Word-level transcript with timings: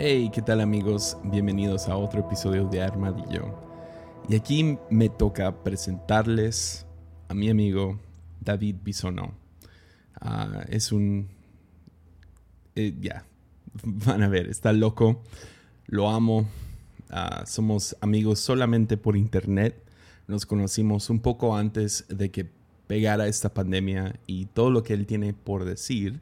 Hey, 0.00 0.30
¿qué 0.32 0.42
tal 0.42 0.60
amigos? 0.60 1.16
Bienvenidos 1.24 1.88
a 1.88 1.96
otro 1.96 2.20
episodio 2.20 2.68
de 2.68 2.80
Armadillo. 2.80 3.52
Y 4.28 4.36
aquí 4.36 4.78
me 4.90 5.08
toca 5.08 5.64
presentarles 5.64 6.86
a 7.26 7.34
mi 7.34 7.50
amigo 7.50 7.98
David 8.40 8.76
Bisono. 8.84 9.34
Ah, 10.20 10.64
es 10.68 10.92
un... 10.92 11.26
eh, 12.76 12.94
ya, 13.00 13.24
van 13.82 14.22
a 14.22 14.28
ver, 14.28 14.46
está 14.46 14.72
loco. 14.72 15.20
Lo 15.88 16.08
amo. 16.08 16.46
Ah, 17.10 17.42
somos 17.44 17.96
amigos 18.00 18.38
solamente 18.38 18.98
por 18.98 19.16
internet. 19.16 19.82
Nos 20.28 20.46
conocimos 20.46 21.10
un 21.10 21.18
poco 21.18 21.56
antes 21.56 22.04
de 22.08 22.30
que 22.30 22.48
pegara 22.86 23.26
esta 23.26 23.52
pandemia 23.52 24.14
y 24.28 24.46
todo 24.46 24.70
lo 24.70 24.84
que 24.84 24.94
él 24.94 25.06
tiene 25.06 25.32
por 25.34 25.64
decir 25.64 26.20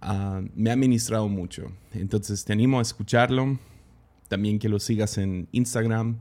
ah, 0.00 0.42
me 0.54 0.70
ha 0.70 0.76
ministrado 0.76 1.28
mucho. 1.28 1.72
Entonces 1.92 2.44
te 2.44 2.52
animo 2.52 2.78
a 2.78 2.82
escucharlo. 2.82 3.58
También 4.28 4.58
que 4.58 4.68
lo 4.68 4.80
sigas 4.80 5.18
en 5.18 5.48
Instagram, 5.52 6.18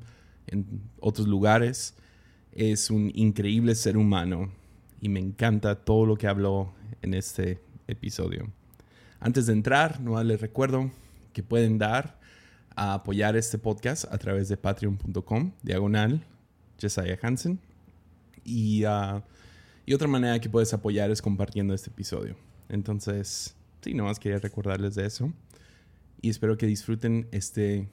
en 0.47 0.81
otros 0.99 1.27
lugares. 1.27 1.95
Es 2.51 2.89
un 2.89 3.11
increíble 3.15 3.75
ser 3.75 3.97
humano 3.97 4.51
y 5.01 5.09
me 5.09 5.19
encanta 5.19 5.75
todo 5.75 6.05
lo 6.05 6.17
que 6.17 6.27
habló 6.27 6.73
en 7.01 7.13
este 7.13 7.59
episodio. 7.87 8.51
Antes 9.19 9.47
de 9.47 9.53
entrar, 9.53 10.01
no 10.01 10.21
les 10.23 10.39
recuerdo 10.39 10.91
que 11.33 11.43
pueden 11.43 11.77
dar 11.77 12.19
a 12.75 12.93
apoyar 12.93 13.35
este 13.35 13.57
podcast 13.57 14.05
a 14.11 14.17
través 14.17 14.49
de 14.49 14.57
patreon.com, 14.57 15.51
diagonal, 15.63 16.25
Jesiah 16.79 17.17
Hansen. 17.21 17.59
Y, 18.43 18.83
ah, 18.83 19.23
y 19.85 19.93
otra 19.93 20.07
manera 20.07 20.39
que 20.39 20.49
puedes 20.49 20.73
apoyar 20.73 21.11
es 21.11 21.21
compartiendo 21.21 21.73
este 21.73 21.89
episodio. 21.89 22.35
Entonces, 22.69 23.55
sí, 23.85 23.93
nomás 23.93 24.17
quería 24.19 24.39
recordarles 24.39 24.95
de 24.95 25.05
eso. 25.05 25.31
Y 26.19 26.31
espero 26.31 26.57
que 26.57 26.65
disfruten 26.65 27.27
este, 27.31 27.87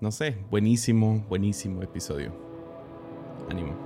no 0.00 0.10
sé, 0.10 0.38
buenísimo, 0.50 1.22
buenísimo 1.28 1.82
episodio. 1.82 2.32
Ánimo. 3.50 3.76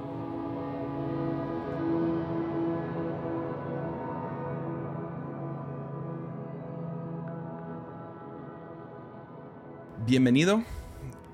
Bienvenido, 10.07 10.63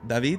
David. 0.06 0.38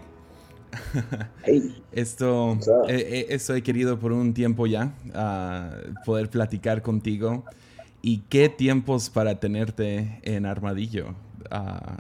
Hey, 1.44 1.84
Esto, 1.92 2.54
up? 2.54 2.90
eh, 2.90 3.06
eh, 3.08 3.26
esto 3.30 3.54
he 3.54 3.62
querido 3.62 4.00
por 4.00 4.14
un 4.14 4.34
tiempo 4.34 4.66
ya, 4.66 4.96
ah, 5.14 5.76
poder 6.06 6.32
platicar 6.32 6.82
contigo. 6.82 7.46
Y 8.02 8.20
qué 8.30 8.50
tiempos 8.50 9.10
para 9.10 9.40
tenerte 9.40 10.20
en 10.24 10.46
Armadillo. 10.46 11.16
Ah, 11.52 11.98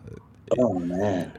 oh 0.57 0.79
man. 0.79 1.33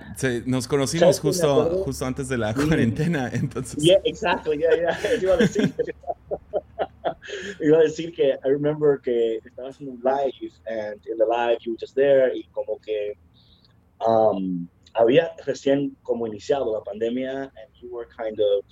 nos 0.46 0.68
conocimos 0.68 1.16
¿Sabes 1.16 1.20
qué 1.20 1.26
me 1.26 1.32
justo, 1.32 1.84
justo 1.84 2.04
antes 2.06 2.28
de 2.28 2.36
la 2.36 2.54
cuarentena, 2.54 3.28
entonces... 3.32 3.82
Yeah, 3.82 4.00
exactly. 4.04 4.58
Yeah, 4.58 4.76
yeah. 4.76 4.98
Iba 5.22 5.34
a 5.34 5.36
decir. 5.38 5.74
Iba 7.60 7.78
a 7.78 7.82
decir 7.82 8.12
que 8.12 8.38
I 8.44 8.48
remember 8.48 9.00
que 9.00 9.36
estaba 9.44 9.70
haciendo 9.70 9.92
un 9.92 10.00
live 10.02 10.52
and 10.66 11.00
in 11.06 11.16
the 11.16 11.26
live 11.26 11.58
you 11.62 11.72
were 11.72 11.78
just 11.78 11.94
there 11.94 12.32
y 12.34 12.44
como 12.52 12.78
que 12.80 13.16
um, 14.06 14.68
había 14.94 15.30
recién 15.46 15.96
como 16.02 16.26
iniciado 16.26 16.72
la 16.72 16.82
pandemia 16.82 17.42
and 17.42 17.74
you 17.80 17.88
were 17.90 18.06
kind 18.16 18.40
of 18.40 18.64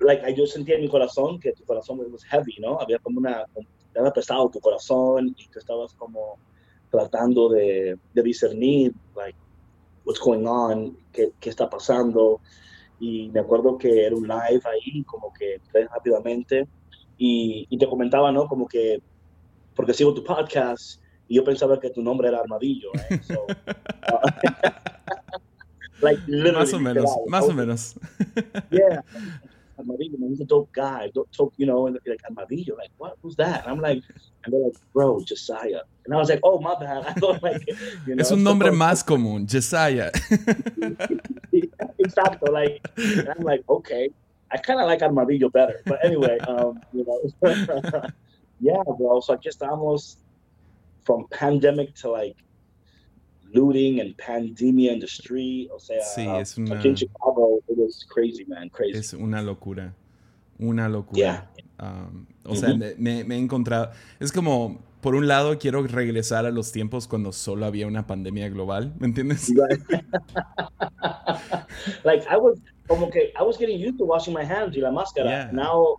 like 0.00 0.22
yo 0.36 0.46
sentía 0.46 0.76
en 0.76 0.82
mi 0.82 0.88
corazón 0.88 1.38
que 1.40 1.52
tu 1.52 1.64
corazón 1.64 1.98
was 2.10 2.24
heavy, 2.24 2.56
¿no? 2.60 2.78
Había 2.80 2.98
como 2.98 3.18
una 3.18 3.46
estaba 3.98 4.12
pesado 4.12 4.48
tu 4.48 4.60
corazón 4.60 5.34
y 5.36 5.48
tú 5.48 5.58
estabas 5.58 5.92
como 5.94 6.38
tratando 6.90 7.48
de, 7.48 7.98
de 8.14 8.22
discernir 8.22 8.92
like 9.16 9.36
what's 10.04 10.20
going 10.20 10.46
on, 10.46 10.96
qué, 11.12 11.32
qué 11.40 11.50
está 11.50 11.68
pasando. 11.68 12.40
Y 13.00 13.28
me 13.30 13.40
acuerdo 13.40 13.76
que 13.76 14.06
era 14.06 14.16
un 14.16 14.26
live 14.26 14.62
ahí, 14.64 15.02
como 15.04 15.32
que 15.32 15.56
entré 15.56 15.86
rápidamente 15.88 16.66
y, 17.16 17.66
y 17.68 17.78
te 17.78 17.88
comentaba, 17.88 18.32
¿no? 18.32 18.46
Como 18.46 18.66
que, 18.66 19.02
porque 19.74 19.94
sigo 19.94 20.14
tu 20.14 20.24
podcast 20.24 21.00
y 21.28 21.36
yo 21.36 21.44
pensaba 21.44 21.78
que 21.78 21.90
tu 21.90 22.02
nombre 22.02 22.28
era 22.28 22.38
Armadillo, 22.38 22.90
¿eh? 23.10 23.20
So, 23.22 23.46
like, 26.00 26.22
literally, 26.26 26.56
Más 26.58 26.72
o 26.72 26.78
menos, 26.80 27.04
literal. 27.04 27.28
más 27.28 27.44
o 27.44 27.52
menos. 27.52 27.94
Yeah. 28.70 29.04
Armadillo, 29.78 30.18
man, 30.18 30.30
he's 30.30 30.40
a 30.40 30.44
dope 30.44 30.72
guy. 30.72 31.10
Dope, 31.14 31.30
dope, 31.32 31.54
you 31.56 31.66
know, 31.66 31.86
and 31.86 31.98
like 32.06 32.20
Armadillo, 32.24 32.76
like 32.76 32.90
what? 32.98 33.16
Who's 33.22 33.36
that? 33.36 33.62
And 33.62 33.72
I'm 33.72 33.80
like, 33.80 34.02
and 34.44 34.52
they're 34.52 34.60
like, 34.60 34.76
bro, 34.92 35.20
Josiah. 35.22 35.80
And 36.04 36.14
I 36.14 36.16
was 36.16 36.28
like, 36.28 36.40
oh 36.42 36.58
my 36.60 36.74
bad. 36.78 37.06
I 37.06 37.12
thought 37.14 37.42
like, 37.42 37.66
you 38.06 38.14
know, 38.14 38.20
Es 38.20 38.32
un 38.32 38.42
nombre 38.42 38.68
so- 38.68 38.74
más 38.74 39.04
común, 39.04 39.46
Jesiah. 39.46 40.10
exacto. 42.00 42.52
Like, 42.52 42.80
and 42.96 43.28
I'm 43.28 43.42
like, 43.42 43.62
okay, 43.68 44.10
I 44.50 44.56
kind 44.56 44.80
of 44.80 44.86
like 44.86 45.02
Armadillo 45.02 45.48
better. 45.50 45.80
But 45.84 46.04
anyway, 46.04 46.38
um, 46.48 46.80
you 46.92 47.04
know, 47.04 47.20
yeah, 48.60 48.82
bro. 48.96 49.20
So 49.20 49.34
I 49.34 49.36
just 49.36 49.62
almost 49.62 50.18
from 51.04 51.26
pandemic 51.30 51.94
to 51.96 52.10
like 52.10 52.36
looting 53.52 54.00
and 54.00 54.14
pandemia 54.16 54.92
in 54.92 55.00
the 55.00 55.06
street. 55.06 55.70
O 55.72 55.78
sea, 55.78 56.00
Sí, 56.02 56.26
es 56.26 56.56
una- 56.58 56.78
aquí 56.78 56.88
en 56.88 56.94
Chicago, 56.96 57.60
it 57.68 57.76
was 57.78 58.04
crazy, 58.08 58.44
man, 58.46 58.68
crazy. 58.70 58.98
Es 58.98 59.12
una 59.14 59.42
locura. 59.42 59.94
Una 60.58 60.88
locura. 60.88 61.16
Yeah. 61.16 61.50
Um, 61.80 62.26
o 62.44 62.54
sea, 62.56 62.70
Ujú. 62.70 62.78
me, 62.78 62.94
me- 62.96 63.24
me 63.24 63.36
he 63.36 63.38
encontrado. 63.38 63.90
Es 64.18 64.32
como, 64.32 64.80
por 65.00 65.14
un 65.14 65.28
lado, 65.28 65.56
quiero 65.58 65.82
regresar 65.86 66.44
a 66.46 66.50
los 66.50 66.72
tiempos 66.72 67.06
cuando 67.06 67.30
solo 67.32 67.66
había 67.66 67.86
una 67.86 68.06
pandemia 68.06 68.48
global. 68.48 68.92
¿Me 68.98 69.06
entiendes? 69.06 69.48
Like 72.04 72.24
I 72.28 72.36
was 72.36 72.58
como 72.88 73.08
que 73.10 73.32
I 73.38 73.42
was 73.42 73.56
getting 73.58 73.78
used 73.78 73.98
to 73.98 74.04
washing 74.04 74.34
my 74.34 74.44
hands 74.44 74.76
y 74.76 74.80
la 74.80 74.90
máscara. 74.90 75.28
Yeah. 75.30 75.50
Now, 75.52 75.96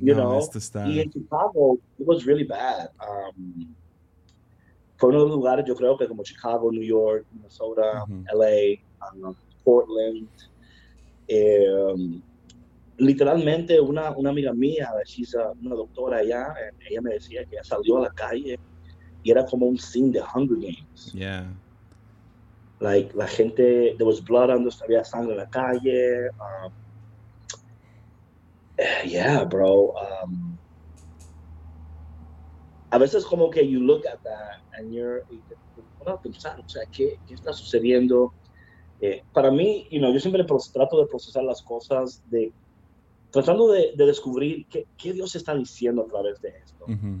you 0.00 0.14
No, 0.14 0.40
know, 0.40 0.50
y 0.86 0.98
en 1.00 1.10
Chicago 1.12 1.78
it 1.98 2.06
was 2.06 2.24
really 2.26 2.44
bad. 2.44 2.90
Um, 3.00 3.74
fue 4.96 5.08
uno 5.10 5.18
de 5.20 5.26
los 5.28 5.36
lugares, 5.36 5.64
yo 5.66 5.74
creo 5.74 5.96
que 5.96 6.06
como 6.08 6.22
Chicago, 6.22 6.70
New 6.70 6.82
York, 6.82 7.26
Minnesota. 7.30 8.04
LA, 8.32 8.78
um, 9.12 9.34
Portland. 9.64 10.28
um, 11.28 12.22
literalmente 12.98 13.80
una, 13.80 14.12
una 14.16 14.30
amiga 14.30 14.52
mía, 14.52 14.88
she's 15.04 15.34
a- 15.34 15.50
una 15.62 15.74
doctora 15.74 16.18
allá, 16.18 16.46
and 16.46 16.76
ella 16.88 17.00
me 17.02 17.14
decía 17.14 17.44
que 17.46 17.56
salió 17.62 17.98
a 17.98 18.02
la 18.02 18.10
calle 18.10 18.56
y 19.22 19.30
era 19.30 19.44
como 19.46 19.66
un 19.66 19.78
scene 19.78 20.12
de 20.12 20.20
Hunger 20.20 20.58
Games. 20.58 21.10
Yeah. 21.12 21.46
like 22.80 23.14
la 23.14 23.26
gente 23.26 23.94
there 23.96 24.04
was 24.04 24.20
blood 24.20 24.50
on 24.50 24.64
the 24.64 24.70
había 24.84 25.02
sangre 25.04 25.32
en 25.32 25.38
la 25.38 25.46
calle 25.46 26.28
um, 26.38 26.72
eh, 28.76 29.08
yeah 29.08 29.44
bro 29.44 29.94
um, 29.94 30.58
a 32.94 32.98
veces 32.98 33.24
como 33.24 33.50
que 33.50 33.62
you 33.68 33.80
look 33.80 34.02
at 34.06 34.20
that 34.22 34.56
and 34.76 34.92
you're 34.92 35.20
y 35.28 35.42
te 35.48 35.54
te 35.74 35.82
pones 35.98 36.14
a 36.14 36.20
pensar 36.20 36.56
o 36.60 36.68
sea 36.68 36.82
qué, 36.96 37.06
qué 37.26 37.34
está 37.34 37.52
sucediendo 37.52 38.16
Eh, 39.00 39.20
para 39.32 39.50
mí 39.50 39.68
you 39.90 39.98
know, 39.98 40.12
yo 40.14 40.20
siempre 40.20 40.44
trato 40.72 40.94
de 41.00 41.06
procesar 41.12 41.42
las 41.42 41.60
cosas 41.62 42.22
de 42.32 42.42
tratando 43.34 43.64
de, 43.74 43.82
de 43.98 44.04
descubrir 44.06 44.64
qué, 44.70 44.80
qué 45.00 45.12
Dios 45.12 45.34
está 45.34 45.52
diciendo 45.64 46.02
a 46.02 46.06
través 46.12 46.40
de 46.40 46.50
esto 46.64 46.84
Ujú. 46.94 47.12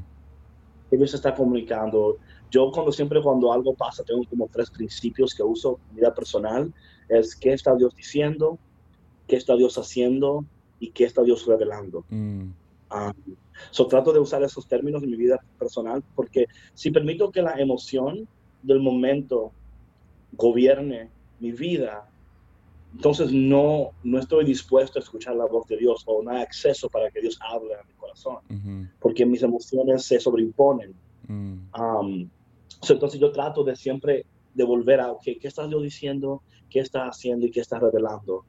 que 0.88 0.96
Dios 0.96 1.12
está 1.14 1.34
comunicando. 1.34 2.18
Yo 2.54 2.70
cuando 2.70 2.92
siempre 2.92 3.20
cuando 3.20 3.52
algo 3.52 3.74
pasa 3.74 4.04
tengo 4.04 4.22
como 4.30 4.48
tres 4.54 4.68
principios 4.70 5.34
que 5.34 5.42
uso 5.42 5.68
en 5.80 5.88
mi 5.88 6.00
vida 6.00 6.12
personal. 6.14 6.72
Es 7.08 7.34
qué 7.42 7.52
está 7.52 7.74
Dios 7.74 7.92
diciendo, 7.96 8.46
qué 9.28 9.36
está 9.36 9.56
Dios 9.56 9.74
haciendo 9.76 10.44
y 10.78 10.92
qué 10.92 11.04
está 11.04 11.22
Dios 11.22 11.44
revelando. 11.46 12.04
Mm. 12.08 12.54
Um, 12.96 13.36
so 13.70 13.86
trato 13.86 14.12
de 14.12 14.20
usar 14.20 14.42
esos 14.42 14.66
términos 14.66 15.02
en 15.02 15.10
mi 15.10 15.16
vida 15.16 15.38
personal 15.58 16.02
porque 16.14 16.46
si 16.74 16.90
permito 16.90 17.30
que 17.30 17.42
la 17.42 17.54
emoción 17.60 18.28
del 18.62 18.80
momento 18.80 19.52
gobierne 20.32 21.10
mi 21.40 21.52
vida, 21.52 22.08
entonces 22.94 23.32
no, 23.32 23.90
no 24.02 24.18
estoy 24.18 24.44
dispuesto 24.44 24.98
a 24.98 25.02
escuchar 25.02 25.36
la 25.36 25.46
voz 25.46 25.66
de 25.66 25.76
Dios 25.76 26.02
o 26.06 26.22
no 26.22 26.30
hay 26.30 26.42
acceso 26.42 26.88
para 26.88 27.10
que 27.10 27.20
Dios 27.20 27.38
hable 27.40 27.74
a 27.74 27.82
mi 27.82 27.92
corazón 27.94 28.38
Ujú. 28.48 28.88
porque 29.00 29.26
mis 29.26 29.42
emociones 29.42 30.04
se 30.04 30.20
sobreimponen. 30.20 30.94
Mm. 31.26 31.70
Um, 31.78 32.30
so, 32.82 32.92
entonces 32.92 33.18
yo 33.20 33.32
trato 33.32 33.64
de 33.64 33.74
siempre 33.76 34.26
de 34.54 34.64
volver 34.64 35.00
a, 35.00 35.10
okay, 35.10 35.36
¿qué 35.36 35.48
está 35.48 35.66
Dios 35.66 35.82
diciendo? 35.82 36.42
¿Qué 36.70 36.80
está 36.80 37.06
haciendo 37.08 37.46
y 37.46 37.50
qué 37.50 37.60
está 37.60 37.78
revelando? 37.78 38.44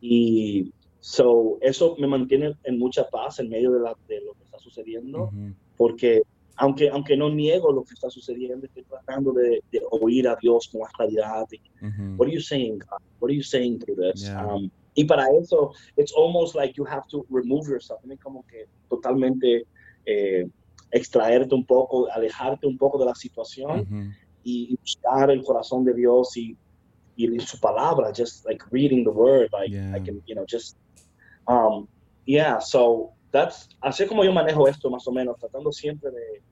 Y 0.00 0.72
so, 1.00 1.58
eso 1.60 1.96
me 1.98 2.06
mantiene 2.06 2.54
en 2.64 2.78
mucha 2.78 3.04
paz 3.08 3.38
en 3.38 3.48
medio 3.48 3.72
de, 3.72 3.80
la, 3.80 3.96
de 4.08 4.20
lo 4.20 4.32
que 4.34 4.44
está 4.44 4.58
sucediendo, 4.58 5.24
Ujú. 5.24 5.54
porque 5.76 6.22
aunque, 6.58 6.88
aunque 6.88 7.16
no 7.16 7.30
niego 7.30 7.72
lo 7.72 7.84
que 7.84 7.94
está 7.94 8.10
sucediendo, 8.10 8.66
estoy 8.66 8.82
tratando 8.82 9.32
de, 9.32 9.62
de 9.70 9.80
oír 9.90 10.26
a 10.26 10.36
Dios 10.40 10.68
con 10.70 10.80
más 10.80 10.92
claridad. 10.92 11.46
Y, 11.52 11.60
Ujú. 11.86 12.16
What 12.16 12.26
are 12.26 12.34
you 12.34 12.40
saying, 12.40 12.78
God? 12.78 12.98
What 13.20 13.30
are 13.30 13.36
you 13.36 13.44
saying 13.44 13.78
through 13.78 13.96
this? 13.96 14.24
Yeah. 14.24 14.44
Um, 14.44 14.70
y 14.94 15.04
para 15.04 15.28
eso, 15.40 15.72
it's 15.96 16.12
almost 16.16 16.56
like 16.56 16.74
you 16.76 16.84
have 16.84 17.06
to 17.10 17.24
remove 17.30 17.68
yourself. 17.68 18.00
Tiene 18.00 18.18
como 18.18 18.44
que 18.50 18.66
totalmente 18.90 19.66
eh, 20.04 20.48
extraerte 20.90 21.54
un 21.54 21.64
poco, 21.64 22.08
alejarte 22.10 22.66
un 22.66 22.76
poco 22.76 22.98
de 22.98 23.04
la 23.04 23.14
situación 23.14 23.80
Ujú. 23.80 24.10
y, 24.42 24.76
buscar 24.76 25.30
el 25.30 25.44
corazón 25.44 25.84
de 25.84 25.94
Dios 25.94 26.36
y, 26.36 26.56
y 27.14 27.38
su 27.38 27.60
palabra, 27.60 28.12
just 28.12 28.44
like 28.46 28.64
reading 28.72 29.04
the 29.04 29.10
word, 29.10 29.48
like 29.52 29.72
I 29.72 30.00
can, 30.00 30.20
you 30.26 30.34
know, 30.34 30.44
just, 30.48 30.76
um, 31.48 31.88
yeah, 32.26 32.60
so 32.60 33.12
that's, 33.32 33.68
así 33.80 34.06
como 34.06 34.24
yo 34.24 34.32
manejo 34.32 34.68
esto 34.68 34.90
más 34.90 35.06
o 35.08 35.12
menos, 35.12 35.36
tratando 35.38 35.72
siempre 35.72 36.10
de, 36.10 36.42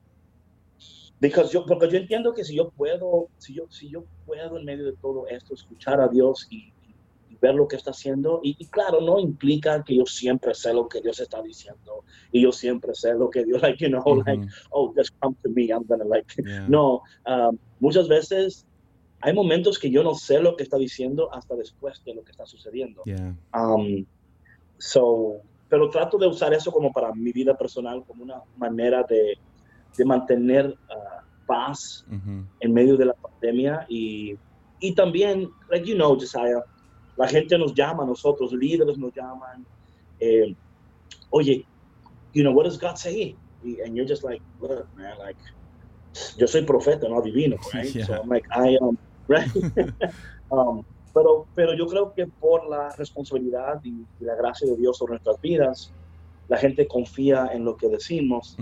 because 1.19 1.51
yo, 1.53 1.65
porque 1.65 1.89
yo 1.89 1.97
entiendo 1.97 2.33
que 2.33 2.43
si 2.43 2.55
yo 2.55 2.69
puedo, 2.71 3.29
si 3.37 3.53
yo, 3.53 3.65
si 3.69 3.89
yo 3.89 4.03
puedo 4.25 4.57
en 4.57 4.65
medio 4.65 4.85
de 4.85 4.93
todo 4.93 5.27
esto 5.27 5.53
escuchar 5.53 6.01
a 6.01 6.07
Dios 6.07 6.47
y, 6.49 6.73
ver 7.39 7.53
lo 7.53 7.67
que 7.67 7.75
está 7.75 7.91
haciendo, 7.91 8.39
y, 8.41 8.55
claro, 8.65 8.99
no 8.99 9.19
implica 9.19 9.83
que 9.83 9.95
yo 9.95 10.07
siempre 10.07 10.55
sé 10.55 10.73
lo 10.73 10.89
que 10.89 11.01
Dios 11.01 11.19
está 11.19 11.39
diciendo, 11.39 12.03
y 12.31 12.41
yo 12.41 12.51
siempre 12.51 12.95
sé 12.95 13.13
lo 13.13 13.29
que 13.29 13.45
Dios, 13.45 13.61
like, 13.61 13.77
you 13.77 13.91
know, 13.91 14.23
like, 14.25 14.43
oh, 14.71 14.91
just 14.97 15.13
come 15.19 15.35
to 15.43 15.49
me, 15.51 15.65
I'm 15.65 15.85
gonna, 15.87 16.03
like, 16.03 16.25
no, 16.67 17.03
um, 17.27 17.59
muchas 17.79 18.07
veces 18.07 18.65
hay 19.21 19.33
momentos 19.33 19.77
que 19.77 19.91
yo 19.91 20.01
no 20.01 20.15
sé 20.15 20.39
lo 20.39 20.55
que 20.55 20.63
está 20.63 20.77
diciendo 20.77 21.31
hasta 21.31 21.55
después 21.55 22.03
de 22.05 22.15
lo 22.15 22.23
que 22.23 22.31
está 22.31 22.47
sucediendo. 22.47 23.03
Um, 23.53 24.05
so, 24.77 25.41
pero 25.69 25.89
trato 25.89 26.17
de 26.17 26.27
usar 26.27 26.53
eso 26.53 26.71
como 26.71 26.91
para 26.91 27.13
mi 27.13 27.31
vida 27.31 27.57
personal, 27.57 28.03
como 28.05 28.23
una 28.23 28.41
manera 28.57 29.03
de, 29.03 29.37
de 29.97 30.05
mantener 30.05 30.67
uh, 30.67 31.45
paz 31.45 32.05
en 32.59 32.73
medio 32.73 32.97
de 32.97 33.05
la 33.05 33.13
pandemia 33.13 33.85
y, 33.89 34.35
y 34.79 34.93
también, 34.93 35.49
like 35.69 35.85
you 35.85 35.95
know, 35.95 36.13
Josiah, 36.15 36.63
la 37.17 37.27
gente 37.27 37.57
nos 37.57 37.73
llama, 37.73 38.05
nosotros, 38.05 38.53
líderes 38.53 38.97
nos 38.97 39.13
llaman, 39.13 39.65
eh, 40.19 40.55
oye, 41.31 41.65
you 42.33 42.43
know, 42.43 42.51
what 42.51 42.65
does 42.65 42.77
God 42.77 42.97
say? 42.97 43.35
And 43.83 43.95
you're 43.95 44.05
just 44.05 44.23
like, 44.23 44.41
look, 44.61 44.87
man, 44.95 45.17
like, 45.17 45.37
yo 46.37 46.45
soy 46.45 46.61
profeta, 46.61 47.09
no 47.09 47.21
adivino, 47.21 47.57
right? 47.73 47.91
So 48.05 48.21
I'm 48.21 48.29
like, 48.29 48.45
I 48.51 48.77
am, 48.81 48.83
um, 48.87 48.97
right? 49.27 49.49
um, 50.51 50.85
pero, 51.17 51.47
pero 51.55 51.73
yo 51.73 51.87
creo 51.87 52.13
que 52.13 52.27
por 52.27 52.69
la 52.69 52.95
responsabilidad 52.95 53.81
y, 53.83 54.05
la 54.19 54.35
gracia 54.35 54.67
de 54.69 54.77
Dios 54.77 54.97
sobre 54.97 55.13
nuestras 55.13 55.41
vidas, 55.41 55.91
la 56.47 56.57
gente 56.57 56.87
confía 56.87 57.49
en 57.53 57.65
lo 57.65 57.75
que 57.75 57.89
decimos 57.89 58.55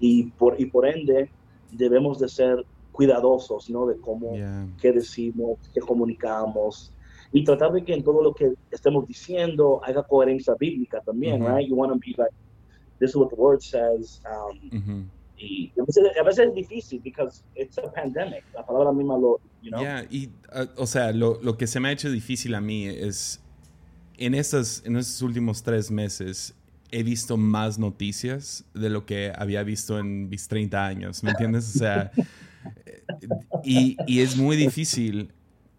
y, 0.00 0.24
por, 0.38 0.58
y 0.58 0.66
por 0.66 0.86
ende 0.86 1.30
debemos 1.70 2.18
de 2.18 2.28
ser 2.28 2.64
cuidadosos, 2.92 3.68
¿no? 3.68 3.86
De 3.86 3.96
cómo, 4.00 4.32
qué 4.80 4.92
decimos, 4.92 5.58
qué 5.74 5.80
comunicamos, 5.80 6.92
y 7.30 7.44
tratar 7.44 7.72
de 7.72 7.84
que 7.84 7.92
en 7.92 8.02
todo 8.02 8.22
lo 8.22 8.32
que 8.32 8.54
estemos 8.70 9.06
diciendo 9.06 9.80
haya 9.84 10.02
coherencia 10.02 10.54
bíblica 10.58 11.02
también, 11.02 11.46
right? 11.46 11.68
You 11.68 11.76
want 11.76 11.92
to 11.92 11.98
be 11.98 12.14
like, 12.16 12.32
this 12.98 13.10
is 13.10 13.16
what 13.16 13.28
the 13.28 13.36
word 13.36 13.60
says. 13.60 14.20
Um, 14.24 15.10
Y 15.38 15.72
a 15.80 15.84
veces, 15.84 16.04
a 16.18 16.22
veces, 16.22 16.48
es 16.48 16.54
difícil 16.54 17.00
because 17.02 17.42
it's 17.54 17.78
a 17.78 17.92
pandemic. 17.92 18.44
La 18.54 18.66
palabra 18.66 18.92
misma 18.92 19.16
lo, 19.16 19.40
you 19.62 19.70
know. 19.70 19.80
Yeah, 19.80 20.04
y, 20.10 20.26
uh, 20.52 20.66
o 20.76 20.86
sea, 20.86 21.12
lo, 21.12 21.40
lo, 21.42 21.56
que 21.56 21.66
se 21.66 21.80
me 21.80 21.88
ha 21.88 21.92
hecho 21.92 22.10
difícil 22.10 22.54
a 22.54 22.60
mí 22.60 22.86
es 22.86 23.40
en 24.16 24.34
estos, 24.34 24.82
en 24.84 24.96
estos 24.96 25.22
últimos 25.22 25.62
tres 25.62 25.90
meses 25.90 26.54
he 26.90 27.02
visto 27.02 27.36
más 27.36 27.78
noticias 27.78 28.64
de 28.74 28.90
lo 28.90 29.06
que 29.06 29.32
había 29.36 29.62
visto 29.62 29.98
en 29.98 30.28
mis 30.28 30.48
30 30.48 30.86
años, 30.86 31.22
¿me 31.22 31.30
entiendes? 31.30 31.74
O 31.76 31.78
sea, 31.78 32.10
y, 33.62 33.96
y 34.06 34.20
es 34.20 34.36
muy 34.36 34.56
difícil 34.56 35.32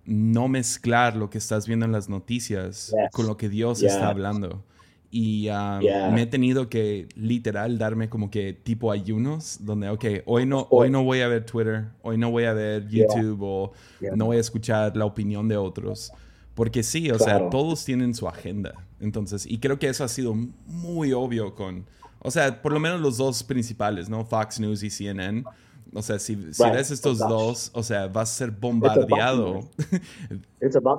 no 0.06 0.48
mezclar 0.48 1.16
lo 1.16 1.30
que 1.30 1.38
estás 1.38 1.68
viendo 1.68 1.86
en 1.86 1.92
las 1.92 2.10
noticias 2.10 2.94
con 3.12 3.28
lo 3.28 3.38
que 3.38 3.50
Dios 3.50 3.84
está 3.84 4.10
hablando. 4.10 4.64
Y 5.12 5.50
um, 5.50 5.80
me 6.14 6.22
he 6.22 6.26
tenido 6.28 6.70
que 6.70 7.08
literal 7.16 7.78
darme 7.80 8.10
como 8.10 8.30
que 8.30 8.54
tipo 8.54 8.92
ayunos, 8.92 9.58
donde, 9.62 9.90
ok, 9.90 10.06
hoy 10.26 10.46
no, 10.46 10.68
hoy 10.70 10.92
no 10.92 11.04
voy 11.04 11.22
a 11.22 11.28
ver 11.28 11.46
Twitter, 11.46 11.88
hoy 12.04 12.18
no 12.18 12.30
voy 12.30 12.44
a 12.44 12.54
ver 12.54 12.88
YouTube 12.88 13.42
o 13.42 13.72
no 14.16 14.26
voy 14.26 14.38
a 14.38 14.40
escuchar 14.40 14.96
la 14.96 15.06
opinión 15.06 15.48
de 15.48 15.58
otros. 15.58 16.12
Porque 16.54 16.84
sí, 16.84 17.10
o 17.10 17.18
sea, 17.18 17.50
todos 17.50 17.86
tienen 17.86 18.14
su 18.14 18.28
agenda. 18.28 18.86
Entonces, 19.00 19.46
y 19.46 19.60
creo 19.60 19.80
que 19.80 19.88
eso 19.88 20.04
ha 20.04 20.10
sido 20.10 20.36
muy 20.68 21.14
obvio 21.14 21.56
con, 21.56 21.86
o 22.20 22.30
sea, 22.30 22.62
por 22.62 22.74
lo 22.74 22.80
menos 22.80 23.00
los 23.00 23.18
dos 23.18 23.44
principales, 23.44 24.10
¿no? 24.10 24.26
Fox 24.26 24.60
News 24.60 24.84
y 24.84 24.90
CNN 24.90 25.44
o 25.94 26.02
sea, 26.02 26.20
si, 26.20 26.54
si 26.54 26.64
ves 26.70 26.92
estos 26.92 27.20
dos, 27.20 27.72
o 27.74 27.84
sea, 27.84 28.08
vas 28.08 28.32
a 28.32 28.34
ser 28.34 28.52
bombardeado. 28.52 29.70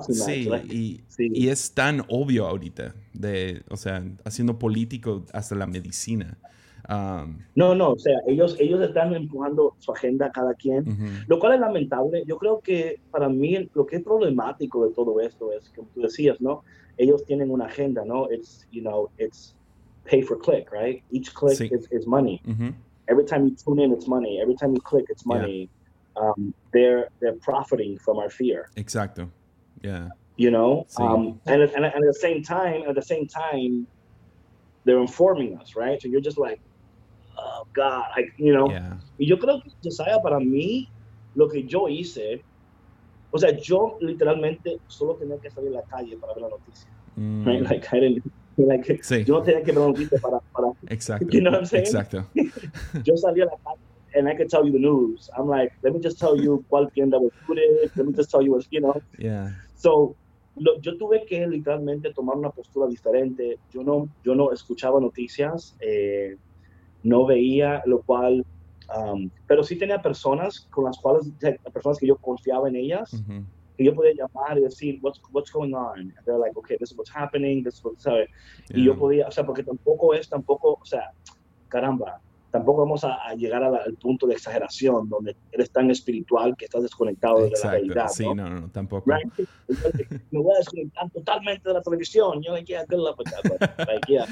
sí, 0.09 0.49
y, 0.69 1.01
y, 1.17 1.47
es 1.49 1.73
tan 1.73 2.03
obvio 2.09 2.47
ahorita, 2.47 2.95
de, 3.13 3.63
o 3.69 3.77
sea, 3.77 4.03
haciendo 4.25 4.57
político 4.57 5.25
hasta 5.33 5.55
la 5.55 5.67
medicina. 5.67 6.37
Um, 6.89 7.37
no, 7.55 7.75
no, 7.75 7.91
o 7.91 7.99
sea, 7.99 8.17
ellos, 8.27 8.55
ellos 8.59 8.81
están 8.81 9.13
empujando 9.13 9.75
su 9.79 9.91
agenda 9.91 10.25
a 10.25 10.31
cada 10.31 10.53
quien, 10.55 11.23
lo 11.27 11.39
cual 11.39 11.53
es 11.53 11.59
lamentable. 11.59 12.23
Yo 12.25 12.37
creo 12.37 12.59
que 12.59 12.99
para 13.11 13.29
mí 13.29 13.69
lo 13.73 13.85
que 13.85 13.97
es 13.97 14.03
problemático 14.03 14.85
de 14.85 14.93
todo 14.93 15.19
esto 15.21 15.51
es, 15.53 15.69
como 15.75 15.87
tú 15.93 16.01
decías, 16.01 16.41
¿no? 16.41 16.63
Ellos 16.97 17.23
tienen 17.25 17.51
una 17.51 17.65
agenda, 17.65 18.03
¿no? 18.03 18.31
It's, 18.31 18.67
you 18.71 18.81
know, 18.81 19.09
it's 19.17 19.55
pay 20.05 20.21
for 20.21 20.37
click, 20.39 20.71
right? 20.71 21.03
Each 21.11 21.33
click 21.33 21.71
is, 21.71 21.87
is, 21.91 22.07
money. 22.07 22.41
Every 23.11 23.25
time 23.25 23.41
you 23.47 23.55
tune 23.63 23.79
in, 23.79 23.91
it's 23.91 24.07
money. 24.07 24.39
Every 24.41 24.55
time 24.55 24.71
you 24.73 24.81
click, 24.91 25.05
it's 25.09 25.25
money. 25.25 25.69
Yeah. 26.15 26.21
Um, 26.21 26.53
they're 26.73 27.09
they're 27.19 27.39
profiting 27.49 27.97
from 27.99 28.15
our 28.17 28.29
fear. 28.29 28.69
Exactly. 28.77 29.27
Yeah. 29.81 30.07
You 30.37 30.49
know, 30.49 30.87
um, 30.97 31.39
and, 31.45 31.61
and, 31.61 31.85
and 31.85 31.85
at 31.85 32.13
the 32.13 32.19
same 32.27 32.41
time, 32.41 32.83
at 32.89 32.95
the 32.95 33.07
same 33.13 33.27
time, 33.27 33.85
they're 34.85 34.99
informing 34.99 35.57
us, 35.59 35.75
right? 35.75 36.01
So 36.01 36.07
you're 36.07 36.25
just 36.29 36.39
like, 36.47 36.59
oh 37.37 37.67
God, 37.73 38.05
like 38.15 38.33
you 38.37 38.53
know. 38.53 38.67
Yeah. 38.71 38.93
Yo 39.19 39.35
creo 39.37 39.61
que 39.61 39.71
Josiah 39.83 40.19
para 40.23 40.39
mí, 40.39 40.87
lo 41.35 41.47
que 41.49 41.63
yo 41.67 41.87
hice, 41.87 42.41
o 43.33 43.37
sea, 43.37 43.51
yo 43.51 43.97
literalmente 44.01 44.79
solo 44.87 45.15
tenía 45.15 45.37
que 45.39 45.49
salir 45.51 45.69
a 45.75 45.81
la 45.81 45.83
calle 45.83 46.17
para 46.17 46.33
ver 46.33 46.43
la 46.43 46.49
noticia. 46.49 46.89
Mm. 47.17 47.45
Right? 47.45 47.61
Like 47.61 47.93
I 47.93 47.99
didn't 47.99 48.31
Like, 48.57 49.03
sí. 49.03 49.23
Yo 49.23 49.35
no 49.35 49.43
tenía 49.43 49.63
que 49.63 49.73
preguntar 49.73 50.19
para, 50.21 50.39
para. 50.39 50.67
Exacto. 50.89 51.27
You 51.31 51.41
know 51.41 51.51
what 51.51 51.61
I'm 51.61 51.65
saying? 51.65 51.85
Exacto. 51.85 52.25
yo 53.03 53.15
salí 53.17 53.41
a 53.41 53.45
la 53.45 53.57
calle 53.63 53.79
and 54.15 54.27
I 54.27 54.35
could 54.35 54.49
tell 54.49 54.65
you 54.65 54.71
the 54.71 54.79
news. 54.79 55.29
I'm 55.37 55.47
like, 55.47 55.73
let 55.83 55.93
me 55.93 55.99
just 55.99 56.19
tell 56.19 56.35
you 56.35 56.63
cuál 56.69 56.91
tienda 56.93 57.19
was 57.19 57.31
good. 57.47 57.59
Let 57.95 58.05
me 58.05 58.13
just 58.13 58.29
tell 58.29 58.41
you 58.41 58.51
what, 58.51 58.65
you 58.69 58.81
know. 58.81 59.01
Yeah. 59.17 59.51
So, 59.75 60.15
lo, 60.57 60.79
yo 60.81 60.97
tuve 60.97 61.25
que 61.25 61.47
literalmente 61.47 62.13
tomar 62.13 62.35
una 62.35 62.49
postura 62.49 62.87
diferente. 62.87 63.57
Yo 63.73 63.83
no, 63.83 64.09
yo 64.23 64.35
no 64.35 64.51
escuchaba 64.51 64.99
noticias, 64.99 65.75
eh, 65.79 66.35
no 67.03 67.25
veía, 67.25 67.81
lo 67.85 68.01
cual, 68.01 68.45
um, 68.93 69.29
pero 69.47 69.63
sí 69.63 69.77
tenía 69.77 70.01
personas 70.01 70.67
con 70.69 70.85
las 70.85 70.97
cuales, 70.97 71.31
personas 71.73 71.97
que 71.97 72.07
yo 72.07 72.17
confiaba 72.17 72.67
en 72.67 72.75
ellas. 72.75 73.13
Uh 73.13 73.17
-huh 73.17 73.43
que 73.81 73.85
yo 73.89 73.95
podía 73.95 74.13
llamar 74.13 74.57
y 74.57 74.61
decir, 74.61 74.99
what's, 75.01 75.19
what's 75.31 75.51
going 75.51 75.73
on? 75.73 75.99
And 75.99 76.13
they're 76.25 76.37
like, 76.37 76.55
okay, 76.57 76.77
this 76.77 76.91
is 76.91 76.97
what's 76.97 77.11
happening, 77.11 77.63
this 77.63 77.75
is 77.75 77.83
what's, 77.83 78.03
¿sabes? 78.03 78.29
Yeah. 78.69 78.77
Y 78.77 78.83
yo 78.85 78.95
podía, 78.95 79.27
o 79.27 79.31
sea, 79.31 79.43
porque 79.43 79.63
tampoco 79.63 80.13
es, 80.13 80.29
tampoco, 80.29 80.77
o 80.81 80.85
sea, 80.85 81.11
caramba, 81.69 82.21
tampoco 82.51 82.81
vamos 82.81 83.03
a, 83.03 83.15
a 83.25 83.33
llegar 83.33 83.61
la, 83.61 83.77
al 83.77 83.95
punto 83.95 84.27
de 84.27 84.33
exageración 84.33 85.09
donde 85.09 85.35
eres 85.51 85.71
tan 85.71 85.89
espiritual 85.89 86.55
que 86.57 86.65
estás 86.65 86.83
desconectado 86.83 87.45
Exacto. 87.45 87.57
de 87.57 87.63
la 87.63 87.71
realidad. 87.71 88.07
Sí, 88.09 88.25
no, 88.25 88.35
no, 88.35 88.49
no 88.49 88.69
tampoco. 88.69 89.09
Right? 89.09 89.47
Me 90.31 90.39
voy 90.39 90.53
a 90.53 90.57
desconectar 90.57 91.09
totalmente 91.11 91.69
de 91.69 91.73
la 91.73 91.81
televisión. 91.81 92.43
Yo, 92.43 92.57
yeah, 92.57 92.83
good 92.89 92.99
luck 92.99 93.17
with 93.17 93.31
that. 93.31 93.43
But, 93.43 93.87
like, 93.87 94.05
yeah. 94.07 94.25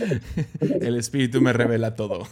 El 0.82 0.98
espíritu 0.98 1.41
me 1.41 1.53
revela 1.53 1.96
todo. 1.96 2.27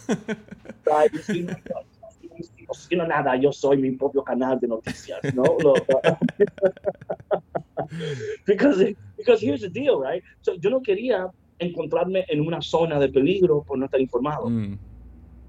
No 2.92 3.08
nada, 3.08 3.36
yo 3.36 3.52
soy 3.52 3.78
mi 3.78 3.92
propio 3.92 4.24
canal 4.24 4.60
de 4.60 4.68
noticias, 4.68 5.20
¿no? 5.34 5.44
because, 8.46 8.94
because 9.18 9.42
here's 9.42 9.62
the 9.62 9.70
deal, 9.70 10.00
right? 10.00 10.24
So, 10.42 10.56
yo 10.56 10.70
no 10.70 10.82
quería 10.82 11.30
encontrarme 11.60 12.26
en 12.30 12.42
una 12.42 12.62
zona 12.62 13.00
de 13.00 13.10
peligro 13.10 13.64
por 13.64 13.78
no 13.78 13.86
estar 13.86 14.00
informado. 14.00 14.50
Mm. 14.50 14.80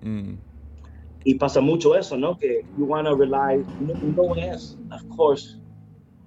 Mm. 0.02 0.38
Y 1.24 1.34
pasa 1.34 1.60
mucho 1.60 1.96
eso, 1.96 2.16
¿no? 2.16 2.38
Que 2.38 2.62
you 2.76 2.86
want 2.86 3.06
to 3.06 3.14
rely, 3.14 3.64
no, 3.80 3.94
no 3.94 4.34
es, 4.36 4.78
of 4.90 5.02
course, 5.16 5.58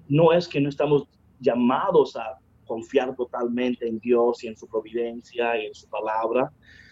no 0.10 0.34
es 0.34 0.48
que 0.48 0.60
no 0.60 0.70
estamos 0.70 1.08
llamados 1.40 2.16
a 2.16 2.38
confiar 2.66 3.16
totalmente 3.16 3.88
en 3.88 4.00
Dios 4.00 4.44
y 4.44 4.48
en 4.48 4.56
su 4.56 4.68
providencia 4.68 5.62
y 5.62 5.68
en 5.68 5.74
su 5.74 5.90
palabra, 5.90 6.52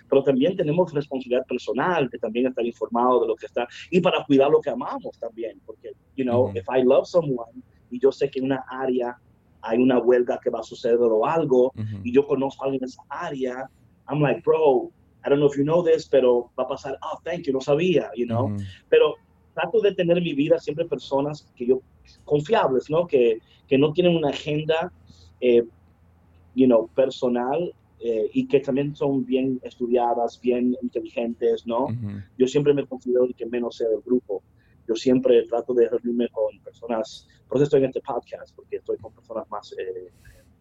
pero 0.09 0.23
también 0.23 0.55
tenemos 0.55 0.93
responsabilidad 0.93 1.45
personal 1.45 2.09
de 2.09 2.17
también 2.17 2.47
estar 2.47 2.65
informado 2.65 3.21
de 3.21 3.27
lo 3.27 3.35
que 3.35 3.45
está 3.45 3.67
y 3.91 4.01
para 4.01 4.23
cuidar 4.25 4.49
lo 4.49 4.59
que 4.59 4.69
amamos 4.69 5.17
también, 5.19 5.59
porque, 5.65 5.91
you 6.15 6.25
know, 6.25 6.51
if 6.55 6.65
I 6.69 6.83
love 6.83 7.05
someone 7.05 7.61
y 7.91 7.99
yo 7.99 8.11
sé 8.11 8.29
que 8.29 8.39
en 8.39 8.45
una 8.45 8.63
área 8.69 9.17
hay 9.61 9.77
una 9.77 9.99
huelga 9.99 10.39
que 10.41 10.49
va 10.49 10.59
a 10.59 10.63
suceder 10.63 10.97
o 10.99 11.25
algo 11.25 11.73
y 12.03 12.11
yo 12.13 12.25
conozco 12.25 12.63
a 12.63 12.65
alguien 12.65 12.83
en 12.83 12.89
esa 12.89 13.03
área, 13.09 13.69
I'm 14.09 14.21
like, 14.21 14.41
bro, 14.41 14.91
I 15.25 15.29
don't 15.29 15.39
know 15.39 15.49
if 15.49 15.57
you 15.57 15.63
know 15.63 15.83
this, 15.83 16.07
pero 16.07 16.49
va 16.57 16.63
a 16.63 16.67
pasar, 16.67 16.97
oh, 17.03 17.19
thank 17.23 17.43
you, 17.43 17.53
no 17.53 17.61
sabía, 17.61 18.09
you 18.15 18.25
know, 18.25 18.55
pero 18.89 19.15
trato 19.53 19.81
de 19.81 19.93
tener 19.93 20.17
en 20.17 20.23
mi 20.23 20.33
vida 20.33 20.57
siempre 20.59 20.85
personas 20.85 21.51
que 21.55 21.67
yo 21.67 21.81
confiables, 22.25 22.89
¿no? 22.89 23.05
Que, 23.05 23.39
que 23.67 23.77
no 23.77 23.91
tienen 23.91 24.15
una 24.15 24.29
agenda, 24.29 24.91
eh, 25.41 25.63
you 26.55 26.65
know, 26.65 26.87
personal 26.95 27.73
eh, 27.99 28.29
y 28.33 28.47
que 28.47 28.59
también 28.59 28.95
son 28.95 29.25
bien 29.25 29.59
estudiadas, 29.63 30.39
bien 30.41 30.75
inteligentes, 30.81 31.65
¿no? 31.67 31.87
Yo 32.37 32.47
siempre 32.47 32.73
me 32.73 32.85
considero 32.85 33.25
el 33.25 33.35
que 33.35 33.45
menos 33.45 33.77
sea 33.77 33.89
del 33.89 34.01
grupo, 34.01 34.41
yo 34.87 34.95
siempre 34.95 35.43
trato 35.43 35.73
de 35.73 35.89
reunirme 35.89 36.29
con 36.29 36.59
personas, 36.63 37.27
por 37.47 37.57
eso 37.57 37.65
estoy 37.65 37.81
en 37.81 37.87
este 37.87 38.01
podcast, 38.01 38.55
porque 38.55 38.77
estoy 38.77 38.97
con 38.97 39.13
personas 39.13 39.49
más 39.49 39.73
eh, 39.77 40.11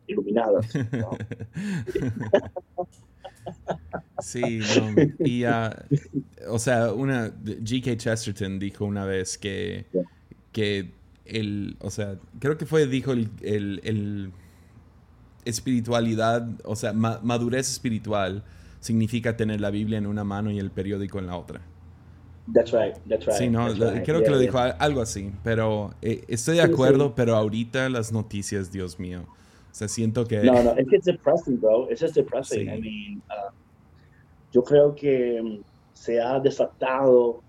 iluminadas. 0.07 0.66
Sí, 4.21 4.61
y 5.21 5.45
uh, 5.45 5.71
o 6.49 6.59
sea, 6.59 6.92
una 6.92 7.30
G.K. 7.30 7.97
Chesterton 7.97 8.59
dijo 8.59 8.85
una 8.85 9.04
vez 9.04 9.38
que, 9.38 9.87
que 10.52 10.90
el, 11.25 11.76
o 11.80 11.90
sea, 11.90 12.18
creo 12.40 12.59
que 12.59 12.66
fue, 12.66 12.87
dijo 12.87 13.12
el, 13.12 13.30
el, 13.42 14.33
espiritualidad, 15.45 16.49
o 16.64 16.76
sea, 16.76 16.92
madurez 16.92 17.71
espiritual 17.71 18.45
significa 18.80 19.37
tener 19.37 19.61
la 19.61 19.71
Biblia 19.71 19.99
en 19.99 20.07
una 20.07 20.25
mano 20.25 20.50
y 20.50 20.59
el 20.59 20.71
periódico 20.71 21.18
en 21.18 21.26
la 21.26 21.37
otra. 21.37 21.61
That's 22.52 22.73
right, 22.73 22.97
that's 23.09 23.26
right. 23.26 23.37
Sí, 23.37 23.49
no, 23.49 23.68
creo 24.04 24.23
que 24.23 24.30
lo 24.30 24.38
dijo 24.38 24.59
algo 24.59 25.02
así, 25.02 25.33
pero 25.45 25.95
eh, 26.00 26.25
estoy 26.28 26.57
de 26.57 26.62
acuerdo, 26.62 27.14
pero 27.14 27.37
ahorita 27.37 27.88
las 27.90 28.12
noticias, 28.12 28.73
Dios 28.73 28.99
mío. 28.99 29.26
O 29.71 29.75
sea, 29.75 29.87
siento 29.87 30.26
que... 30.26 30.42
No, 30.42 30.62
no, 30.62 30.73
es 30.73 30.88
que 30.88 30.97
es 30.97 31.04
depressing, 31.04 31.61
bro. 31.61 31.88
Es 31.90 32.00
just 32.00 32.14
depressing. 32.14 32.68
I 32.68 32.80
mean, 32.80 33.23
uh, 33.28 33.52
yo 34.52 34.64
creo 34.64 34.95
que 34.95 35.42
mm, 35.42 35.62
se 35.92 36.21
ha 36.21 36.40
desatado, 36.40 37.42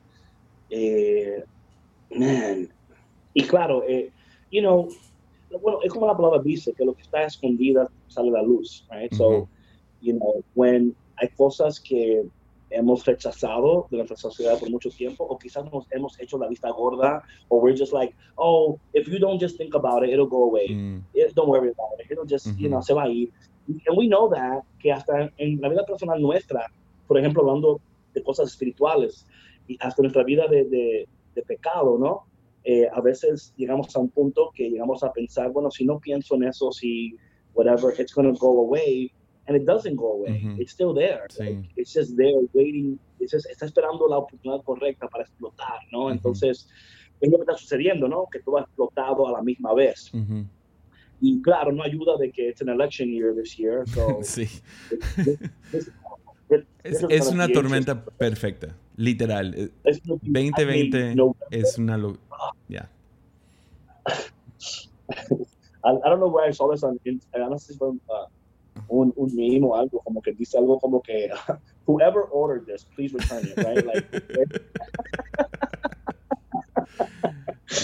eh, 0.69 1.45
man, 2.11 2.69
y 3.33 3.43
claro, 3.43 3.83
eh, 3.87 4.11
you 4.51 4.61
know, 4.61 4.89
bueno, 5.61 5.79
es 5.83 5.91
como 5.91 6.07
la 6.07 6.15
palabra 6.15 6.41
dice, 6.41 6.73
que 6.73 6.85
lo 6.85 6.93
que 6.93 7.01
está 7.01 7.23
escondido 7.23 7.89
sale 8.07 8.29
a 8.29 8.33
la 8.33 8.41
luz, 8.43 8.85
right? 8.91 9.13
So, 9.13 9.47
you 10.01 10.13
know, 10.13 10.43
when 10.55 10.95
hay 11.17 11.29
cosas 11.29 11.79
que 11.79 12.25
hemos 12.71 13.03
rechazado 13.05 13.87
de 13.89 13.97
nuestra 13.97 14.15
sociedad 14.15 14.59
por 14.59 14.69
mucho 14.69 14.89
tiempo, 14.89 15.23
o 15.23 15.37
quizás 15.37 15.65
nos 15.71 15.85
hemos 15.91 16.19
hecho 16.19 16.37
la 16.37 16.47
vista 16.47 16.69
gorda, 16.69 17.23
o 17.49 17.57
we're 17.57 17.75
just 17.75 17.93
like, 17.93 18.15
oh, 18.37 18.79
if 18.93 19.07
you 19.07 19.19
don't 19.19 19.39
just 19.41 19.57
think 19.57 19.73
about 19.73 20.03
it, 20.03 20.11
it'll 20.11 20.27
go 20.27 20.43
away. 20.43 20.67
Mm. 20.69 21.03
It, 21.13 21.33
don't 21.35 21.49
worry 21.49 21.69
about 21.69 21.99
it. 21.99 22.11
It'll 22.11 22.25
just, 22.25 22.47
you 22.57 22.69
know, 22.69 22.81
se 22.81 22.93
va 22.93 23.03
a 23.03 23.09
ir. 23.09 23.31
And 23.87 23.97
we 23.97 24.07
know 24.07 24.29
that, 24.29 24.63
que 24.79 24.91
hasta 24.91 25.31
en 25.37 25.59
la 25.61 25.69
vida 25.69 25.85
personal 25.85 26.19
nuestra, 26.21 26.71
por 27.07 27.17
ejemplo, 27.17 27.41
hablando 27.41 27.81
de 28.13 28.23
cosas 28.23 28.49
espirituales, 28.49 29.25
y 29.67 29.77
hasta 29.79 30.01
nuestra 30.01 30.23
vida 30.23 30.47
de, 30.47 30.65
de, 30.65 31.07
de 31.35 31.41
pecado, 31.43 31.97
¿no? 31.97 32.28
Eh, 32.63 32.87
a 32.91 33.01
veces 33.01 33.53
llegamos 33.55 33.95
a 33.95 33.99
un 33.99 34.09
punto 34.09 34.51
que 34.53 34.69
llegamos 34.69 35.03
a 35.03 35.11
pensar, 35.11 35.51
bueno, 35.51 35.71
si 35.71 35.85
no 35.85 35.99
pienso 35.99 36.35
en 36.35 36.43
eso, 36.43 36.71
si 36.71 37.15
whatever, 37.53 37.93
it's 37.99 38.13
going 38.13 38.31
to 38.31 38.37
go 38.39 38.59
away. 38.59 39.11
And 39.47 39.57
it 39.57 39.65
doesn't 39.65 39.95
go 39.95 40.13
away. 40.13 40.45
It's 40.59 40.71
still 40.71 40.93
there. 40.93 41.25
it's 41.75 41.91
just 41.91 42.15
there 42.15 42.39
waiting. 42.53 42.99
It's 43.19 43.31
just, 43.31 43.47
está 43.49 43.65
esperando 43.65 44.07
la 44.07 44.19
oportunidad 44.19 44.63
correcta 44.63 45.07
para 45.07 45.23
explotar, 45.23 45.79
¿no? 45.91 46.11
Entonces, 46.11 46.67
es 47.19 47.31
lo 47.31 47.37
que 47.37 47.41
está 47.41 47.57
sucediendo, 47.57 48.07
¿no? 48.07 48.27
Que 48.31 48.41
todo 48.41 48.57
ha 48.57 48.61
explotado 48.61 49.27
a 49.27 49.31
la 49.31 49.41
misma 49.41 49.73
vez. 49.73 50.11
Y 51.19 51.41
claro, 51.41 51.71
no 51.71 51.83
ayuda 51.83 52.17
de 52.17 52.31
que 52.31 52.49
es 52.49 52.61
an 52.61 52.69
election 52.69 53.09
year 53.09 53.33
this 53.33 53.57
year. 53.57 53.87
So 53.87 54.19
sí. 54.21 54.47
es, 56.83 57.03
es 57.09 57.27
una 57.27 57.47
tormenta 57.47 58.05
perfecta, 58.05 58.75
literal. 58.99 59.71
2020 59.83 61.15
es 61.51 61.77
una... 61.77 61.97
Yeah. 62.67 62.85
I, 65.83 65.91
I, 65.91 66.09
don't 66.09 66.19
know 66.19 66.27
where 66.27 66.45
I 66.45 66.51
saw 66.51 66.69
this 66.69 66.83
on, 66.83 66.99
I 67.07 67.39
honestly 67.39 67.75
from 67.77 68.01
uh, 68.09 68.25
un, 68.89 69.13
un 69.17 69.35
meme 69.35 69.63
o 69.63 69.75
algo, 69.75 70.03
como 70.03 70.21
que 70.21 70.33
dice 70.33 70.57
algo 70.57 70.79
como 70.79 70.99
que 70.99 71.29
whoever 71.85 72.23
ordered 72.23 72.65
this, 72.65 72.83
please 72.95 73.13
return 73.13 73.45
it, 73.47 73.57
right? 73.57 73.85
Like, 73.85 74.05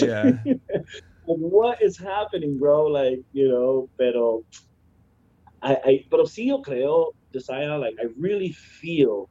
yeah. 0.00 0.32
what 1.24 1.82
is 1.82 1.96
happening, 1.98 2.58
bro? 2.58 2.86
Like, 2.86 3.20
you 3.32 3.48
know, 3.48 3.88
pero, 3.98 4.44
I, 5.62 5.76
I, 5.84 6.06
pero 6.10 6.24
sí 6.24 6.46
yo 6.48 6.60
creo, 6.62 7.14
Josiah, 7.32 7.78
like, 7.78 7.96
I 8.00 8.06
really 8.18 8.52
feel, 8.52 9.28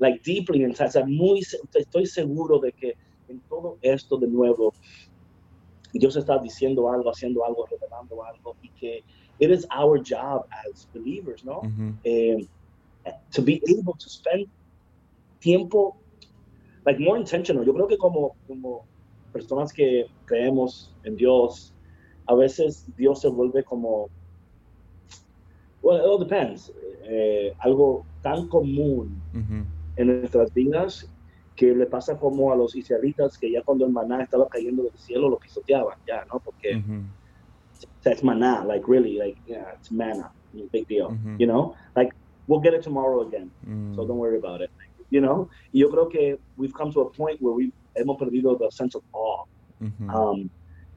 like, 0.00 0.20
deeply 0.24 0.64
inside, 0.64 0.88
o 0.88 0.90
sea, 0.90 1.06
muy, 1.06 1.40
estoy 1.74 2.06
seguro 2.06 2.58
de 2.58 2.72
que 2.72 2.96
en 3.28 3.40
todo 3.48 3.78
esto 3.82 4.16
de 4.18 4.26
nuevo, 4.26 4.72
Dios 5.92 6.16
está 6.16 6.38
diciendo 6.38 6.90
algo, 6.90 7.10
haciendo 7.10 7.44
algo, 7.44 7.66
revelando 7.66 8.24
algo, 8.24 8.56
y 8.62 8.68
que 8.70 9.04
it 9.38 9.50
is 9.50 9.66
our 9.76 10.00
job 10.02 10.46
as 10.50 10.88
believers, 10.92 11.44
¿no? 11.44 11.62
Eh, 12.04 12.46
to 13.30 13.42
be 13.42 13.60
able 13.68 13.94
to 13.98 14.08
spend 14.08 14.46
tiempo, 15.40 15.96
like 16.86 16.98
more 17.00 17.18
intentional. 17.18 17.64
Yo 17.64 17.72
creo 17.72 17.88
que 17.88 17.98
como, 17.98 18.36
como 18.46 18.84
personas 19.32 19.72
que 19.72 20.06
creemos 20.26 20.94
en 21.04 21.16
Dios, 21.16 21.72
a 22.26 22.34
veces 22.34 22.86
Dios 22.96 23.20
se 23.20 23.28
vuelve 23.28 23.64
como, 23.64 24.08
well, 25.82 25.96
it 25.96 26.04
all 26.04 26.18
depends, 26.18 26.72
eh, 27.04 27.52
algo 27.60 28.04
tan 28.22 28.48
común. 28.48 29.20
En 30.00 30.20
nuestras 30.20 30.52
vidas 30.54 31.10
que 31.56 31.74
le 31.74 31.86
pasa 31.86 32.18
como 32.18 32.52
a 32.52 32.56
los 32.56 32.74
israelitas 32.74 33.36
que 33.36 33.50
ya 33.50 33.62
cuando 33.62 33.84
el 33.84 33.92
maná 33.92 34.22
estaba 34.22 34.48
cayendo 34.48 34.82
del 34.82 34.96
cielo 34.96 35.28
lo 35.28 35.38
pisoteaban 35.38 35.98
ya, 36.06 36.24
¿no? 36.32 36.40
Porque 36.40 36.76
mm-hmm. 36.76 37.04
it's 38.06 38.22
maná, 38.22 38.64
like 38.64 38.86
really, 38.88 39.18
like 39.18 39.36
yeah, 39.46 39.74
it's 39.74 39.90
manna, 39.90 40.32
big 40.72 40.88
deal, 40.88 41.10
mm-hmm. 41.10 41.36
you 41.38 41.46
know? 41.46 41.74
Like 41.94 42.14
we'll 42.46 42.60
get 42.60 42.72
it 42.72 42.82
tomorrow 42.82 43.26
again, 43.26 43.50
mm. 43.68 43.94
so 43.94 44.06
don't 44.06 44.16
worry 44.16 44.38
about 44.38 44.62
it, 44.62 44.70
you 45.10 45.20
know? 45.20 45.50
Y 45.72 45.80
yo 45.80 45.90
creo 45.90 46.08
que 46.10 46.38
we've 46.56 46.72
come 46.72 46.90
to 46.92 47.02
a 47.02 47.10
point 47.10 47.40
where 47.42 47.54
we 47.54 47.72
hemos 47.94 48.18
perdido 48.18 48.58
the 48.58 48.70
sense 48.70 48.94
of 48.94 49.02
awe, 49.12 49.44
um, 50.08 50.48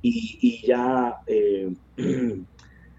y, 0.02 0.38
y 0.42 0.62
ya. 0.66 1.18
Eh, 1.28 1.74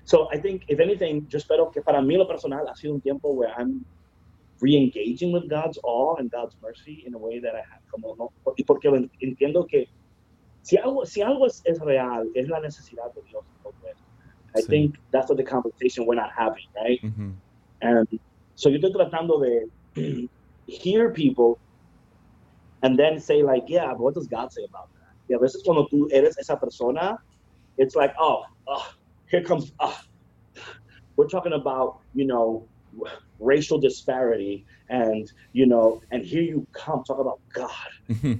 so 0.04 0.28
I 0.30 0.36
think 0.38 0.64
if 0.68 0.80
anything, 0.80 1.26
yo 1.30 1.38
espero 1.38 1.72
que 1.72 1.80
para 1.80 2.02
mí 2.02 2.18
lo 2.18 2.26
personal 2.26 2.66
ha 2.68 2.74
sido 2.76 2.92
un 2.92 3.00
tiempo 3.00 3.32
where 3.32 3.52
I'm 3.56 3.86
re-engaging 4.60 5.32
with 5.32 5.48
God's 5.48 5.78
awe 5.82 6.16
and 6.16 6.30
God's 6.30 6.56
mercy 6.62 7.04
in 7.06 7.14
a 7.14 7.18
way 7.18 7.38
that 7.40 7.54
I 7.54 7.58
have, 7.58 7.82
como 7.90 8.14
no, 8.18 8.32
porque 8.66 8.88
entiendo 9.22 9.68
que 9.68 9.86
si 10.62 10.76
algo, 10.76 11.06
si 11.06 11.20
algo 11.22 11.46
es, 11.46 11.62
es 11.66 11.78
real, 11.80 12.30
es 12.34 12.48
la 12.48 12.60
necesidad 12.60 13.12
de 13.14 13.20
Dios. 13.28 13.44
I 14.56 14.60
sí. 14.60 14.66
think 14.66 14.96
that's 15.10 15.28
what 15.28 15.36
the 15.36 15.44
conversation 15.44 16.06
we're 16.06 16.14
not 16.14 16.30
having, 16.36 16.64
right? 16.76 17.00
Mm-hmm. 17.02 17.30
And 17.82 18.20
so 18.54 18.68
yo 18.68 18.78
estoy 18.78 18.94
tratando 18.94 19.68
de 19.96 20.28
hear 20.66 21.10
people 21.10 21.58
and 22.82 22.98
then 22.98 23.18
say 23.18 23.42
like, 23.42 23.64
yeah, 23.66 23.88
but 23.88 24.00
what 24.00 24.14
does 24.14 24.28
God 24.28 24.52
say 24.52 24.64
about 24.64 24.88
that? 24.94 25.00
Y 25.28 25.34
a 25.34 25.38
veces 25.38 25.64
cuando 25.64 25.88
tú 25.88 26.08
eres 26.12 26.38
esa 26.38 26.56
persona, 26.56 27.18
it's 27.78 27.96
like, 27.96 28.14
oh, 28.18 28.44
oh 28.68 28.94
here 29.26 29.42
comes, 29.42 29.72
oh. 29.80 29.98
we're 31.16 31.28
talking 31.28 31.52
about, 31.52 32.00
you 32.14 32.24
know, 32.24 32.66
racial 33.40 33.78
disparity 33.78 34.64
and 34.88 35.32
you 35.52 35.66
know 35.66 36.00
and 36.10 36.24
here 36.24 36.42
you 36.42 36.66
come 36.72 37.02
talk 37.04 37.18
about 37.18 37.40
god. 37.52 37.90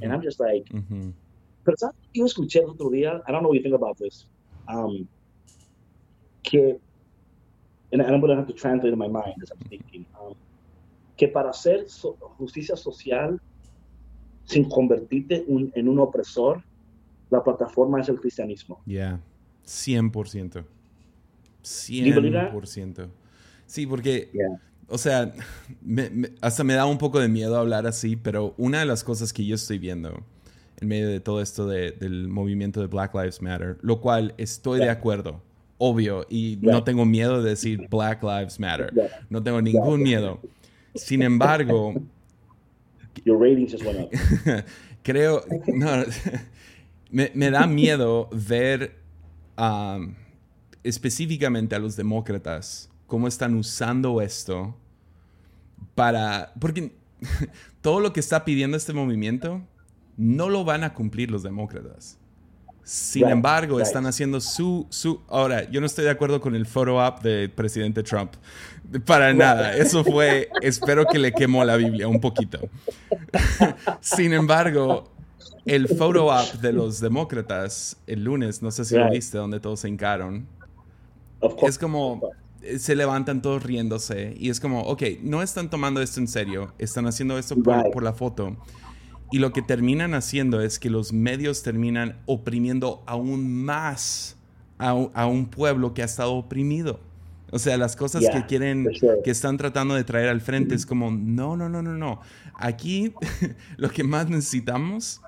And 0.03 0.13
i'm 0.13 0.23
just 0.23 0.41
like 0.41 0.65
mm-hmm. 0.67 1.11
but 1.65 1.75
it's 1.75 1.85
yo 2.13 2.25
escuché 2.25 2.63
el 2.63 2.71
otro 2.71 2.91
día? 2.91 3.23
I 3.27 3.33
don't 3.33 3.43
know 3.43 3.49
what 3.49 3.57
you 3.57 3.63
think 3.63 3.75
about 3.75 3.99
this. 3.99 4.27
Um 4.69 5.09
que 6.43 6.79
and 7.93 8.03
i'm 8.03 8.21
going 8.21 8.31
to 8.31 8.37
have 8.37 8.47
to 8.47 8.53
translate 8.53 8.93
in 8.93 8.99
my 8.99 9.09
mind 9.09 9.35
as 9.43 9.51
i'm 9.51 9.69
thinking 9.69 10.05
um, 10.21 10.35
que 11.17 11.29
para 11.29 11.51
hacer 11.51 11.89
so, 11.89 12.17
justicia 12.39 12.77
social 12.77 13.41
sin 14.45 14.69
convertirte 14.69 15.45
un, 15.49 15.73
en 15.75 15.89
un 15.89 15.99
opresor 15.99 16.63
la 17.31 17.43
plataforma 17.43 18.01
es 18.01 18.09
el 18.09 18.21
cristianismo. 18.21 18.81
Yeah. 18.87 19.21
100% 19.67 20.65
100% 21.63 23.09
Sí, 23.67 23.87
porque, 23.87 24.31
o 24.89 24.99
sea, 24.99 25.33
hasta 26.41 26.65
me 26.65 26.75
da 26.75 26.87
un 26.87 26.99
poco 26.99 27.21
de 27.21 27.29
miedo 27.29 27.57
hablar 27.57 27.87
así, 27.87 28.17
pero 28.17 28.55
una 28.57 28.81
de 28.81 28.87
las 28.87 29.05
cosas 29.05 29.33
que 29.33 29.45
yo 29.45 29.55
estoy 29.55 29.79
viendo 29.79 30.25
en 30.81 30.89
medio 30.89 31.09
de 31.09 31.21
todo 31.21 31.41
esto 31.41 31.67
del 31.67 32.29
movimiento 32.29 32.81
de 32.81 32.87
Black 32.87 33.15
Lives 33.15 33.41
Matter, 33.41 33.79
lo 33.83 34.01
cual 34.01 34.35
estoy 34.37 34.81
de 34.81 34.91
acuerdo, 34.91 35.43
obvio, 35.79 36.27
y 36.29 36.59
no 36.61 36.85
tengo 36.85 37.05
miedo 37.05 37.43
de 37.43 37.51
decir 37.51 37.89
Black 37.91 38.23
Lives 38.23 38.59
Matter, 38.61 38.93
no 39.31 39.43
tengo 39.43 39.61
ningún 39.63 40.03
miedo. 40.03 40.41
Sin 40.95 41.23
embargo, 41.23 41.95
creo, 45.03 45.45
no, 45.73 45.91
me, 47.11 47.31
me, 47.35 47.51
da 47.51 47.67
miedo 47.67 48.29
ver 48.33 48.97
um, 49.59 50.15
específicamente 50.83 51.75
a 51.75 51.79
los 51.79 51.97
demócratas 51.97 52.91
cómo 53.15 53.29
están 53.29 53.55
usando 53.55 54.21
esto 54.21 54.75
para... 55.95 56.53
Porque 56.59 56.97
todo 57.81 58.01
lo 58.01 58.13
que 58.13 58.19
está 58.19 58.45
pidiendo 58.45 58.77
este 58.77 58.93
movimiento 58.93 59.63
no 60.17 60.49
lo 60.49 60.65
van 60.65 60.83
a 60.83 60.95
cumplir 60.95 61.31
los 61.31 61.45
demócratas. 61.45 62.19
Sin 62.83 63.29
embargo, 63.29 63.79
están 63.79 64.05
haciendo 64.07 64.41
su, 64.41 64.89
su... 64.91 65.21
Ahora, 65.29 65.71
yo 65.71 65.79
no 65.79 65.87
estoy 65.87 66.07
de 66.07 66.11
acuerdo 66.11 66.41
con 66.41 66.57
el 66.57 66.67
photo 66.67 66.97
up 66.97 67.23
del 67.23 67.53
presidente 67.53 68.03
Trump. 68.03 68.33
Para 69.07 69.33
nada. 69.33 69.77
Eso 69.77 70.03
fue... 70.03 70.49
espero 70.61 71.07
que 71.07 71.21
le 71.21 71.31
quemó 71.31 71.65
la 71.65 71.77
Biblia 71.77 72.09
un 72.09 72.21
poquito. 72.21 72.69
Sin 74.01 74.33
embargo, 74.33 75.09
el 75.67 75.87
photo 75.87 76.27
op 76.27 76.53
de 76.55 76.73
los 76.73 76.99
demócratas 76.99 77.97
el 78.09 78.25
lunes, 78.25 78.61
no 78.61 78.73
sé 78.73 78.85
si 78.85 78.97
lo 78.97 79.09
viste, 79.09 79.39
donde 79.39 79.61
todos 79.61 79.79
se 79.79 79.89
hincaron. 79.89 80.49
Es 81.63 81.79
como 81.79 82.21
se 82.79 82.95
levantan 82.95 83.43
todos 83.43 83.63
riéndose 83.63 84.35
y 84.39 84.51
es 84.51 84.61
como, 84.61 84.83
ok, 84.83 85.03
no 85.23 85.43
están 85.43 85.71
tomando 85.71 86.01
esto 86.01 86.21
en 86.21 86.29
serio, 86.29 86.73
están 86.79 87.07
haciendo 87.07 87.39
esto 87.39 87.57
por, 87.57 88.03
la 88.03 88.13
foto. 88.13 88.57
Y 89.31 89.39
lo 89.39 89.53
que 89.53 89.63
terminan 89.63 90.15
haciendo 90.15 90.61
es 90.61 90.79
que 90.79 90.91
los 90.91 91.13
medios 91.13 91.63
terminan 91.63 92.19
oprimiendo 92.27 93.03
aún 93.07 93.65
más 93.65 94.37
a, 94.79 94.95
un 95.27 95.47
pueblo 95.47 95.95
que 95.95 96.03
ha 96.03 96.05
estado 96.05 96.35
oprimido. 96.35 97.01
O 97.51 97.59
sea, 97.59 97.77
las 97.77 97.97
cosas 97.97 98.25
que 98.33 98.47
quieren, 98.47 98.89
que 99.23 99.31
están 99.31 99.57
tratando 99.57 99.95
de 99.95 100.05
traer 100.05 100.29
al 100.29 100.41
frente 100.41 100.75
es 100.75 100.87
como, 100.87 101.11
no, 101.11 101.57
no, 101.57 101.69
no, 101.69 101.83
no, 101.83 101.93
no. 101.97 102.21
Aquí 102.55 103.13
lo 103.77 103.91
que 103.91 104.05
más 104.05 104.29
necesitamos, 104.29 105.21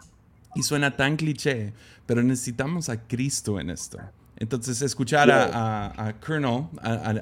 y 0.57 0.63
suena 0.63 0.97
tan 0.97 1.17
cliché, 1.17 1.73
pero 2.07 2.23
necesitamos 2.23 2.89
a 2.89 3.07
Cristo 3.07 3.61
en 3.61 3.71
esto. 3.71 3.99
Entonces, 4.37 4.83
escuchar 4.83 5.31
a, 5.31 6.15
Colonel 6.25 6.67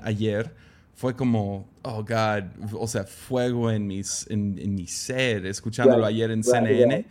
ayer 0.02 0.52
fue 0.94 1.14
como, 1.14 1.68
oh 1.82 2.04
God, 2.04 2.44
o 2.72 2.86
sea, 2.86 3.04
fuego 3.04 3.70
en, 3.70 3.86
mis, 3.86 4.26
en, 4.30 4.74
mi 4.74 4.86
ser, 4.86 5.46
escuchándolo 5.46 6.04
ayer 6.04 6.30
en 6.30 6.42
CNN. 6.42 7.06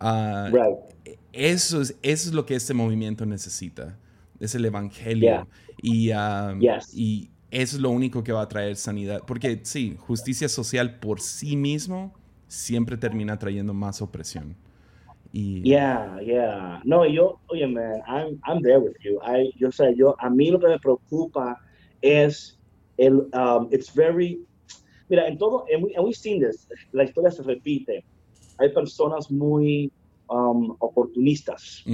Ah, 0.00 0.50
eso, 1.32 1.80
es, 1.80 1.96
eso 2.02 2.28
es 2.28 2.32
lo 2.32 2.46
que 2.46 2.54
este 2.54 2.74
movimiento 2.74 3.26
necesita, 3.26 3.96
es 4.40 4.54
el 4.54 4.64
Evangelio. 4.64 5.48
Y, 5.80 6.10
um, 6.12 6.60
y 6.92 7.30
eso 7.50 7.76
es 7.76 7.82
lo 7.82 7.90
único 7.90 8.22
que 8.22 8.32
va 8.32 8.42
a 8.42 8.48
traer 8.48 8.76
sanidad. 8.76 9.22
Porque 9.26 9.60
sí, 9.62 9.96
justicia 9.98 10.48
social 10.48 10.98
por 10.98 11.20
sí 11.20 11.56
mismo 11.56 12.14
siempre 12.46 12.96
termina 12.96 13.38
trayendo 13.38 13.74
más 13.74 14.02
opresión. 14.02 14.56
Y... 15.32 15.62
Yeah, 15.62 16.20
yeah. 16.20 16.80
No, 16.84 17.04
yo, 17.04 17.38
oye, 17.50 17.66
man, 17.66 18.02
I'm, 18.06 18.40
I'm 18.44 18.62
there 18.62 18.80
with 18.80 18.96
you. 19.04 19.20
I, 19.22 19.52
yo 19.56 19.68
sé, 19.68 19.94
yo, 19.96 20.14
a 20.20 20.30
mí 20.30 20.50
lo 20.50 20.58
que 20.58 20.68
me 20.68 20.78
preocupa 20.78 21.56
es 22.02 22.56
el, 22.96 23.28
um, 23.32 23.68
it's 23.70 23.90
very, 23.90 24.40
mira, 25.10 25.26
en 25.26 25.36
todo, 25.38 25.66
and, 25.72 25.82
we, 25.82 25.94
and 25.94 26.04
we've 26.04 26.16
seen 26.16 26.40
this, 26.40 26.66
la 26.92 27.04
historia 27.04 27.30
se 27.30 27.42
repite. 27.42 28.04
Hay 28.58 28.70
personas 28.70 29.30
muy 29.30 29.90
um, 30.30 30.74
oportunistas 30.80 31.84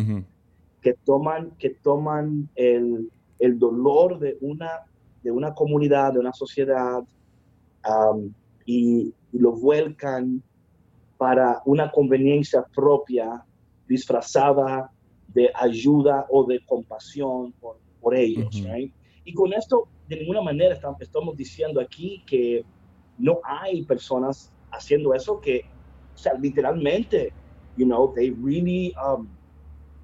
que 0.81 0.95
toman, 1.05 1.51
que 1.59 1.71
toman 1.83 2.49
el, 2.57 3.11
el 3.39 3.59
dolor 3.59 4.19
de 4.19 4.37
una, 4.41 4.87
de 5.23 5.31
una 5.31 5.53
comunidad, 5.55 6.13
de 6.13 6.21
una 6.21 6.33
sociedad, 6.33 7.03
um, 7.89 8.33
y, 8.65 9.13
y 9.33 9.39
lo 9.39 9.53
vuelcan 9.53 10.43
para 11.17 11.63
una 11.65 11.91
conveniencia 11.91 12.65
propia 12.75 13.45
disfrazada 13.87 14.91
de 15.29 15.51
ayuda 15.55 16.27
o 16.31 16.45
de 16.45 16.65
compasión 16.65 17.53
por, 17.61 17.79
por 18.01 18.15
ellos. 18.15 18.63
Y 19.25 19.33
con 19.33 19.53
esto, 19.53 19.89
de 20.09 20.17
ninguna 20.17 20.43
manera 20.43 20.75
estamos, 20.75 21.37
diciendo 21.37 21.81
aquí 21.81 22.23
que 22.27 22.65
no 23.19 23.41
hay 23.45 23.85
personas 23.85 24.53
haciendo 24.71 25.15
eso 25.15 25.41
que, 25.41 25.65
o 26.15 26.19
sea, 26.19 26.35
literalmente, 26.35 27.33
you 27.77 27.87
know, 27.87 28.13
they 28.15 28.31
really 28.31 28.93
um, 29.03 29.29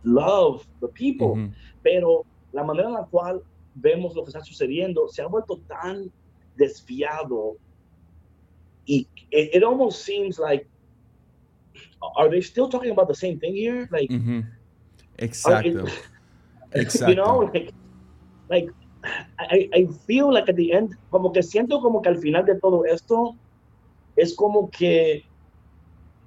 love 0.04 0.66
the 0.80 0.88
people. 0.88 1.50
Pero 1.82 2.24
la 2.52 2.64
manera 2.64 2.88
en 2.88 2.94
la 2.94 3.04
cual 3.06 3.42
vemos 3.74 4.14
lo 4.14 4.24
que 4.24 4.30
está 4.30 4.42
sucediendo 4.42 5.08
se 5.08 5.22
ha 5.22 5.26
vuelto 5.26 5.58
tan 5.68 6.10
desviado 6.56 7.56
y 8.84 9.06
it, 9.30 9.54
it 9.54 9.62
almost 9.62 10.04
seems 10.04 10.38
like 10.38 10.66
are 12.16 12.28
they 12.28 12.40
still 12.40 12.68
talking 12.68 12.90
about 12.90 13.08
the 13.08 13.14
same 13.14 13.38
thing 13.38 13.54
here? 13.54 13.88
Like, 13.90 14.08
mm-hmm. 14.08 14.40
exactly, 15.18 15.90
exactly. 16.72 17.14
You 17.14 17.16
know, 17.16 17.50
like, 17.52 17.72
like 18.48 18.68
I, 19.38 19.68
I 19.74 19.86
feel 20.06 20.32
like 20.32 20.48
at 20.48 20.56
the 20.56 20.72
end, 20.72 20.96
como 21.10 21.30
que 21.30 21.42
siento 21.42 21.80
como 21.80 22.00
que 22.00 22.10
al 22.10 22.18
final 22.18 22.44
de 22.44 22.56
todo 22.56 22.84
esto 22.84 23.36
es 24.16 24.34
como 24.34 24.68
que, 24.70 25.24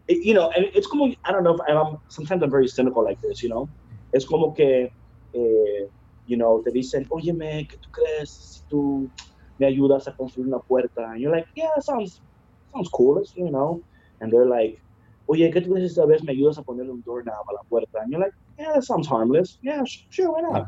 you 0.08 0.34
know, 0.34 0.50
and 0.56 0.66
it's 0.74 0.88
como, 0.88 1.08
I 1.08 1.32
don't 1.32 1.44
know, 1.44 1.56
if 1.56 1.62
I'm, 1.68 1.98
sometimes 2.08 2.44
I'm 2.44 2.50
very 2.50 2.68
cynical 2.68 3.04
like 3.04 3.22
this, 3.22 3.44
you 3.44 3.50
know, 3.50 3.70
es 4.14 4.26
como 4.26 4.54
que, 4.54 4.92
eh, 5.34 5.88
you 6.26 6.38
know, 6.38 6.62
te 6.64 6.72
dicen, 6.72 7.08
óyeme, 7.10 7.68
¿qué 7.68 7.78
tú 7.78 7.90
crees 7.92 8.30
si 8.30 8.62
tú 8.70 9.10
me 9.60 9.68
ayudas 9.68 10.08
a 10.08 10.16
construir 10.16 10.48
una 10.48 10.60
puerta? 10.60 11.12
And 11.12 11.20
you're 11.20 11.32
like, 11.32 11.48
yeah, 11.56 11.78
sounds, 11.80 12.22
sounds 12.74 12.90
cool, 12.90 13.24
you 13.36 13.52
know, 13.52 13.82
and 14.22 14.32
they're 14.32 14.46
like, 14.46 14.80
oye, 15.28 15.50
¿qué 15.52 15.62
tú 15.62 15.74
dices 15.74 15.92
esta 15.92 16.06
vez 16.06 16.24
me 16.24 16.32
ayudas 16.32 16.58
a 16.58 16.64
ponerle 16.64 16.92
un 16.92 17.02
doorknob 17.04 17.50
a 17.50 17.54
la 17.54 17.64
puerta? 17.70 18.02
And 18.02 18.12
you're 18.12 18.24
like, 18.24 18.36
yeah, 18.58 18.74
that 18.74 18.84
sounds 18.84 19.08
harmless. 19.08 19.58
Yeah, 19.62 19.84
sure, 19.86 20.32
why 20.32 20.42
not? 20.42 20.68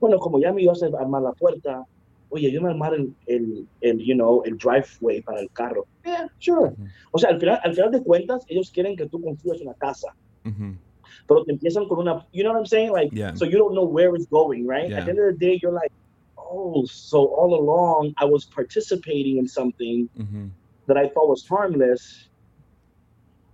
Bueno, 0.00 0.18
como 0.18 0.38
ya 0.38 0.52
me 0.52 0.62
ibas 0.62 0.82
a 0.82 0.86
armar 0.86 1.22
la 1.22 1.32
puerta, 1.32 1.84
oye, 2.30 2.50
yo 2.50 2.60
me 2.60 2.70
armar 2.70 2.94
el, 2.94 3.14
el, 3.26 3.66
el, 3.80 3.98
you 3.98 4.14
know, 4.14 4.42
el 4.44 4.56
driveway 4.56 5.20
para 5.22 5.40
el 5.40 5.50
carro. 5.52 5.86
Yeah, 6.04 6.28
sure. 6.38 6.72
O 7.12 7.18
sea, 7.18 7.30
al 7.30 7.40
final, 7.40 7.60
al 7.64 7.74
final 7.74 7.90
de 7.90 8.02
cuentas, 8.02 8.44
ellos 8.48 8.70
quieren 8.70 8.96
que 8.96 9.06
tú 9.06 9.20
construyas 9.20 9.60
una 9.60 9.74
casa. 9.74 10.14
Pero 11.26 11.44
te 11.44 11.52
empiezan 11.52 11.86
con 11.88 11.98
una, 11.98 12.26
you 12.32 12.42
know 12.42 12.52
what 12.52 12.58
I'm 12.58 12.66
saying? 12.66 12.90
Like, 12.90 13.10
so 13.36 13.44
you 13.44 13.58
don't 13.58 13.74
know 13.74 13.84
where 13.84 14.14
it's 14.14 14.26
going, 14.26 14.66
right? 14.66 14.90
At 14.92 15.04
the 15.04 15.10
end 15.10 15.18
of 15.18 15.26
the 15.26 15.38
day, 15.38 15.58
you're 15.62 15.72
like, 15.72 15.92
oh, 16.38 16.86
so 16.86 17.26
all 17.26 17.54
along 17.54 18.14
I 18.16 18.24
was 18.24 18.46
participating 18.46 19.36
in 19.36 19.46
something 19.46 20.08
that 20.86 20.96
I 20.96 21.08
thought 21.08 21.28
was 21.28 21.46
harmless 21.46 22.30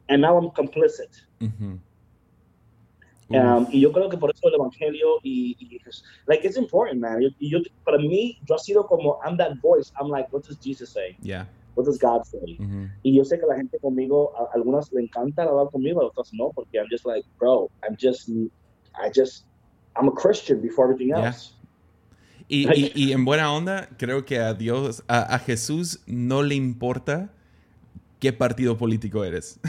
and 0.08 0.22
now 0.22 0.36
I'm 0.36 0.50
complicit. 0.50 1.22
um, 3.30 3.66
y 3.70 3.80
yo 3.80 3.92
creo 3.92 4.08
que 4.08 4.18
por 4.18 4.30
eso 4.30 4.48
el 4.48 4.54
evangelio 4.54 5.18
y, 5.22 5.56
y 5.58 5.80
like 6.26 6.44
it's 6.44 6.56
important, 6.56 7.00
man. 7.00 7.22
Y 7.38 7.50
yo, 7.50 7.60
para 7.84 7.98
mí, 7.98 8.38
yo 8.46 8.54
ha 8.54 8.58
sido 8.58 8.86
como 8.86 9.18
I'm 9.24 9.36
that 9.38 9.60
voice. 9.62 9.92
I'm 10.00 10.08
like, 10.08 10.28
what 10.32 10.44
does 10.44 10.56
Jesus 10.58 10.90
say? 10.90 11.16
Yeah. 11.20 11.46
What 11.74 11.86
does 11.86 11.98
God 11.98 12.24
say? 12.24 12.58
Y 13.02 13.16
yo 13.16 13.24
sé 13.24 13.38
que 13.40 13.46
la 13.46 13.56
gente 13.56 13.78
conmigo, 13.80 14.32
a, 14.38 14.54
algunas 14.54 14.92
le 14.92 15.02
encanta 15.02 15.42
hablar 15.42 15.70
conmigo, 15.70 16.02
a 16.02 16.06
otras 16.06 16.32
no, 16.32 16.52
porque 16.54 16.78
I'm 16.78 16.86
just 16.88 17.04
like, 17.04 17.24
bro, 17.38 17.70
I'm 17.82 17.96
just, 17.96 18.28
I 18.94 19.10
just, 19.10 19.44
I'm 19.96 20.08
a 20.08 20.12
Christian 20.12 20.60
before 20.60 20.84
everything 20.84 21.12
else. 21.12 21.54
Y, 22.46 22.68
y, 22.68 22.92
y, 22.94 23.12
en 23.12 23.24
buena 23.24 23.50
onda, 23.52 23.88
creo 23.96 24.26
que 24.26 24.38
a 24.38 24.52
Dios, 24.52 25.02
a, 25.08 25.34
a 25.34 25.38
Jesús 25.38 26.00
no 26.06 26.42
le 26.42 26.54
importa 26.54 27.32
qué 28.24 28.32
partido 28.32 28.74
político 28.78 29.22
eres. 29.22 29.60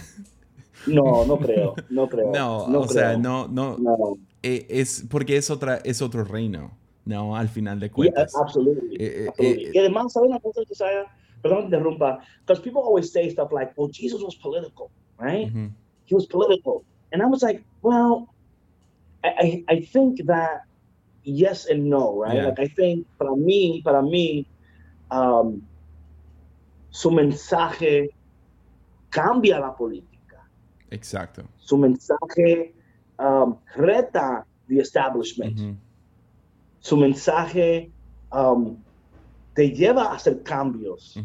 No, 0.88 1.26
no 1.26 1.38
creo, 1.38 1.76
no 1.90 2.08
creo. 2.10 2.32
No, 2.32 2.64
o 2.64 2.88
sea, 2.88 3.18
no, 3.18 3.50
no, 3.50 3.76
eh, 4.42 4.66
es 4.70 5.06
porque 5.10 5.36
es 5.36 5.50
otra, 5.50 5.82
es 5.84 6.02
otro 6.02 6.24
reino, 6.24 6.72
no, 7.04 7.36
al 7.36 7.50
final 7.50 7.82
de 7.82 7.92
cuentas. 7.92 8.32
Yeah, 8.32 8.42
absolutely, 8.42 8.96
eh, 8.98 9.30
eh, 9.38 9.72
y 9.74 9.78
además, 9.78 10.14
¿sabes 10.14 10.30
una 10.30 10.40
cosa 10.40 10.62
que 10.66 10.74
sea? 10.74 11.04
Perdón 11.42 11.60
que 11.60 11.66
interrumpa, 11.66 12.20
because 12.46 12.62
people 12.62 12.82
always 12.82 13.12
say 13.12 13.30
stuff 13.30 13.52
like, 13.52 13.74
"Oh, 13.76 13.90
Jesus 13.92 14.22
was 14.22 14.38
political, 14.38 14.90
right? 15.20 15.52
He 16.06 16.16
was 16.16 16.26
political," 16.26 16.86
and 17.12 17.22
I 17.22 17.26
was 17.26 17.44
like, 17.44 17.62
well, 17.82 18.30
I, 19.22 19.66
I, 19.68 19.82
think 19.82 20.26
that 20.28 20.62
yes 21.24 21.68
and 21.70 21.90
no, 21.90 22.24
right? 22.24 22.42
Like 22.46 22.60
I 22.60 22.68
think 22.68 23.06
para 23.18 23.32
mí, 23.32 23.84
para 23.84 24.02
mí, 24.02 24.46
um, 25.12 25.62
su 26.92 27.12
mensaje 27.12 28.12
cambia 29.16 29.60
la 29.60 29.74
política. 29.74 30.46
Exacto. 30.90 31.44
Su 31.58 31.78
mensaje 31.78 32.74
um, 33.18 33.56
reta 33.76 34.46
the 34.68 34.80
establishment. 34.80 35.78
Su 36.80 36.98
mensaje 36.98 37.92
um, 38.34 38.78
te 39.54 39.72
lleva 39.72 40.12
a 40.12 40.16
hacer 40.16 40.44
cambios. 40.44 41.18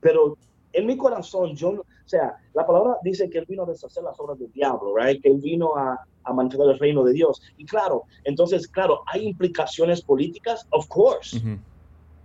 Pero 0.00 0.36
en 0.72 0.86
mi 0.86 0.96
corazón, 0.96 1.56
yo, 1.56 1.70
o 1.70 1.84
sea, 2.04 2.36
la 2.54 2.64
palabra 2.64 2.98
dice 3.02 3.28
que 3.28 3.38
él 3.38 3.46
vino 3.48 3.64
a 3.64 3.66
deshacer 3.66 4.04
las 4.04 4.18
obras 4.20 4.38
del 4.38 4.52
diablo, 4.52 4.94
right? 4.96 5.20
Que 5.20 5.30
él 5.30 5.40
vino 5.40 5.76
a, 5.76 5.98
a 6.22 6.32
mantener 6.32 6.68
el 6.68 6.78
reino 6.78 7.02
de 7.02 7.14
Dios. 7.14 7.42
Y 7.56 7.64
claro, 7.64 8.04
entonces, 8.22 8.68
claro, 8.68 9.02
hay 9.06 9.26
implicaciones 9.26 10.02
políticas, 10.02 10.66
of 10.70 10.86
course. 10.86 11.40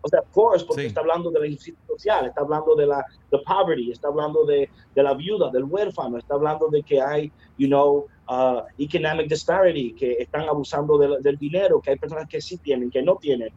O 0.02 0.08
sea, 0.08 0.22
of 0.22 0.30
course, 0.32 0.66
porque 0.66 0.86
está 0.86 1.02
hablando 1.02 1.30
de 1.30 1.40
la 1.40 1.48
injusticia 1.48 1.80
social, 1.88 2.28
está 2.28 2.42
hablando 2.42 2.76
de 2.76 2.88
la 2.88 3.06
de 3.32 3.38
poverty, 3.40 3.92
está 3.92 4.08
hablando 4.08 4.46
de, 4.46 4.70
de, 4.96 5.04
la 5.04 5.14
viuda, 5.14 5.50
del 5.52 5.66
huérfano, 5.66 6.18
está 6.18 6.36
hablando 6.36 6.70
de 6.70 6.82
que 6.84 7.02
hay, 7.02 7.32
you 7.58 7.68
know, 7.68 8.08
uh, 8.30 8.62
economic 8.78 9.28
disparity, 9.28 9.94
que 9.94 10.14
están 10.20 10.48
abusando 10.48 10.98
del 10.98 11.38
dinero, 11.38 11.82
que 11.82 11.92
hay 11.92 11.98
personas 11.98 12.28
que 12.30 12.40
sí 12.40 12.58
tienen, 12.58 12.90
que 12.90 13.02
no 13.02 13.18
tienen. 13.18 13.50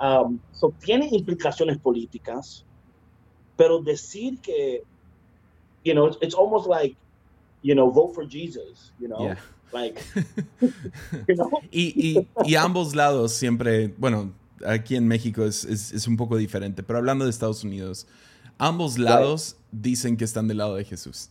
um, 0.00 0.38
so, 0.52 0.72
tiene 0.80 1.08
implicaciones 1.10 1.78
políticas, 1.78 2.64
pero 3.56 3.80
decir 3.80 4.40
que, 4.40 4.82
you 5.84 5.92
know, 5.92 6.06
it's, 6.06 6.16
it's 6.22 6.34
almost 6.34 6.66
like, 6.66 6.96
you 7.62 7.74
know, 7.74 7.90
vote 7.90 8.14
for 8.14 8.24
Jesus, 8.24 8.92
you 8.98 9.08
know. 9.08 9.24
Yeah. 9.24 9.36
Like, 9.72 10.00
you 11.28 11.34
know? 11.34 11.50
y, 11.70 11.92
y, 11.96 12.28
y 12.44 12.54
ambos 12.54 12.94
lados 12.94 13.32
siempre, 13.32 13.92
bueno, 13.98 14.32
aquí 14.64 14.96
en 14.96 15.06
México 15.06 15.44
es, 15.44 15.64
es, 15.64 16.06
un 16.08 16.16
poco 16.16 16.36
diferente, 16.36 16.82
pero 16.82 16.98
hablando 16.98 17.24
de 17.24 17.30
Estados 17.30 17.64
Unidos, 17.64 18.06
ambos 18.58 18.98
lados 18.98 19.56
dicen 19.72 20.16
que 20.16 20.24
están 20.24 20.48
del 20.48 20.58
lado 20.58 20.76
de 20.76 20.84
Jesús. 20.84 21.30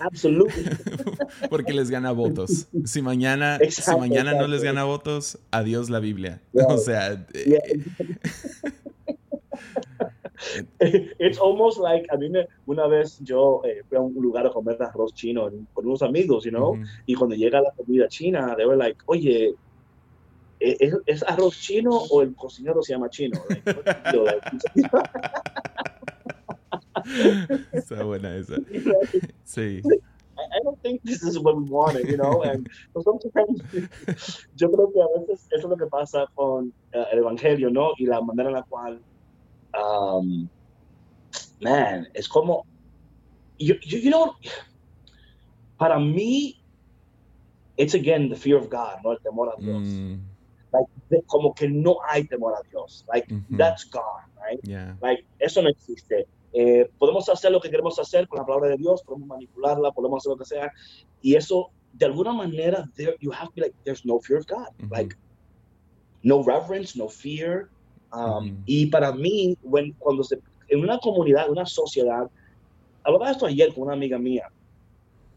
Absolutamente. 0.00 0.76
Porque 1.50 1.72
les 1.72 1.90
gana 1.90 2.12
votos. 2.12 2.68
Si 2.84 3.02
mañana, 3.02 3.58
si 3.68 3.96
mañana 3.96 4.34
no 4.34 4.46
les 4.46 4.62
gana 4.62 4.84
votos, 4.84 5.38
adiós 5.50 5.90
la 5.90 6.00
Biblia. 6.00 6.42
O 6.52 6.78
sea. 6.78 7.26
Eh, 7.34 7.58
It's 11.18 11.38
almost 11.38 11.78
like, 11.78 12.06
a 12.10 12.16
mí 12.16 12.28
me, 12.28 12.46
una 12.66 12.86
vez 12.86 13.20
yo 13.22 13.62
eh, 13.64 13.82
fui 13.88 13.96
a 13.96 14.00
un 14.00 14.14
lugar 14.14 14.46
a 14.46 14.50
comer 14.50 14.76
arroz 14.82 15.14
chino 15.14 15.48
con 15.72 15.86
unos 15.86 16.02
amigos, 16.02 16.44
you 16.44 16.50
know, 16.50 16.76
y 17.06 17.14
cuando 17.14 17.36
llega 17.36 17.60
la 17.60 17.70
comida 17.72 18.08
china, 18.08 18.54
they 18.56 18.66
were 18.66 18.76
like, 18.76 18.98
oye, 19.06 19.54
¿es, 20.62 20.94
¿es, 21.06 21.22
arroz 21.24 21.60
chino 21.60 21.90
o 21.90 22.22
el 22.22 22.34
cocinero 22.34 22.82
se 22.82 22.92
llama 22.92 23.10
chino? 23.10 23.40
Está 27.72 28.04
buena 28.04 28.36
esa. 28.36 28.56
Sí. 29.44 29.82
I 30.38 30.60
don't 30.64 30.80
think 30.82 31.02
this 31.02 31.22
is 31.22 31.38
what 31.38 31.56
we 31.56 31.64
wanted, 31.64 32.08
you 32.08 32.16
know, 32.16 32.42
and 32.42 32.68
sometimes 33.02 33.60
yo 34.56 34.70
creo 34.70 34.92
que 34.92 35.00
a 35.00 35.20
veces 35.20 35.46
eso 35.52 35.66
es 35.66 35.70
lo 35.70 35.76
que 35.76 35.86
pasa 35.86 36.26
con 36.34 36.72
uh, 36.94 37.04
el 37.12 37.18
evangelio, 37.18 37.70
¿no? 37.70 37.92
Y 37.98 38.06
la 38.06 38.20
manera 38.20 38.48
en 38.48 38.56
la 38.56 38.62
cual 38.62 39.00
um, 39.74 40.48
man, 41.60 42.08
es 42.14 42.28
como, 42.28 42.66
you, 43.58 43.74
you, 43.84 43.98
you, 43.98 44.10
know, 44.10 44.34
para 45.78 45.98
mí, 45.98 46.56
it's 47.76 47.94
again 47.94 48.28
the 48.28 48.36
fear 48.36 48.56
of 48.56 48.68
God, 48.68 49.02
no 49.04 49.12
el 49.12 49.18
temor 49.18 49.52
a 49.52 49.60
Dios. 49.60 49.82
Mm. 49.82 50.31
Como 51.26 51.52
que 51.54 51.68
no 51.68 51.96
hay 52.08 52.26
temor 52.26 52.54
a 52.54 52.62
Dios. 52.70 53.04
Like, 53.12 53.32
mm 53.32 53.44
-hmm. 53.44 53.58
that's 53.58 53.84
gone, 53.90 54.26
right? 54.40 54.60
Yeah. 54.64 54.96
Like, 55.02 55.24
eso 55.38 55.60
no 55.62 55.68
existe. 55.68 56.26
Eh, 56.54 56.90
podemos 56.98 57.28
hacer 57.28 57.50
lo 57.50 57.60
que 57.60 57.70
queremos 57.70 57.98
hacer 57.98 58.26
con 58.28 58.38
la 58.38 58.46
palabra 58.46 58.68
de 58.70 58.76
Dios, 58.76 59.02
podemos 59.02 59.28
manipularla, 59.28 59.90
podemos 59.92 60.22
hacer 60.22 60.30
lo 60.30 60.38
que 60.38 60.44
sea, 60.44 60.70
y 61.22 61.34
eso, 61.34 61.70
de 61.94 62.06
alguna 62.06 62.32
manera, 62.32 62.88
there, 62.94 63.16
you 63.20 63.32
have 63.32 63.48
to 63.48 63.54
be 63.54 63.62
like, 63.62 63.74
there's 63.84 64.04
no 64.04 64.18
fear 64.20 64.38
of 64.40 64.46
God. 64.46 64.68
Mm 64.78 64.88
-hmm. 64.88 64.96
Like, 64.96 65.16
no 66.22 66.42
reverence, 66.42 66.98
no 66.98 67.08
fear, 67.08 67.68
Um, 68.12 68.62
Y 68.66 68.86
para 68.86 69.12
mí, 69.12 69.56
when, 69.62 69.92
cuando 69.98 70.22
se, 70.22 70.38
en 70.68 70.80
una 70.80 70.98
comunidad, 70.98 71.50
una 71.50 71.66
sociedad, 71.66 72.30
hablaba 73.04 73.26
de 73.26 73.32
esto 73.32 73.46
ayer 73.46 73.72
con 73.72 73.84
una 73.84 73.94
amiga 73.94 74.18
mía. 74.18 74.50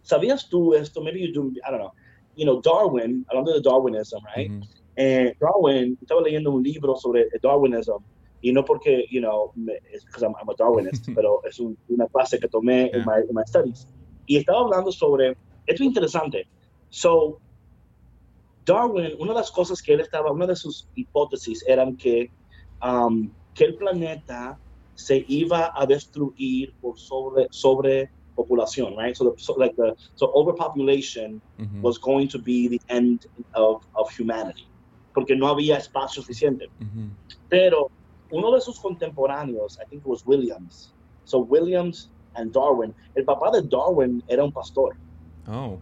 ¿Sabías 0.01 0.47
tú 0.49 0.73
esto? 0.73 1.01
Maybe 1.01 1.21
you 1.21 1.33
do, 1.33 1.49
I 1.65 1.71
don't 1.71 1.79
know. 1.79 1.91
You 2.35 2.45
know, 2.45 2.61
Darwin, 2.61 3.25
hablando 3.29 3.53
de 3.53 3.61
Darwinism, 3.61 4.19
right? 4.35 4.51
Eh, 4.95 5.36
Darwin, 5.39 5.97
estaba 6.01 6.21
leyendo 6.21 6.51
un 6.51 6.63
libro 6.63 6.95
sobre 6.95 7.27
Darwinism 7.41 8.03
y 8.41 8.51
no 8.51 8.63
porque, 8.63 9.05
you 9.10 9.19
know, 9.19 9.51
because 9.55 10.23
I'm, 10.23 10.34
I'm, 10.39 10.49
a 10.49 10.55
Darwinist, 10.58 11.08
pero 11.15 11.41
es 11.43 11.60
un, 11.60 11.77
una 11.89 12.08
clase 12.08 12.39
que 12.39 12.47
tomé 12.47 12.91
en 12.93 13.03
my, 13.05 13.23
my, 13.31 13.43
studies. 13.45 13.88
Y 14.27 14.38
estaba 14.38 14.60
hablando 14.60 14.91
sobre, 14.91 15.31
esto 15.67 15.81
es 15.84 15.88
interesante. 15.88 16.47
So, 16.89 17.39
Darwin, 18.65 19.13
una 19.19 19.34
de 19.34 19.39
las 19.39 19.51
cosas 19.51 19.81
que 19.81 19.93
él 19.93 19.99
estaba, 19.99 20.31
una 20.31 20.47
de 20.47 20.55
sus 20.55 20.88
hipótesis 20.95 21.63
eran 21.67 21.97
que 21.97 22.31
um, 22.84 23.31
que 23.53 23.65
el 23.65 23.75
planeta 23.75 24.60
se 24.95 25.25
iba 25.27 25.71
a 25.73 25.86
destruir 25.86 26.73
por 26.81 26.97
sobre, 26.99 27.47
sobre 27.49 28.10
populación, 28.36 28.95
right? 28.97 29.15
So, 29.15 29.31
the, 29.31 29.41
so 29.41 29.53
like 29.53 29.75
the 29.75 29.95
so 30.15 30.31
overpopulation 30.34 31.41
mm 31.58 31.65
-hmm. 31.65 31.81
was 31.81 31.97
going 31.97 32.27
to 32.29 32.38
be 32.38 32.67
the 32.67 32.81
end 32.88 33.27
of, 33.53 33.84
of 33.93 34.10
humanity, 34.19 34.67
porque 35.15 35.36
no 35.36 35.47
había 35.47 35.78
espacio 35.78 36.21
suficiente. 36.21 36.69
Mm 36.80 36.86
-hmm. 36.86 37.10
Pero 37.49 37.89
uno 38.32 38.51
de 38.51 38.62
sus 38.62 38.80
contemporáneos, 38.80 39.80
I 39.82 39.89
think 39.89 40.01
it 40.04 40.08
was 40.08 40.23
Williams. 40.28 40.93
So 41.23 41.39
Williams 41.39 42.12
and 42.36 42.51
Darwin. 42.51 42.93
El 43.15 43.23
papá 43.23 43.49
de 43.51 43.62
Darwin 43.63 44.21
era 44.28 44.43
un 44.43 44.51
pastor. 44.51 44.95
Oh, 45.47 45.80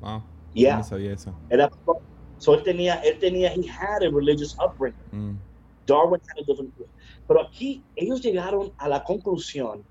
wow. 0.00 0.22
Yeah. 0.54 0.78
No 0.78 0.84
sabía 0.84 1.12
eso. 1.12 1.32
Era 1.48 1.68
pastor. 1.68 2.00
So 2.38 2.54
él 2.54 2.62
tenía, 2.62 2.94
él 3.02 3.18
tenía, 3.20 3.54
he 3.54 3.66
had 3.66 4.02
a 4.02 4.10
religious 4.10 4.56
upbringing. 4.58 4.98
Mm. 5.12 5.38
Darwin 5.86 6.20
had 6.28 6.42
a 6.42 6.44
different 6.44 6.74
Pero 7.26 7.40
aquí 7.40 7.82
ellos 7.96 8.20
llegaron 8.20 8.72
a 8.78 8.88
la 8.88 9.02
conclusión 9.04 9.84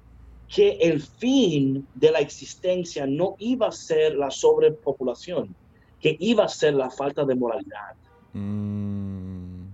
que 0.48 0.78
el 0.82 1.02
fin 1.02 1.88
de 1.96 2.12
la 2.12 2.20
existencia 2.20 3.08
no 3.08 3.36
iba 3.40 3.68
a 3.68 3.72
ser 3.72 4.16
la 4.16 4.30
sobrepopulación, 4.30 5.56
que 6.00 6.16
iba 6.20 6.44
a 6.44 6.48
ser 6.48 6.74
la 6.76 6.90
falta 6.90 7.26
de 7.26 7.34
moralidad. 7.34 7.96
Mm. 8.36 9.68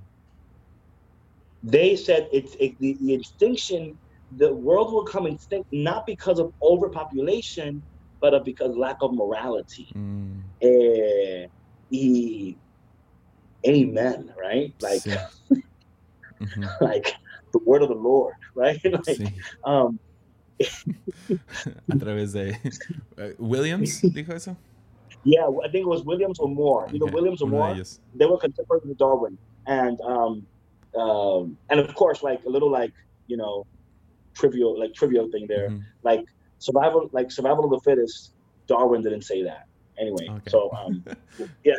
They 1.63 1.95
said 1.95 2.29
it's 2.31 2.55
it, 2.59 2.77
the, 2.79 2.97
the 3.01 3.13
extinction, 3.13 3.97
the 4.37 4.53
world 4.53 4.93
will 4.93 5.05
come 5.05 5.27
extinct 5.27 5.71
not 5.71 6.05
because 6.05 6.39
of 6.39 6.53
overpopulation, 6.61 7.81
but 8.21 8.33
of 8.33 8.43
because 8.43 8.75
lack 8.75 8.97
of 9.01 9.13
morality. 9.13 9.91
Mm. 9.95 10.41
Eh, 10.61 11.47
y 11.91 12.55
amen, 13.67 14.33
right? 14.37 14.73
Like. 14.81 15.01
Sí. 15.01 15.17
mm-hmm. 16.39 16.83
like 16.83 17.15
the 17.51 17.59
word 17.59 17.81
of 17.81 17.89
the 17.89 17.95
Lord, 17.95 18.35
right? 18.55 18.79
like, 18.83 19.17
sí. 19.17 19.33
um, 19.63 19.99
a 21.89 21.95
través 21.95 22.33
de 22.33 22.51
uh, 23.17 23.33
Williams 23.37 24.01
dijo 24.01 24.33
eso. 24.33 24.57
Yeah, 25.23 25.47
I 25.63 25.67
think 25.69 25.83
it 25.83 25.87
was 25.87 26.03
Williams 26.03 26.39
or 26.39 26.47
Moore. 26.47 26.87
Either 26.93 27.05
okay. 27.05 27.13
Williams 27.13 27.41
or 27.41 27.47
Moore. 27.47 27.75
They 28.15 28.25
were 28.25 28.37
contemporaries 28.37 28.85
with 28.85 28.97
Darwin, 28.97 29.37
and 29.67 29.99
um, 30.01 30.45
um, 30.95 31.57
and 31.69 31.79
of 31.79 31.93
course, 31.95 32.23
like 32.23 32.43
a 32.45 32.49
little 32.49 32.71
like 32.71 32.93
you 33.27 33.37
know, 33.37 33.65
trivial 34.33 34.79
like 34.79 34.93
trivial 34.93 35.29
thing 35.29 35.45
there, 35.47 35.69
mm-hmm. 35.69 35.83
like 36.03 36.25
survival 36.59 37.09
like 37.11 37.31
survival 37.31 37.65
of 37.65 37.71
the 37.71 37.79
fittest. 37.79 38.33
Darwin 38.67 39.01
didn't 39.01 39.23
say 39.23 39.43
that. 39.43 39.65
Anyway, 39.99 40.29
okay. 40.29 40.49
so 40.49 40.71
um, 40.71 41.03
yeah. 41.65 41.75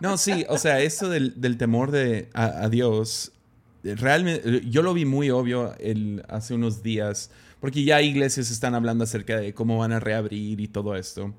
no, 0.00 0.16
sí, 0.16 0.44
o 0.48 0.58
sea, 0.58 0.80
eso 0.80 1.08
del, 1.08 1.40
del 1.40 1.56
temor 1.56 1.92
de 1.92 2.28
a, 2.34 2.64
a 2.64 2.68
Dios 2.68 3.32
realmente, 3.82 4.62
yo 4.68 4.82
lo 4.82 4.94
vi 4.94 5.04
muy 5.04 5.30
obvio 5.30 5.74
el, 5.78 6.24
hace 6.28 6.54
unos 6.54 6.82
días, 6.82 7.30
porque 7.60 7.84
ya 7.84 8.00
iglesias 8.02 8.50
están 8.50 8.74
hablando 8.74 9.04
acerca 9.04 9.38
de 9.38 9.54
cómo 9.54 9.78
van 9.78 9.92
a 9.92 10.00
reabrir 10.00 10.60
y 10.60 10.68
todo 10.68 10.96
esto. 10.96 11.32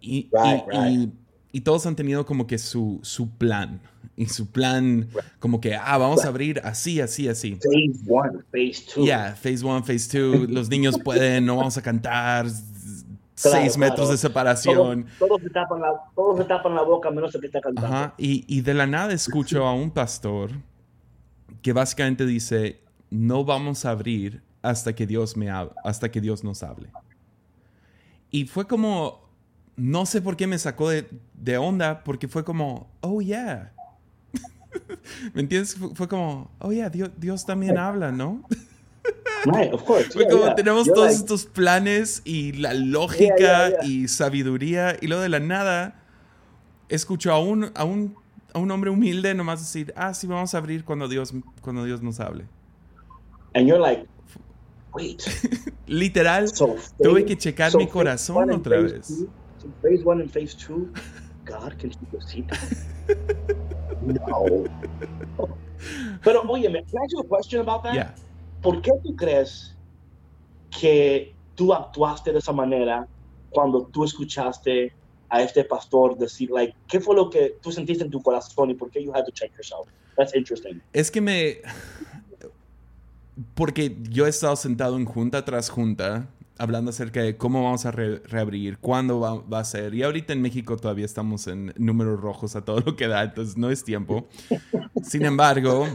Y, 0.00 0.28
right, 0.32 0.62
y, 0.72 0.76
right. 0.76 1.12
y, 1.52 1.58
y 1.58 1.60
todos 1.60 1.86
han 1.86 1.96
tenido 1.96 2.24
como 2.26 2.46
que 2.46 2.58
su, 2.58 3.00
su 3.02 3.30
plan. 3.30 3.80
Y 4.16 4.26
su 4.26 4.50
plan, 4.50 5.08
right. 5.12 5.24
como 5.38 5.60
que, 5.60 5.74
ah, 5.74 5.98
vamos 5.98 6.24
a 6.24 6.28
abrir 6.28 6.60
así, 6.64 7.00
así, 7.00 7.28
así. 7.28 7.56
Phase 7.56 8.00
one, 8.08 8.38
phase 8.50 8.86
two. 8.94 9.04
Yeah, 9.04 9.34
phase 9.34 9.62
one, 9.64 9.82
phase 9.82 10.08
two. 10.08 10.46
Los 10.48 10.68
niños 10.70 10.98
pueden, 10.98 11.44
no 11.44 11.56
vamos 11.56 11.76
a 11.76 11.82
cantar. 11.82 12.46
Claro, 12.46 13.58
seis 13.58 13.76
metros 13.76 13.96
claro. 13.98 14.12
de 14.12 14.16
separación. 14.16 15.06
Todos, 15.18 15.28
todos, 15.28 15.42
se 15.42 15.50
tapan 15.50 15.80
la, 15.82 15.88
todos 16.14 16.38
se 16.38 16.44
tapan 16.44 16.74
la 16.74 16.82
boca 16.82 17.10
menos 17.10 17.34
el 17.34 17.42
que 17.42 17.48
está 17.48 17.60
cantando. 17.60 17.94
Ajá. 17.94 18.14
Y, 18.16 18.46
y 18.48 18.62
de 18.62 18.72
la 18.72 18.86
nada 18.86 19.12
escucho 19.12 19.66
a 19.66 19.74
un 19.74 19.90
pastor 19.90 20.52
que 21.60 21.74
básicamente 21.74 22.24
dice, 22.24 22.80
no 23.10 23.44
vamos 23.44 23.84
a 23.84 23.90
abrir 23.90 24.42
hasta 24.62 24.94
que 24.94 25.06
Dios 25.06 25.36
me 25.36 25.50
hasta 25.50 26.10
que 26.10 26.22
Dios 26.22 26.42
nos 26.42 26.62
hable. 26.62 26.88
Y 28.30 28.46
fue 28.46 28.66
como, 28.66 29.25
no 29.76 30.06
sé 30.06 30.20
por 30.22 30.36
qué 30.36 30.46
me 30.46 30.58
sacó 30.58 30.88
de, 30.90 31.08
de 31.34 31.58
onda, 31.58 32.02
porque 32.04 32.28
fue 32.28 32.44
como, 32.44 32.88
oh 33.00 33.20
yeah. 33.20 33.72
¿Me 35.34 35.42
entiendes? 35.42 35.76
Fue, 35.94 36.08
como, 36.08 36.50
oh 36.60 36.72
yeah, 36.72 36.90
Dios, 36.90 37.10
Dios 37.16 37.44
también 37.46 37.78
habla, 37.78 38.12
¿no? 38.12 38.42
Right, 39.44 39.72
of 39.72 39.82
course. 39.84 40.10
Fue 40.12 40.22
yeah, 40.22 40.30
como 40.30 40.44
yeah. 40.46 40.54
tenemos 40.54 40.86
You're 40.86 40.94
todos 40.94 41.10
like, 41.12 41.20
estos 41.20 41.46
planes 41.46 42.22
y 42.24 42.52
la 42.52 42.74
lógica 42.74 43.68
Yeah, 43.70 43.84
y 43.84 44.08
sabiduría, 44.08 44.96
y 45.00 45.06
luego 45.06 45.22
de 45.22 45.28
la 45.28 45.40
nada 45.40 46.02
escucho 46.88 47.32
a 47.32 47.38
un, 47.38 47.70
a 47.74 47.84
un 47.84 48.16
a 48.56 48.58
un 48.58 48.70
hombre 48.70 48.88
humilde 48.88 49.34
nomás 49.34 49.60
decir, 49.60 49.92
ah, 49.96 50.14
sí, 50.14 50.26
vamos 50.26 50.54
a 50.54 50.58
abrir 50.58 50.82
cuando 50.82 51.08
Dios, 51.08 51.34
cuando 51.60 51.84
Dios 51.84 52.02
nos 52.02 52.20
hable. 52.20 52.46
And 53.54 53.68
you're 53.68 53.78
like, 53.78 54.06
wait. 54.94 55.22
Literal, 55.86 56.48
So, 56.48 56.74
tuve 56.98 57.26
que 57.26 57.36
checar 57.36 57.70
so 57.70 57.76
mi 57.78 57.86
corazón 57.86 58.50
otra 58.50 58.80
vez. 58.80 59.06
two- 59.08 59.28
so 59.66 59.72
phase 59.82 60.04
one 60.04 60.20
and 60.20 60.30
phase 60.30 60.54
two, 60.54 60.92
God 61.44 61.78
can 61.78 61.90
keep 61.90 62.14
us 62.14 62.30
seated. 62.30 62.58
no. 64.02 64.66
Pero, 66.22 66.42
oye, 66.48 66.64
can 66.64 66.76
I 66.76 66.78
ask 66.80 67.12
you 67.12 67.20
a 67.20 67.24
question 67.24 67.60
about 67.60 67.82
that? 67.84 67.94
Yeah. 67.94 68.14
¿Por 68.62 68.80
qué 68.80 68.92
tú 69.04 69.14
crees 69.16 69.74
que 70.70 71.34
tú 71.54 71.72
actuaste 71.72 72.32
de 72.32 72.38
esa 72.38 72.52
manera 72.52 73.06
cuando 73.50 73.86
tú 73.92 74.04
escuchaste 74.04 74.92
a 75.28 75.42
este 75.42 75.64
pastor 75.64 76.16
decir, 76.16 76.50
like, 76.50 76.74
qué 76.88 77.00
fue 77.00 77.14
lo 77.14 77.30
que 77.30 77.58
tú 77.62 77.70
sentiste 77.70 78.04
en 78.04 78.10
tu 78.10 78.22
corazón 78.22 78.70
y 78.70 78.74
por 78.74 78.90
qué 78.90 79.02
you 79.02 79.12
had 79.12 79.24
to 79.24 79.32
check 79.32 79.52
yourself? 79.52 79.88
That's 80.16 80.34
interesting. 80.34 80.80
Es 80.92 81.10
que 81.10 81.20
me... 81.20 81.58
Porque 83.54 83.94
yo 84.08 84.24
he 84.24 84.30
estado 84.30 84.56
sentado 84.56 84.96
en 84.96 85.04
junta 85.04 85.44
tras 85.44 85.68
junta 85.68 86.26
hablando 86.58 86.90
acerca 86.90 87.20
de 87.22 87.36
cómo 87.36 87.62
vamos 87.64 87.84
a 87.86 87.90
re- 87.90 88.20
reabrir, 88.26 88.78
cuándo 88.78 89.20
va, 89.20 89.34
va 89.40 89.60
a 89.60 89.64
ser. 89.64 89.94
Y 89.94 90.02
ahorita 90.02 90.32
en 90.32 90.42
México 90.42 90.76
todavía 90.76 91.04
estamos 91.04 91.46
en 91.46 91.72
números 91.76 92.20
rojos 92.20 92.56
a 92.56 92.64
todo 92.64 92.80
lo 92.80 92.96
que 92.96 93.08
da, 93.08 93.22
entonces 93.24 93.56
no 93.56 93.70
es 93.70 93.84
tiempo. 93.84 94.28
Sin 95.02 95.24
embargo, 95.24 95.86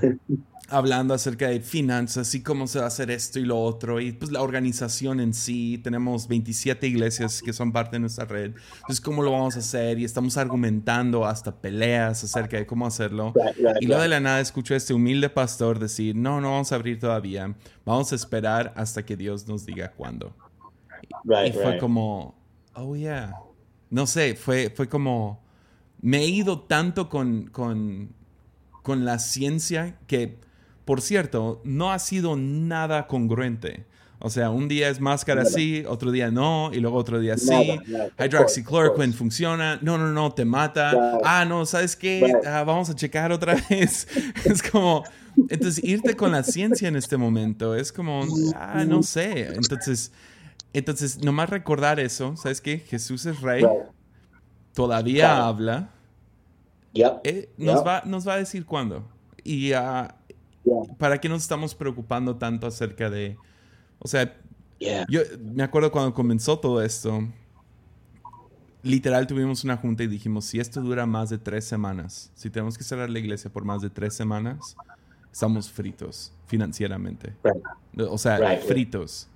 hablando 0.69 1.13
acerca 1.13 1.49
de 1.49 1.59
finanzas 1.59 2.33
y 2.33 2.41
cómo 2.43 2.65
se 2.65 2.79
va 2.79 2.85
a 2.85 2.87
hacer 2.87 3.11
esto 3.11 3.39
y 3.39 3.43
lo 3.45 3.59
otro 3.61 3.99
y 3.99 4.13
pues 4.13 4.31
la 4.31 4.41
organización 4.41 5.19
en 5.19 5.33
sí. 5.33 5.79
Tenemos 5.83 6.27
27 6.29 6.87
iglesias 6.87 7.41
que 7.41 7.51
son 7.51 7.71
parte 7.73 7.97
de 7.97 7.99
nuestra 8.01 8.23
red. 8.25 8.53
Entonces, 8.75 9.01
¿cómo 9.01 9.21
lo 9.23 9.31
vamos 9.31 9.55
a 9.57 9.59
hacer? 9.59 9.99
Y 9.99 10.05
estamos 10.05 10.37
argumentando 10.37 11.25
hasta 11.25 11.53
peleas 11.59 12.23
acerca 12.23 12.55
de 12.57 12.65
cómo 12.65 12.85
hacerlo. 12.87 13.33
y 13.81 13.85
luego 13.87 14.01
de 14.01 14.07
la 14.07 14.19
nada 14.21 14.39
escucho 14.39 14.73
a 14.73 14.77
este 14.77 14.93
humilde 14.93 15.29
pastor 15.29 15.77
decir, 15.79 16.15
no, 16.15 16.39
no 16.39 16.51
vamos 16.51 16.71
a 16.71 16.75
abrir 16.75 16.99
todavía. 16.99 17.53
Vamos 17.85 18.11
a 18.13 18.15
esperar 18.15 18.73
hasta 18.77 19.03
que 19.03 19.17
Dios 19.17 19.47
nos 19.47 19.65
diga 19.65 19.91
cuándo. 19.91 20.33
Y 21.45 21.51
fue 21.51 21.77
como, 21.77 22.35
oh 22.75 22.95
yeah. 22.95 23.35
No 23.89 24.07
sé, 24.07 24.35
fue, 24.35 24.69
fue 24.69 24.87
como, 24.87 25.41
me 26.01 26.19
he 26.19 26.27
ido 26.27 26.61
tanto 26.61 27.09
con, 27.09 27.47
con, 27.47 28.13
con 28.83 29.03
la 29.05 29.19
ciencia 29.19 29.97
que 30.07 30.39
por 30.85 31.01
cierto, 31.01 31.61
no 31.63 31.91
ha 31.91 31.99
sido 31.99 32.35
nada 32.35 33.07
congruente. 33.07 33.85
O 34.19 34.29
sea, 34.29 34.51
un 34.51 34.67
día 34.67 34.89
es 34.89 34.99
máscara 34.99 35.45
sí, 35.45 35.83
otro 35.87 36.11
día 36.11 36.29
no, 36.29 36.69
y 36.73 36.79
luego 36.79 36.97
otro 36.97 37.19
día 37.19 37.37
sí. 37.37 37.79
Hydroxychloroquine 38.19 39.13
funciona. 39.13 39.79
No, 39.81 39.97
no, 39.97 40.11
no, 40.11 40.31
te 40.33 40.45
mata. 40.45 41.19
Ah, 41.23 41.43
no, 41.45 41.65
¿sabes 41.65 41.95
qué? 41.95 42.31
Ah, 42.45 42.63
vamos 42.63 42.89
a 42.89 42.95
checar 42.95 43.31
otra 43.31 43.55
vez. 43.69 44.07
es 44.45 44.61
como, 44.61 45.03
entonces, 45.49 45.83
irte 45.83 46.15
con 46.15 46.31
la 46.31 46.43
ciencia 46.43 46.87
en 46.87 46.97
este 46.97 47.17
momento 47.17 47.73
es 47.73 47.91
como, 47.91 48.25
ah, 48.55 48.83
no 48.85 49.01
sé. 49.01 49.47
Entonces, 49.53 50.11
entonces 50.73 51.23
nomás 51.23 51.49
recordar 51.49 51.99
eso, 51.99 52.35
¿sabes 52.37 52.61
qué? 52.61 52.79
Jesús 52.79 53.25
es 53.25 53.41
rey, 53.41 53.63
todavía 54.73 55.45
habla. 55.45 55.89
Eh, 56.93 57.49
nos, 57.57 57.85
va, 57.85 58.03
nos 58.05 58.27
va 58.27 58.33
a 58.33 58.37
decir 58.37 58.65
cuándo. 58.65 59.07
Y 59.43 59.73
uh, 59.73 60.07
¿Para 60.97 61.19
qué 61.19 61.29
nos 61.29 61.41
estamos 61.41 61.75
preocupando 61.75 62.35
tanto 62.35 62.67
acerca 62.67 63.09
de... 63.09 63.37
O 63.99 64.07
sea, 64.07 64.35
yo 65.09 65.21
me 65.39 65.63
acuerdo 65.63 65.91
cuando 65.91 66.13
comenzó 66.13 66.59
todo 66.59 66.81
esto, 66.81 67.27
literal 68.83 69.27
tuvimos 69.27 69.63
una 69.63 69.77
junta 69.77 70.03
y 70.03 70.07
dijimos, 70.07 70.45
si 70.45 70.59
esto 70.59 70.81
dura 70.81 71.05
más 71.05 71.29
de 71.29 71.37
tres 71.37 71.65
semanas, 71.65 72.31
si 72.35 72.49
tenemos 72.49 72.77
que 72.77 72.83
cerrar 72.83 73.09
la 73.09 73.19
iglesia 73.19 73.51
por 73.51 73.63
más 73.63 73.81
de 73.81 73.89
tres 73.89 74.13
semanas, 74.13 74.75
estamos 75.31 75.69
fritos 75.69 76.33
financieramente. 76.47 77.35
O 78.09 78.17
sea, 78.17 78.57
fritos. 78.67 79.27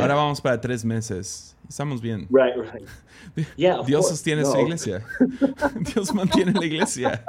Ahora 0.00 0.14
vamos 0.14 0.40
para 0.40 0.60
tres 0.60 0.84
meses 0.84 1.56
estamos 1.68 2.00
bien. 2.00 2.26
Right, 2.30 2.54
right. 2.56 3.46
Dios 3.86 4.08
sostiene 4.08 4.44
su 4.44 4.58
iglesia. 4.58 5.04
Dios 5.94 6.14
mantiene 6.14 6.52
la 6.52 6.64
iglesia. 6.64 7.24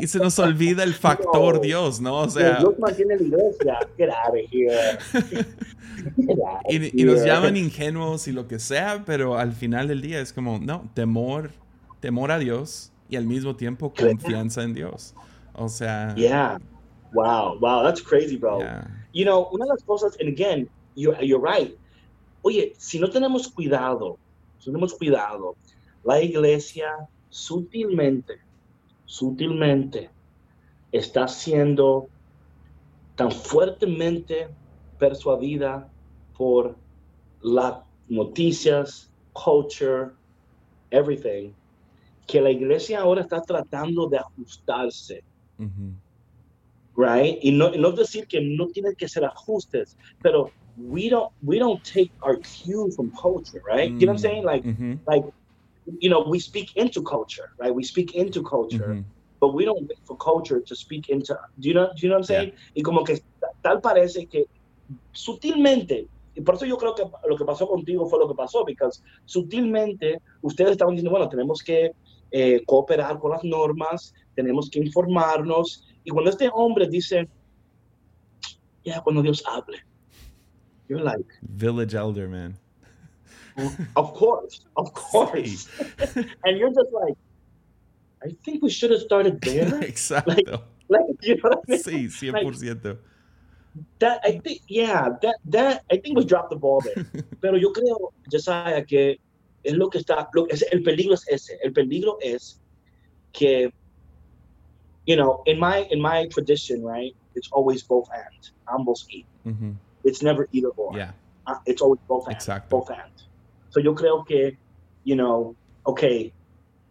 Y 0.00 0.06
se 0.06 0.18
nos 0.18 0.38
olvida 0.38 0.82
el 0.82 0.94
factor 0.94 1.60
Dios, 1.60 2.00
¿no? 2.00 2.18
O 2.20 2.28
sea, 2.28 2.58
Dios 2.58 2.78
mantiene 2.78 3.16
la 3.16 3.22
iglesia. 3.22 3.78
Get 3.96 4.10
out 4.10 4.30
of 4.30 4.50
here. 4.50 4.98
y, 6.68 7.02
y 7.02 7.04
nos 7.04 7.24
llaman 7.24 7.56
ingenuos 7.56 8.28
y 8.28 8.32
lo 8.32 8.46
que 8.46 8.58
sea, 8.58 9.02
pero 9.04 9.38
al 9.38 9.52
final 9.52 9.88
del 9.88 10.02
día 10.02 10.20
es 10.20 10.32
como, 10.32 10.58
no, 10.58 10.90
temor, 10.94 11.50
temor 12.00 12.32
a 12.32 12.38
Dios 12.38 12.92
y 13.08 13.16
al 13.16 13.24
mismo 13.24 13.56
tiempo 13.56 13.92
confianza 13.94 14.62
en 14.62 14.74
Dios. 14.74 15.14
O 15.54 15.68
sea. 15.68 16.14
Yeah. 16.16 16.58
Wow, 17.12 17.58
wow, 17.60 17.82
that's 17.82 18.02
crazy, 18.02 18.36
bro. 18.36 18.58
You 19.12 19.24
know, 19.24 19.48
una 19.52 19.64
de 19.64 19.70
las 19.70 19.82
cosas, 19.84 20.16
and 20.20 20.28
again, 20.28 20.68
you're, 20.94 21.16
you're 21.24 21.40
right 21.40 21.74
Oye, 22.46 22.74
si 22.78 23.00
no 23.00 23.10
tenemos 23.10 23.48
cuidado, 23.48 24.18
si 24.60 24.70
no 24.70 24.74
tenemos 24.74 24.94
cuidado, 24.94 25.56
la 26.04 26.22
iglesia 26.22 27.08
sutilmente, 27.28 28.38
sutilmente 29.04 30.10
está 30.92 31.26
siendo 31.26 32.06
tan 33.16 33.32
fuertemente 33.32 34.48
persuadida 34.96 35.90
por 36.38 36.76
las 37.42 37.78
noticias, 38.08 39.10
culture, 39.32 40.12
everything, 40.92 41.50
que 42.28 42.40
la 42.40 42.52
iglesia 42.52 43.00
ahora 43.00 43.22
está 43.22 43.42
tratando 43.42 44.08
de 44.08 44.18
ajustarse. 44.18 45.24
Right? 46.96 47.40
Y 47.42 47.50
no, 47.50 47.72
no 47.72 47.90
decir 47.90 48.28
que 48.28 48.40
no 48.40 48.68
tienen 48.68 48.94
que 48.94 49.08
ser 49.08 49.24
ajustes, 49.24 49.96
pero 50.22 50.52
we 50.78 51.08
don't 51.08 51.32
we 51.42 51.58
don't 51.58 51.82
take 51.84 52.10
our 52.22 52.36
cue 52.36 52.90
from 52.94 53.10
culture, 53.12 53.62
right? 53.66 53.90
Mm-hmm. 53.90 54.00
You 54.00 54.06
know 54.06 54.12
what 54.12 54.18
I'm 54.18 54.22
saying? 54.22 54.44
Like 54.44 54.64
mm-hmm. 54.64 54.94
like 55.06 55.24
you 56.00 56.10
know, 56.10 56.20
we 56.20 56.40
speak 56.40 56.76
into 56.76 57.02
culture, 57.02 57.52
right? 57.58 57.74
We 57.74 57.84
speak 57.84 58.14
into 58.14 58.42
culture, 58.42 58.88
mm-hmm. 58.88 59.00
but 59.40 59.54
we 59.54 59.64
don't 59.64 59.88
wait 59.88 59.98
for 60.04 60.16
culture 60.16 60.60
to 60.60 60.76
speak 60.76 61.08
into 61.08 61.38
do 61.60 61.68
you 61.68 61.74
know 61.74 61.90
do 61.94 62.00
you 62.02 62.08
know 62.08 62.16
what 62.16 62.20
I'm 62.20 62.24
saying? 62.24 62.48
Yeah. 62.48 62.80
Y 62.80 62.82
como 62.82 63.04
que 63.04 63.20
tal 63.62 63.80
parece 63.80 64.28
que 64.28 64.46
sutilmente 65.12 66.08
y 66.36 66.42
por 66.42 66.54
eso 66.54 66.66
yo 66.66 66.76
creo 66.76 66.94
que 66.94 67.04
lo 67.26 67.36
que 67.36 67.46
pasó 67.46 67.66
contigo 67.66 68.06
fue 68.06 68.18
lo 68.18 68.28
que 68.28 68.34
pasó, 68.34 68.62
because 68.62 69.02
sutilmente 69.24 70.20
ustedes 70.42 70.72
estaban 70.72 70.94
diciendo, 70.94 71.10
bueno, 71.10 71.30
tenemos 71.30 71.62
que 71.62 71.92
eh, 72.30 72.62
cooperar 72.66 73.18
con 73.18 73.30
las 73.30 73.42
normas, 73.42 74.12
tenemos 74.34 74.68
que 74.68 74.80
informarnos. 74.80 75.82
Y 76.04 76.10
cuando 76.10 76.30
este 76.30 76.50
hombre 76.52 76.86
dice, 76.88 77.26
ya, 78.84 79.00
cuando 79.00 79.22
Dios 79.22 79.42
hable, 79.46 79.78
you're 80.88 81.00
like 81.00 81.26
village 81.42 81.94
elder, 81.94 82.28
man. 82.28 82.56
of 83.96 84.14
course, 84.14 84.60
of 84.76 84.92
course. 84.94 85.68
and 86.44 86.58
you're 86.58 86.72
just 86.72 86.92
like, 86.92 87.14
I 88.24 88.34
think 88.44 88.62
we 88.62 88.70
should 88.70 88.90
have 88.90 89.00
started 89.00 89.40
there. 89.40 89.80
Exactly. 89.82 90.44
Like, 90.46 90.60
like, 90.88 91.02
you 91.22 91.36
know 91.42 91.50
I 91.50 91.70
mean? 91.70 91.80
Sí, 91.80 92.32
100%. 92.32 92.84
Like, 92.84 92.98
that 93.98 94.20
I 94.24 94.38
think, 94.38 94.62
yeah, 94.68 95.08
that 95.22 95.36
that 95.46 95.84
I 95.90 95.96
think 95.98 96.16
we 96.16 96.24
dropped 96.24 96.50
the 96.50 96.56
ball 96.56 96.80
there. 96.80 97.04
Pero 97.40 97.56
yo 97.56 97.72
creo, 97.72 98.12
Josiah, 98.30 98.82
que 98.82 99.18
es 99.64 99.74
lo 99.74 99.88
que 99.88 100.00
está, 100.00 100.26
lo, 100.34 100.46
es, 100.46 100.62
el 100.72 100.82
peligro 100.82 101.12
es 101.12 101.26
ese. 101.28 101.58
El 101.62 101.72
peligro 101.72 102.18
es 102.22 102.60
que, 103.32 103.70
you 105.06 105.16
know, 105.16 105.42
in 105.46 105.58
my 105.58 105.86
in 105.90 106.00
my 106.00 106.26
tradition, 106.28 106.82
right, 106.82 107.14
it's 107.34 107.50
always 107.52 107.82
both 107.82 108.08
and, 108.14 108.50
ambos 108.68 109.06
y. 109.10 109.24
Mm-hmm. 109.46 109.72
It's 110.06 110.22
never 110.22 110.48
either 110.52 110.68
or. 110.68 110.96
Yeah. 110.96 111.10
Uh, 111.46 111.56
it's 111.66 111.82
always 111.82 112.00
both 112.08 112.26
and. 112.26 112.36
Exactly. 112.36 112.68
Both 112.70 112.90
and. 112.90 113.12
So 113.70 113.80
yo 113.80 113.94
creo 113.94 114.26
que, 114.26 114.56
you 115.04 115.16
know, 115.16 115.54
okay, 115.84 116.32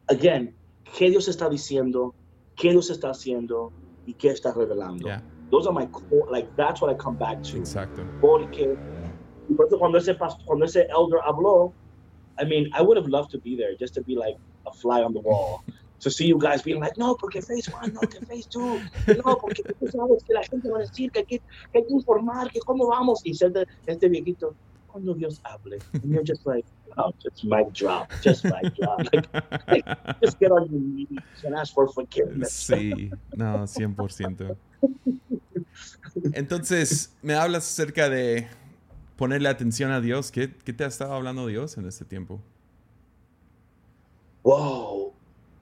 again, 0.10 0.54
¿qué 0.84 1.10
Dios 1.10 1.28
está 1.28 1.50
diciendo? 1.50 2.14
¿Qué 2.56 2.72
Dios 2.72 2.90
está 2.90 3.10
haciendo? 3.10 3.72
¿Y 4.06 4.14
qué 4.14 4.32
está 4.32 4.54
revelando? 4.54 5.06
Yeah. 5.06 5.22
Those 5.50 5.66
are 5.66 5.74
my 5.74 5.86
core, 5.88 6.28
like, 6.30 6.54
that's 6.58 6.82
what 6.82 6.90
I 6.92 6.96
come 6.96 7.16
back 7.16 7.42
to. 7.44 7.58
Exacto. 7.58 8.06
Porque, 8.20 8.78
por 9.56 9.68
eso 9.68 9.80
cuando 9.80 9.98
ese, 9.98 10.16
cuando 10.46 10.66
ese 10.66 10.88
elder 10.90 11.20
habló, 11.26 11.72
I 12.38 12.44
mean, 12.44 12.70
I 12.74 12.82
would 12.82 12.98
have 12.98 13.08
loved 13.08 13.32
to 13.32 13.40
be 13.40 13.56
there 13.56 13.76
just 13.76 13.94
to 13.96 14.02
be 14.02 14.16
like 14.16 14.36
a 14.68 14.72
fly 14.72 15.02
on 15.02 15.14
the 15.14 15.22
wall. 15.22 15.64
to 16.06 16.12
see 16.12 16.28
you 16.28 16.38
guys 16.38 16.62
being 16.62 16.80
like, 16.80 16.96
no, 16.98 17.16
porque 17.16 17.42
phase 17.44 17.68
one, 17.74 17.92
no, 17.92 18.02
que 18.02 18.20
phase 18.28 18.46
two, 18.46 18.80
no, 19.26 19.36
porque 19.36 19.64
tú 19.64 19.88
sabes 19.92 20.24
que 20.24 20.34
la 20.34 20.44
gente 20.44 20.70
va 20.70 20.78
a 20.78 20.82
decir 20.82 21.12
que 21.12 21.20
hay 21.20 21.26
que, 21.26 21.40
que, 21.40 21.80
hay 21.80 21.84
que 21.84 21.94
informar, 21.94 22.52
que 22.52 22.60
cómo 22.60 22.88
vamos, 22.88 23.22
y 23.24 23.34
ser 23.34 23.52
de 23.52 23.66
este 23.88 24.08
viejito, 24.08 24.54
cuando 24.88 25.16
Dios 25.16 25.42
hable, 25.44 25.80
and 25.94 26.06
you're 26.06 26.24
just 26.24 26.46
like, 26.46 26.64
oh, 26.98 27.12
just 27.24 27.44
mic 27.44 27.74
drop, 27.74 28.12
just 28.24 28.46
mic 28.46 28.76
drop, 28.76 29.00
like, 29.12 29.28
like, 29.68 29.86
just 30.24 30.40
get 30.40 30.52
on 30.52 30.70
your 30.70 30.80
knees 30.80 31.44
and 31.44 31.56
ask 31.56 31.74
for 31.74 31.88
forgiveness. 31.88 32.54
Sí, 32.54 33.10
no, 33.36 33.66
100%. 33.66 34.56
Entonces, 36.34 37.16
me 37.24 37.34
hablas 37.34 37.64
acerca 37.64 38.10
de 38.10 38.48
ponerle 39.16 39.50
atención 39.50 39.92
a 39.92 40.02
Dios. 40.02 40.32
¿Qué, 40.32 40.54
qué 40.64 40.72
te 40.72 40.84
ha 40.84 40.88
estado 40.88 41.14
hablando 41.14 41.48
Dios 41.48 41.78
en 41.78 41.88
este 41.88 42.06
tiempo? 42.06 42.42
Wow, 44.44 45.05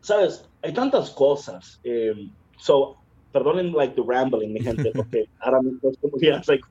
sabes, 0.04 0.46
hay 0.62 0.74
tantas 0.74 1.10
cosas. 1.10 1.82
Um, 1.86 2.32
so, 2.58 2.98
perdonen 3.32 3.74
like 3.74 3.96
the 3.96 4.04
rambling, 4.04 4.54
mi 4.54 4.60
gente, 4.60 4.92
porque 4.96 5.28
ahora 5.40 5.62
mismo 5.62 5.90
es 5.90 5.98
como 5.98 6.18
ya, 6.20 6.42
like, 6.48 6.64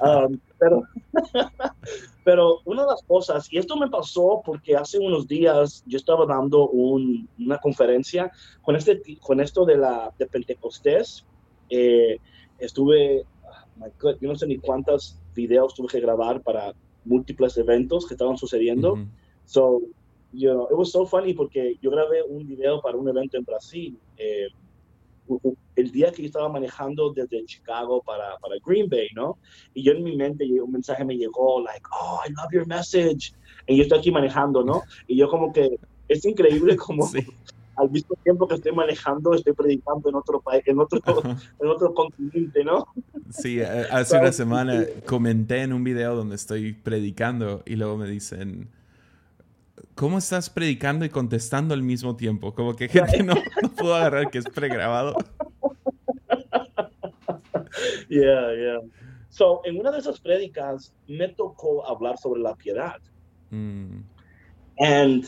um, 0.00 0.40
pero, 0.58 0.82
pero 2.24 2.60
una 2.64 2.82
de 2.82 2.88
las 2.88 3.02
cosas, 3.02 3.52
y 3.52 3.58
esto 3.58 3.76
me 3.76 3.88
pasó 3.88 4.40
porque 4.44 4.74
hace 4.74 4.98
unos 4.98 5.28
días 5.28 5.84
yo 5.86 5.98
estaba 5.98 6.24
dando 6.24 6.68
un, 6.70 7.28
una 7.38 7.58
conferencia 7.58 8.32
con, 8.62 8.76
este, 8.76 9.02
con 9.20 9.40
esto 9.40 9.66
de, 9.66 9.76
la, 9.76 10.12
de 10.18 10.26
Pentecostés. 10.26 11.26
Eh, 11.68 12.18
estuve, 12.58 13.24
oh 13.42 13.84
my 13.84 13.90
God, 14.00 14.16
yo 14.20 14.28
no 14.28 14.36
sé 14.36 14.46
ni 14.46 14.58
cuántos 14.58 15.18
videos 15.34 15.74
tuve 15.74 15.88
que 15.88 16.00
grabar 16.00 16.40
para 16.40 16.72
múltiples 17.04 17.58
eventos 17.58 18.06
que 18.06 18.14
estaban 18.14 18.36
sucediendo. 18.36 18.96
Mm 18.96 19.02
-hmm. 19.02 19.10
So, 19.44 19.82
you 20.32 20.50
know, 20.50 20.68
it 20.70 20.76
was 20.76 20.90
so 20.90 21.06
funny 21.06 21.34
porque 21.34 21.78
yo 21.80 21.90
grabé 21.90 22.22
un 22.28 22.46
video 22.46 22.80
para 22.80 22.96
un 22.96 23.08
evento 23.08 23.36
en 23.36 23.44
Brasil. 23.44 23.98
Eh, 24.16 24.48
el 25.76 25.90
día 25.90 26.12
que 26.12 26.22
yo 26.22 26.26
estaba 26.26 26.48
manejando 26.48 27.12
desde 27.12 27.44
Chicago 27.46 28.02
para, 28.02 28.36
para 28.38 28.56
Green 28.64 28.88
Bay, 28.88 29.08
¿no? 29.14 29.38
Y 29.74 29.82
yo 29.82 29.92
en 29.92 30.02
mi 30.02 30.16
mente 30.16 30.44
un 30.60 30.72
mensaje 30.72 31.04
me 31.04 31.16
llegó, 31.16 31.62
like, 31.62 31.86
oh, 31.92 32.20
I 32.26 32.32
love 32.32 32.52
your 32.52 32.66
message. 32.66 33.32
Y 33.66 33.76
yo 33.76 33.84
estoy 33.84 33.98
aquí 33.98 34.10
manejando, 34.10 34.62
¿no? 34.62 34.82
Y 35.06 35.16
yo 35.16 35.28
como 35.28 35.52
que 35.52 35.78
es 36.08 36.24
increíble 36.24 36.76
como, 36.76 37.06
sí. 37.06 37.24
al 37.76 37.90
mismo 37.90 38.16
tiempo 38.22 38.46
que 38.46 38.56
estoy 38.56 38.72
manejando, 38.72 39.34
estoy 39.34 39.52
predicando 39.54 40.08
en 40.08 40.14
otro 40.16 40.40
país, 40.40 40.62
en 40.66 40.78
otro, 40.78 41.00
en 41.60 41.68
otro 41.68 41.94
continente, 41.94 42.64
¿no? 42.64 42.86
Sí, 43.30 43.60
hace 43.60 44.18
una 44.18 44.32
semana 44.32 44.84
comenté 45.06 45.62
en 45.62 45.72
un 45.72 45.84
video 45.84 46.14
donde 46.14 46.34
estoy 46.34 46.72
predicando 46.72 47.62
y 47.64 47.76
luego 47.76 47.96
me 47.96 48.08
dicen, 48.08 48.68
¿cómo 50.02 50.18
estás 50.18 50.50
predicando 50.50 51.04
y 51.04 51.10
contestando 51.10 51.74
al 51.74 51.82
mismo 51.84 52.16
tiempo? 52.16 52.52
Como 52.52 52.74
que 52.74 52.88
gente 52.88 53.22
no, 53.22 53.34
no 53.62 53.68
pudo 53.70 53.94
agarrar 53.94 54.30
que 54.30 54.38
es 54.38 54.44
pregrabado. 54.46 55.14
Yeah, 58.08 58.54
yeah. 58.54 58.80
So, 59.30 59.62
en 59.64 59.80
una 59.80 59.90
de 59.90 59.98
esas 59.98 60.20
prédicas 60.20 60.92
me 61.08 61.28
tocó 61.28 61.86
hablar 61.86 62.18
sobre 62.18 62.42
la 62.42 62.54
piedad. 62.54 63.00
Mm. 63.50 64.00
And 64.78 65.24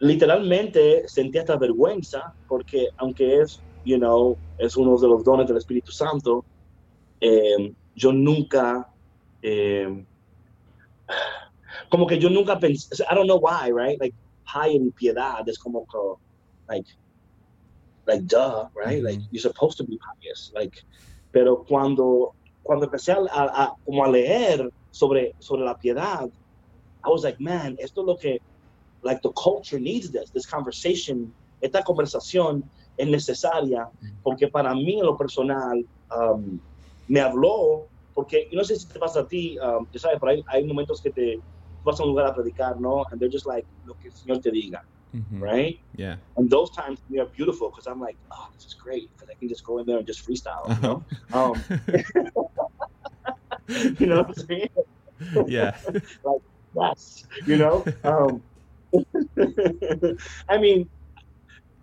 literalmente 0.00 1.06
sentí 1.06 1.38
esta 1.38 1.56
vergüenza 1.56 2.34
porque 2.48 2.88
aunque 2.96 3.42
es, 3.42 3.62
you 3.84 3.98
know, 3.98 4.36
es 4.58 4.76
uno 4.76 4.98
de 4.98 5.06
los 5.06 5.22
dones 5.22 5.46
del 5.46 5.58
Espíritu 5.58 5.92
Santo, 5.92 6.44
eh, 7.20 7.72
yo 7.94 8.12
nunca, 8.12 8.88
eh, 9.42 10.04
como 11.90 12.06
que 12.06 12.18
yo 12.18 12.28
nunca 12.28 12.58
pensé, 12.58 13.04
I 13.10 13.14
don't 13.14 13.26
know 13.26 13.38
why, 13.38 13.70
right? 13.70 14.00
Like, 14.00 14.14
piety, 14.44 14.90
piedad, 14.92 15.48
es 15.48 15.58
como 15.58 15.86
que, 15.86 15.98
like, 16.68 16.86
like, 18.06 18.26
duh, 18.26 18.68
right? 18.74 19.02
Like, 19.02 19.20
you're 19.30 19.42
supposed 19.42 19.78
to 19.78 19.84
be 19.84 19.98
pious. 19.98 20.52
Like, 20.54 20.84
pero 21.32 21.64
cuando, 21.68 22.34
cuando 22.62 22.86
empecé 22.86 23.12
a, 23.12 23.42
a, 23.42 23.74
como 23.84 24.04
a 24.04 24.08
leer 24.08 24.70
sobre, 24.90 25.34
sobre 25.40 25.64
la 25.64 25.74
piedad, 25.74 26.28
I 27.04 27.08
was 27.08 27.22
like, 27.22 27.40
man, 27.40 27.76
esto 27.78 28.00
es 28.00 28.06
lo 28.06 28.16
que 28.16 28.40
like 29.02 29.22
the 29.22 29.30
culture 29.32 29.78
needs 29.78 30.10
this, 30.10 30.30
this 30.30 30.46
conversation, 30.46 31.32
esta 31.62 31.82
conversación 31.82 32.62
es 32.98 33.06
necesaria 33.08 33.88
porque 34.22 34.48
para 34.48 34.74
mí 34.74 34.98
en 34.98 35.06
lo 35.06 35.16
personal 35.16 35.84
um, 36.10 36.58
me 37.06 37.20
habló, 37.20 37.86
porque 38.14 38.48
no 38.52 38.64
sé 38.64 38.76
si 38.76 38.88
te 38.88 38.98
pasa 38.98 39.20
a 39.20 39.28
ti, 39.28 39.56
um, 39.58 39.86
sabes, 39.94 40.18
pero 40.20 40.32
hay, 40.32 40.44
hay, 40.48 40.64
momentos 40.64 41.00
que 41.00 41.10
te 41.10 41.40
vas 41.86 42.00
a 42.00 42.02
un 42.02 42.10
lugar 42.10 42.26
a 42.26 42.34
predicar, 42.34 42.78
¿no? 42.80 43.04
And 43.10 43.20
they're 43.20 43.30
just 43.30 43.46
like, 43.46 43.64
lo 43.86 43.94
que 43.94 44.08
el 44.08 44.14
Señor 44.14 44.42
te 44.42 44.50
diga. 44.50 44.82
Mm-hmm. 45.14 45.42
Right? 45.42 45.80
Yeah. 45.94 46.16
And 46.36 46.50
those 46.50 46.70
times 46.70 47.00
they 47.08 47.20
are 47.20 47.26
beautiful 47.26 47.70
because 47.70 47.86
I'm 47.86 48.00
like, 48.00 48.16
oh, 48.32 48.48
this 48.54 48.66
is 48.66 48.74
great 48.74 49.08
because 49.14 49.30
I 49.30 49.34
can 49.38 49.48
just 49.48 49.64
go 49.64 49.78
in 49.78 49.86
there 49.86 49.98
and 49.98 50.06
just 50.06 50.26
freestyle, 50.28 50.68
you 50.68 50.82
know? 50.82 51.04
um, 51.32 51.54
you 53.98 54.06
know 54.06 54.18
what 54.18 54.28
I'm 54.28 54.34
saying? 54.34 54.68
Yeah. 55.46 55.76
like, 56.24 56.42
yes, 56.74 57.24
you 57.46 57.56
know? 57.56 57.84
Um, 58.04 58.42
I 60.48 60.58
mean, 60.58 60.88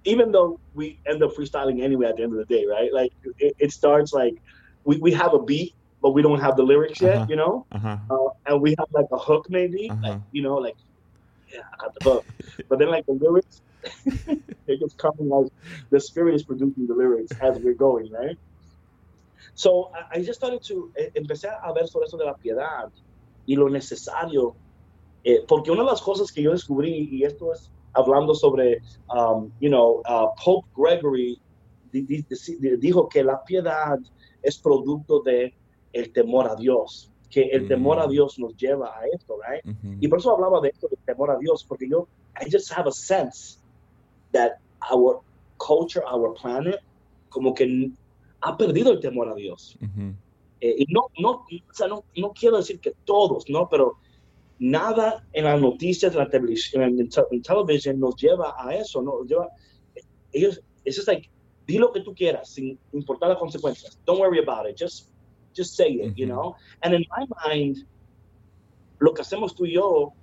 even 0.03 0.31
though 0.31 0.59
we 0.73 0.99
end 1.07 1.23
up 1.23 1.31
freestyling 1.33 1.81
anyway 1.81 2.07
at 2.07 2.17
the 2.17 2.23
end 2.23 2.33
of 2.33 2.45
the 2.45 2.53
day, 2.53 2.65
right? 2.65 2.93
Like 2.93 3.13
it, 3.39 3.55
it 3.57 3.71
starts 3.71 4.13
like 4.13 4.35
we, 4.83 4.97
we 4.97 5.11
have 5.13 5.33
a 5.33 5.39
beat, 5.41 5.73
but 6.03 6.11
we 6.11 6.21
don't 6.21 6.39
have 6.39 6.55
the 6.55 6.61
lyrics 6.61 7.01
yet, 7.01 7.15
uh-huh. 7.15 7.25
you 7.29 7.35
know? 7.35 7.65
Uh-huh. 7.71 7.97
Uh, 8.11 8.29
and 8.45 8.61
we 8.61 8.75
have 8.77 8.87
like 8.91 9.07
a 9.11 9.17
hook 9.17 9.47
maybe, 9.49 9.89
uh-huh. 9.89 10.09
like, 10.09 10.21
you 10.31 10.43
know, 10.43 10.57
like, 10.57 10.75
yeah, 11.51 11.61
I 11.73 11.77
got 11.77 11.95
the 11.95 12.03
hook. 12.03 12.25
but 12.69 12.77
then 12.77 12.89
like 12.89 13.05
the 13.07 13.13
lyrics, 13.13 13.61
they 14.67 14.77
just 14.77 14.97
coming 14.97 15.31
as 15.33 15.49
the 15.89 15.99
spirit 15.99 16.35
is 16.35 16.43
producing 16.43 16.85
the 16.85 16.93
lyrics 16.93 17.31
as 17.41 17.57
we're 17.57 17.73
going, 17.73 18.11
right? 18.11 18.37
So 19.55 19.91
I, 19.95 20.19
I 20.19 20.23
just 20.23 20.37
started 20.39 20.63
to, 20.65 20.91
eh, 20.95 21.09
empecé 21.15 21.49
a 21.49 21.73
ver 21.73 21.87
sobre 21.87 22.05
eso 22.05 22.17
de 22.17 22.25
la 22.25 22.35
piedad 22.35 22.91
y 23.47 23.55
lo 23.55 23.67
necesario 23.69 24.55
Eh, 25.23 25.43
porque 25.47 25.71
una 25.71 25.83
de 25.83 25.89
las 25.89 26.01
cosas 26.01 26.31
que 26.31 26.41
yo 26.41 26.51
descubrí, 26.51 27.07
y 27.09 27.23
esto 27.23 27.53
es 27.53 27.71
hablando 27.93 28.35
sobre, 28.35 28.81
um, 29.09 29.51
you 29.61 29.69
know, 29.69 30.01
uh, 30.05 30.27
Pope 30.43 30.67
Gregory 30.75 31.39
dijo 31.91 33.07
que 33.07 33.23
la 33.23 33.43
piedad 33.43 33.99
es 34.41 34.57
producto 34.57 35.21
de 35.21 35.53
el 35.93 36.11
temor 36.11 36.47
a 36.47 36.55
Dios, 36.55 37.11
que 37.29 37.43
el 37.43 37.67
temor 37.67 37.99
a 37.99 38.07
mm. 38.07 38.11
Dios 38.11 38.39
nos 38.39 38.55
lleva 38.57 38.97
a 38.97 39.05
esto, 39.07 39.37
right? 39.47 39.75
Y 40.01 40.07
por 40.07 40.19
eso 40.19 40.31
hablaba 40.31 40.59
de 40.61 40.69
esto, 40.69 40.87
del 40.87 40.99
temor 41.05 41.31
a 41.31 41.37
Dios, 41.37 41.63
porque 41.63 41.87
yo, 41.87 42.07
I 42.39 42.49
just 42.51 42.71
have 42.71 42.87
a 42.87 42.91
sense 42.91 43.59
that 44.33 44.53
our 44.91 45.21
culture, 45.57 46.03
our 46.05 46.33
planet, 46.33 46.79
como 47.29 47.53
que 47.53 47.91
ha 48.41 48.57
perdido 48.57 48.91
el 48.91 48.99
temor 48.99 49.29
a 49.29 49.35
Dios. 49.35 49.77
Eh, 50.59 50.75
y 50.79 50.85
no, 50.93 51.07
no, 51.19 51.29
o 51.31 51.73
sea, 51.73 51.87
no, 51.87 52.03
no 52.15 52.31
quiero 52.33 52.57
decir 52.57 52.79
que 52.79 52.93
todos, 53.05 53.49
¿no? 53.49 53.67
Pero 53.69 53.97
nada 54.59 55.25
en 55.33 55.45
las 55.45 55.59
noticias, 55.59 56.13
en 56.13 56.19
la 56.19 56.29
televisión, 56.29 56.83
en, 56.83 56.99
en 56.99 57.41
televisión 57.41 57.99
nos 57.99 58.15
lleva 58.15 58.55
a 58.57 58.75
eso, 58.75 59.01
¿no? 59.01 59.23
Lleva, 59.23 59.49
ellos, 60.31 60.61
es 60.85 61.07
like, 61.07 61.29
di 61.65 61.77
lo 61.77 61.91
que 61.91 62.01
tú 62.01 62.13
quieras, 62.13 62.49
sin 62.49 62.77
importar 62.93 63.29
las 63.29 63.39
consecuencias. 63.39 63.99
Don't 64.05 64.19
worry 64.19 64.39
about 64.39 64.69
it, 64.69 64.77
just, 64.79 65.09
just 65.53 65.75
say 65.75 65.89
it, 65.89 66.17
you 66.17 66.25
know? 66.25 66.55
And 66.81 66.93
in 66.93 67.05
my 67.15 67.25
mind, 67.45 67.85
lo 68.99 69.13
que 69.13 69.23
hacemos 69.23 69.55
tú 69.55 69.65
y 69.65 69.73
yo 69.73 70.13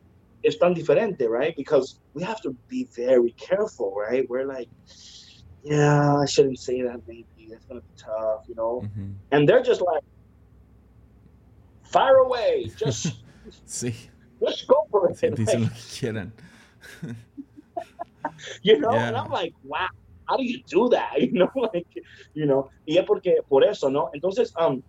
es 0.42 0.56
tan 0.56 0.74
diferente, 0.74 1.28
right? 1.28 1.54
Because 1.56 2.00
we 2.14 2.22
have 2.22 2.40
to 2.42 2.54
be 2.68 2.88
very 2.94 3.32
careful, 3.32 3.94
right? 3.94 4.28
We're 4.28 4.46
like, 4.46 4.68
yeah, 5.62 6.16
I 6.16 6.26
shouldn't 6.26 6.58
say 6.58 6.82
that, 6.82 7.00
maybe. 7.06 7.26
It's 7.38 7.64
going 7.66 7.80
to 7.80 7.86
be 7.86 7.94
tough, 7.96 8.44
you 8.48 8.54
know? 8.54 8.84
And 9.32 9.48
they're 9.48 9.62
just 9.62 9.80
like, 9.80 10.04
fire 11.82 12.16
away, 12.16 12.70
just... 12.76 13.16
sí. 13.66 13.94
Let's 14.40 14.62
go 14.62 14.86
for 14.90 15.10
it. 15.10 15.16
Sí, 15.16 15.30
dicen 15.30 15.46
like, 15.46 15.58
lo 15.60 15.68
que 15.68 15.82
quieran. 15.98 16.32
you 18.62 18.78
know, 18.78 18.92
yeah. 18.92 19.08
and 19.08 19.16
I'm 19.16 19.30
like, 19.30 19.52
wow, 19.64 19.88
how 20.26 20.36
do 20.36 20.44
you 20.44 20.62
do 20.66 20.88
that? 20.90 21.20
You 21.20 21.32
know, 21.32 21.50
like, 21.54 21.86
you 22.34 22.46
know, 22.46 22.70
y 22.86 22.96
es 22.96 23.04
porque, 23.04 23.42
por 23.48 23.64
eso, 23.64 23.90
¿no? 23.90 24.10
Entonces, 24.14 24.52
um, 24.56 24.82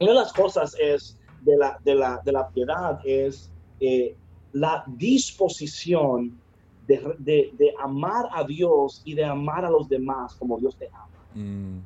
una 0.00 0.12
de 0.12 0.18
las 0.18 0.32
cosas 0.32 0.74
es, 0.80 1.18
de 1.42 1.56
la, 1.56 1.78
de 1.84 1.94
la, 1.94 2.20
de 2.24 2.32
la 2.32 2.48
piedad 2.48 3.00
es 3.04 3.50
eh, 3.80 4.16
la 4.52 4.84
disposición 4.86 6.38
de, 6.86 7.14
de, 7.18 7.52
de, 7.56 7.74
amar 7.80 8.26
a 8.32 8.42
Dios 8.44 9.02
y 9.04 9.14
de 9.14 9.24
amar 9.24 9.64
a 9.64 9.70
los 9.70 9.88
demás 9.88 10.34
como 10.34 10.58
Dios 10.58 10.76
te 10.76 10.88
ama. 10.88 11.06
Mm. 11.34 11.78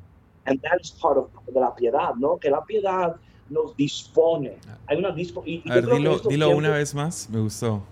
And 0.45 0.61
that 0.61 0.79
is 0.81 0.91
part 0.91 1.17
of 1.17 1.29
de 1.47 1.59
la 1.59 1.73
piedad, 1.75 2.15
¿no? 2.15 2.37
Que 2.37 2.49
la 2.49 2.63
piedad 2.63 3.15
nos 3.49 3.75
dispone. 3.75 4.57
Hay 4.87 4.97
una 4.97 5.11
dispo 5.11 5.43
y, 5.45 5.63
a 5.69 5.75
ver, 5.75 5.85
dilo, 5.87 6.19
dilo 6.19 6.49
una 6.55 6.71
vez 6.71 6.95
más, 6.95 7.29
me 7.29 7.39
gustó. 7.39 7.83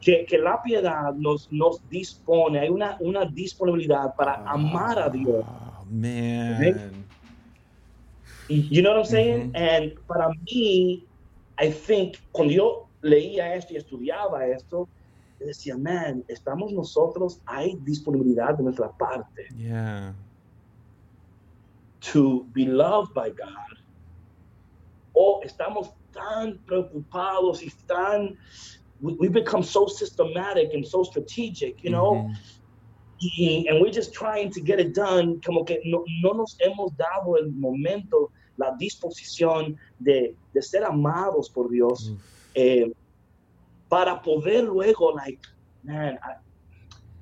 Que, 0.00 0.26
que, 0.26 0.38
la 0.38 0.60
piedad 0.62 1.14
nos, 1.14 1.50
nos 1.52 1.88
dispone, 1.88 2.58
hay 2.60 2.68
una, 2.68 2.96
una 3.00 3.24
disponibilidad 3.24 4.14
para 4.16 4.34
amar 4.48 4.98
a 4.98 5.08
Dios. 5.08 5.44
Oh, 5.46 5.84
man. 5.90 7.06
You 8.48 8.82
know 8.82 8.90
what 8.90 8.98
I'm 8.98 9.04
saying? 9.04 9.52
And 9.54 9.92
para 10.08 10.30
mí, 10.46 11.04
I 11.58 11.70
think, 11.70 12.18
cuando 12.32 12.52
yo 12.52 12.88
leía 13.02 13.54
esto 13.54 13.74
y 13.74 13.76
estudiaba 13.76 14.46
esto, 14.46 14.88
decía, 15.38 15.76
man, 15.76 16.24
estamos 16.28 16.72
nosotros, 16.72 17.40
hay 17.46 17.76
disponibilidad 17.82 18.56
de 18.56 18.64
nuestra 18.64 18.90
parte. 18.92 19.48
Yeah. 19.56 20.12
To 22.12 22.46
be 22.52 22.64
loved 22.66 23.14
by 23.14 23.30
God 23.30 23.82
o 25.14 25.40
estamos 25.44 25.90
tan 26.12 26.58
preocupados 26.66 27.62
y 27.62 27.70
tan, 27.86 28.36
we, 29.00 29.14
we 29.14 29.28
become 29.28 29.62
so 29.62 29.86
systematic 29.86 30.72
and 30.74 30.86
so 30.86 31.02
strategic, 31.02 31.82
you 31.82 31.90
know, 31.90 32.14
mm 32.14 32.26
-hmm. 32.26 32.61
Y, 33.22 33.66
and 33.68 33.80
we're 33.80 33.92
just 33.92 34.12
trying 34.12 34.50
to 34.50 34.60
get 34.60 34.80
it 34.80 34.94
done, 34.94 35.40
como 35.40 35.64
que 35.64 35.80
no, 35.84 36.04
no 36.22 36.32
nos 36.32 36.56
hemos 36.60 36.96
dado 36.96 37.36
el 37.36 37.52
momento, 37.52 38.30
la 38.56 38.76
disposición 38.78 39.76
de, 40.00 40.34
de 40.52 40.62
ser 40.62 40.84
amados 40.84 41.48
por 41.48 41.70
Dios, 41.70 42.10
mm. 42.10 42.16
eh, 42.54 42.92
para 43.88 44.20
poder 44.22 44.64
luego, 44.64 45.12
like, 45.12 45.40
man, 45.84 46.18
I, 46.22 46.34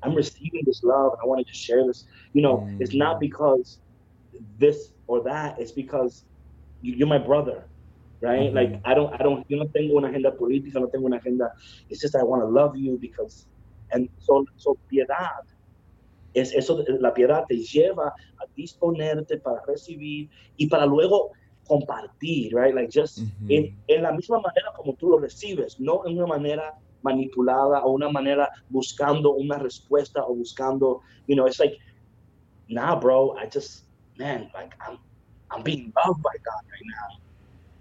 I'm 0.02 0.14
receiving 0.14 0.62
this 0.64 0.82
love 0.82 1.12
and 1.12 1.22
I 1.22 1.26
want 1.26 1.44
to 1.44 1.52
just 1.52 1.62
share 1.62 1.86
this. 1.86 2.06
You 2.32 2.42
know, 2.42 2.58
mm. 2.58 2.80
it's 2.80 2.94
not 2.94 3.20
because 3.20 3.78
this 4.58 4.92
or 5.06 5.22
that, 5.24 5.58
it's 5.58 5.72
because 5.72 6.24
you're 6.80 7.08
my 7.08 7.18
brother 7.18 7.64
right? 8.20 8.52
Like 8.52 8.80
I 8.84 8.94
don't, 8.94 9.12
I 9.14 9.22
don't, 9.22 9.44
yo 9.48 9.58
no 9.58 9.66
tengo 9.68 9.96
una 9.96 10.08
agenda 10.08 10.32
política, 10.32 10.74
no 10.74 10.88
tengo 10.88 11.06
una 11.06 11.16
agenda. 11.16 11.52
It's 11.88 12.00
just 12.00 12.14
I 12.14 12.22
want 12.22 12.42
to 12.42 12.46
love 12.46 12.76
you 12.76 12.98
because, 13.00 13.46
and 13.92 14.08
so, 14.18 14.44
so 14.56 14.76
piedad. 14.92 15.44
Es 16.34 16.54
eso, 16.54 16.84
la 17.00 17.12
piedad 17.12 17.44
te 17.48 17.56
lleva 17.56 18.08
a 18.08 18.46
disponerte 18.56 19.38
para 19.38 19.62
recibir 19.66 20.28
y 20.56 20.66
para 20.68 20.86
luego 20.86 21.30
compartir, 21.66 22.54
right? 22.54 22.74
Like 22.74 22.90
just 22.92 23.18
en, 23.48 23.76
en, 23.88 24.02
la 24.02 24.12
misma 24.12 24.40
manera 24.40 24.72
como 24.76 24.94
tú 24.94 25.10
lo 25.10 25.18
recibes, 25.18 25.78
no 25.80 26.02
en 26.06 26.16
una 26.16 26.26
manera 26.26 26.74
manipulada 27.02 27.84
o 27.84 27.92
una 27.92 28.10
manera 28.10 28.50
buscando 28.68 29.32
una 29.32 29.58
respuesta 29.58 30.24
o 30.24 30.34
buscando, 30.34 31.00
you 31.26 31.34
know, 31.34 31.46
it's 31.46 31.58
like, 31.58 31.76
nah, 32.68 32.98
bro, 32.98 33.36
I 33.36 33.46
just, 33.46 33.84
man, 34.18 34.50
like 34.54 34.74
I'm, 34.86 34.98
I'm 35.50 35.62
being 35.62 35.92
loved 35.96 36.22
by 36.22 36.36
God 36.44 36.62
right 36.70 36.86
now 36.86 37.20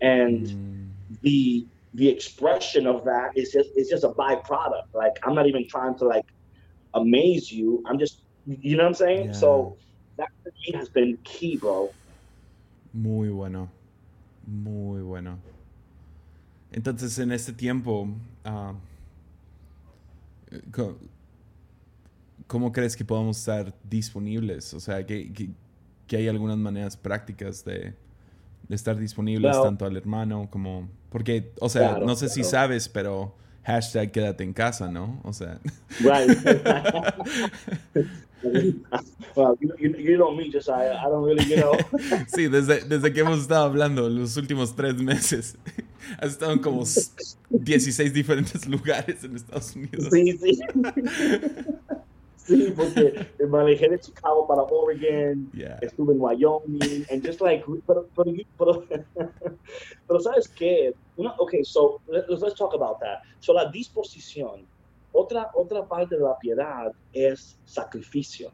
and 0.01 0.47
mm. 0.47 0.87
the 1.21 1.65
the 1.95 2.07
expression 2.07 2.85
of 2.85 3.03
that 3.05 3.31
is 3.35 3.51
just 3.51 3.69
it's 3.75 3.89
just 3.89 4.03
a 4.03 4.09
byproduct. 4.09 4.93
Like 4.93 5.17
I'm 5.23 5.33
not 5.33 5.47
even 5.47 5.67
trying 5.67 5.97
to 5.97 6.05
like 6.05 6.25
amaze 6.93 7.51
you. 7.51 7.83
I'm 7.85 7.99
just, 7.99 8.23
you 8.61 8.75
know 8.75 8.83
what 8.85 8.89
I'm 8.89 8.93
saying? 8.95 9.25
Yeah. 9.27 9.33
So 9.33 9.77
that 10.17 10.29
for 10.43 10.51
me 10.67 10.77
has 10.77 10.89
been 10.89 11.17
key, 11.23 11.57
bro. 11.57 11.89
Muy 12.93 13.29
bueno. 13.29 13.69
Muy 14.47 15.01
bueno. 15.01 15.37
Entonces, 16.71 17.17
en 17.19 17.31
este 17.31 17.53
tiempo, 17.53 18.07
co- 20.71 20.97
¿cómo 22.47 22.71
crees 22.71 22.95
que 22.95 23.05
podamos 23.05 23.37
estar 23.37 23.73
disponibles? 23.83 24.73
O 24.73 24.79
sea, 24.79 25.05
que, 25.05 25.31
que- 25.33 25.49
que 26.07 26.17
hay 26.17 26.27
algunas 26.27 26.57
maneras 26.57 26.97
prácticas 26.97 27.63
de, 27.63 27.93
de 28.67 28.75
estar 28.75 28.97
disponibles 28.97 29.55
tanto 29.61 29.85
al 29.85 29.95
hermano 29.97 30.47
como... 30.49 30.89
Porque, 31.11 31.51
o 31.59 31.69
sea, 31.69 31.89
Claro, 31.91 32.05
no 32.05 32.15
sé 32.15 32.29
si 32.29 32.43
sabes, 32.43 32.89
pero 32.89 33.35
hashtag 33.63 34.11
quédate 34.11 34.43
en 34.43 34.53
casa, 34.53 34.89
¿no? 34.89 35.21
O 35.23 35.33
sea, 35.33 35.59
Right. 36.01 36.37
well, 39.35 39.57
you, 39.59 39.73
you, 39.77 39.95
you 39.97 40.17
know 40.17 40.33
me, 40.33 40.49
just 40.49 40.69
I, 40.69 40.91
I 40.91 41.09
don't 41.09 41.23
really, 41.23 41.43
you 41.45 41.57
know. 41.57 41.73
sí, 42.27 42.47
desde, 42.47 42.81
desde 42.81 43.13
que 43.13 43.21
hemos 43.21 43.41
estado 43.41 43.65
hablando 43.65 44.09
los 44.09 44.37
últimos 44.37 44.75
tres 44.75 44.95
meses, 44.95 45.57
has 46.19 46.33
estado 46.33 46.53
en 46.53 46.59
como 46.59 46.83
16 47.49 48.13
diferentes 48.13 48.67
lugares 48.67 49.23
en 49.23 49.35
Estados 49.35 49.75
Unidos. 49.75 50.09
Sí, 50.11 50.37
sí. 50.37 50.59
Sí, 52.49 52.73
porque 52.75 53.13
manejé 53.47 53.89
de 53.89 53.99
Chicago 53.99 54.47
para 54.47 54.63
Oregon, 54.63 55.51
Yeah. 55.53 55.77
estuve 55.81 56.13
en 56.13 56.19
Wyoming, 56.19 57.05
and 57.11 57.23
just 57.25 57.41
like, 57.41 57.63
pero, 57.85 58.07
pero, 58.15 58.31
pero, 58.57 58.83
pero 60.07 60.19
¿sabes 60.19 60.47
qué? 60.57 60.93
Una, 61.15 61.35
okay, 61.37 61.63
so 61.63 62.01
let, 62.07 62.25
let's 62.27 62.55
talk 62.55 62.73
about 62.73 62.97
that. 63.01 63.19
So 63.39 63.53
la 63.53 63.69
disposición, 63.69 64.67
otra, 65.13 65.47
otra 65.53 65.87
parte 65.87 66.15
de 66.17 66.23
la 66.23 66.35
piedad 66.39 66.91
es 67.13 67.59
sacrificio. 67.65 68.51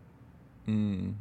Mm, 0.68 1.12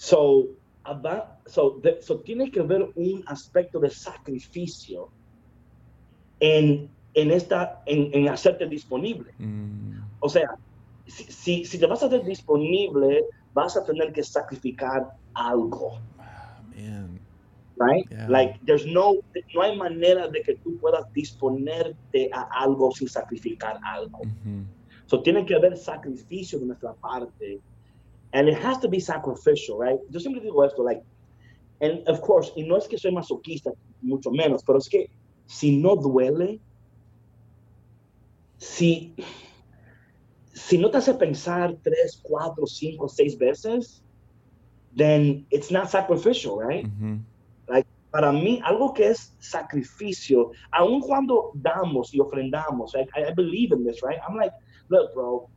So, 0.00 0.46
aba- 0.84 1.38
so, 1.46 1.78
de- 1.82 2.00
so 2.02 2.20
tiene 2.22 2.50
que 2.50 2.60
haber 2.60 2.88
un 2.96 3.22
aspecto 3.26 3.78
de 3.80 3.90
sacrificio 3.90 5.10
en, 6.40 6.88
en, 7.14 7.30
esta, 7.30 7.82
en, 7.86 8.10
en 8.14 8.28
hacerte 8.28 8.66
disponible. 8.66 9.32
mm, 9.38 9.92
O 10.20 10.28
sea, 10.28 10.48
si, 11.08 11.24
si, 11.24 11.64
si 11.64 11.78
te 11.78 11.86
vas 11.86 12.02
a 12.02 12.06
hacer 12.06 12.24
disponible, 12.24 13.24
vas 13.54 13.76
a 13.76 13.84
tener 13.84 14.12
que 14.12 14.22
sacrificar 14.22 15.08
algo, 15.34 15.98
man. 16.16 17.18
right? 17.78 18.04
Yeah. 18.10 18.26
Like, 18.28 18.58
there's 18.62 18.86
no, 18.86 19.20
no 19.54 19.62
hay 19.62 19.76
manera 19.76 20.28
de 20.28 20.42
que 20.42 20.56
tú 20.64 20.78
puedas 20.80 21.04
disponerte 21.14 22.28
a 22.32 22.48
algo 22.60 22.90
sin 22.92 23.08
sacrificar 23.08 23.78
algo. 23.84 24.20
Ujú. 24.20 24.66
So, 25.06 25.22
tiene 25.22 25.46
que 25.46 25.54
haber 25.54 25.76
sacrificio 25.76 26.58
de 26.58 26.66
nuestra 26.66 26.92
parte. 26.94 27.60
And 28.32 28.48
it 28.48 28.58
has 28.58 28.78
to 28.80 28.88
be 28.88 29.00
sacrificial, 29.00 29.78
right? 29.78 29.98
Yo 30.10 30.20
siempre 30.20 30.42
digo 30.42 30.64
esto, 30.66 30.82
like, 30.82 31.02
and 31.80 32.06
of 32.08 32.20
course, 32.20 32.52
y 32.56 32.62
no 32.62 32.76
es 32.76 32.86
que 32.86 32.98
soy 32.98 33.12
masoquista, 33.12 33.72
mucho 34.02 34.30
menos, 34.30 34.62
pero 34.64 34.78
es 34.78 34.88
que 34.88 35.08
si 35.46 35.78
no 35.78 35.96
duele, 35.96 36.60
si, 38.58 39.14
si 40.68 40.76
no 40.76 40.90
te 40.90 40.98
hace 40.98 41.14
pensar 41.14 41.74
tres, 41.82 42.20
cuatro, 42.22 42.66
cinco, 42.66 43.08
seis 43.08 43.38
veces, 43.38 44.02
then 44.94 45.46
it's 45.50 45.70
not 45.70 45.88
sacrificial, 45.88 46.58
right? 46.58 46.84
Ujú. 46.84 47.20
para 48.10 48.32
mí, 48.32 48.58
algo 48.64 48.94
que 48.94 49.08
es 49.08 49.34
sacrificio, 49.38 50.50
aun 50.72 51.00
cuando 51.00 51.52
damos 51.54 52.12
y 52.14 52.20
ofrendamos, 52.20 52.94
I, 52.94 53.06
I 53.16 53.34
believe 53.34 53.72
in 53.72 53.84
this, 53.84 54.02
right? 54.02 54.18
I'm 54.26 54.34
like, 54.34 54.52
look, 54.88 55.12
bro, 55.14 55.48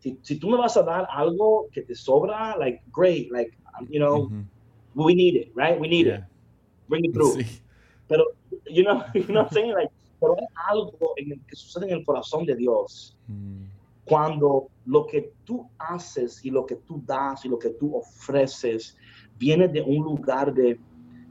si, 0.00 0.18
si 0.22 0.38
tú 0.38 0.48
me 0.48 0.56
vas 0.56 0.76
a 0.76 0.82
dar 0.82 1.06
algo 1.10 1.68
que 1.72 1.82
te 1.82 1.94
sobra, 1.94 2.56
like, 2.58 2.82
great, 2.92 3.30
like, 3.32 3.56
um, 3.78 3.86
you 3.88 4.00
know, 4.00 4.30
we 4.94 5.14
need 5.14 5.36
it, 5.36 5.52
right? 5.54 5.78
We 5.78 5.88
need 5.88 6.08
it. 6.08 6.20
Yeah. 6.20 6.24
Bring 6.88 7.04
it 7.04 7.14
through. 7.14 7.36
Sí. 7.36 7.60
Pero, 8.08 8.24
you 8.66 8.82
know, 8.82 9.04
you 9.14 9.22
know 9.28 9.42
what 9.42 9.52
I'm 9.52 9.54
saying? 9.54 9.72
Like, 9.72 9.90
pero 10.20 10.36
hay 10.36 10.46
algo 10.68 11.14
en 11.18 11.32
el 11.32 11.40
que 11.48 11.54
sucede 11.54 11.84
en 11.84 11.98
el 11.98 12.04
corazón 12.04 12.46
de 12.46 12.56
Dios 12.56 13.16
Mm, 13.30 13.64
cuando 14.10 14.66
lo 14.86 15.06
que 15.06 15.32
tú 15.44 15.70
haces 15.78 16.44
y 16.44 16.50
lo 16.50 16.66
que 16.66 16.74
tú 16.74 17.00
das 17.06 17.44
y 17.44 17.48
lo 17.48 17.60
que 17.60 17.70
tú 17.70 17.96
ofreces 17.96 18.96
viene 19.38 19.68
de 19.68 19.80
un 19.80 20.02
lugar 20.02 20.52
de, 20.52 20.80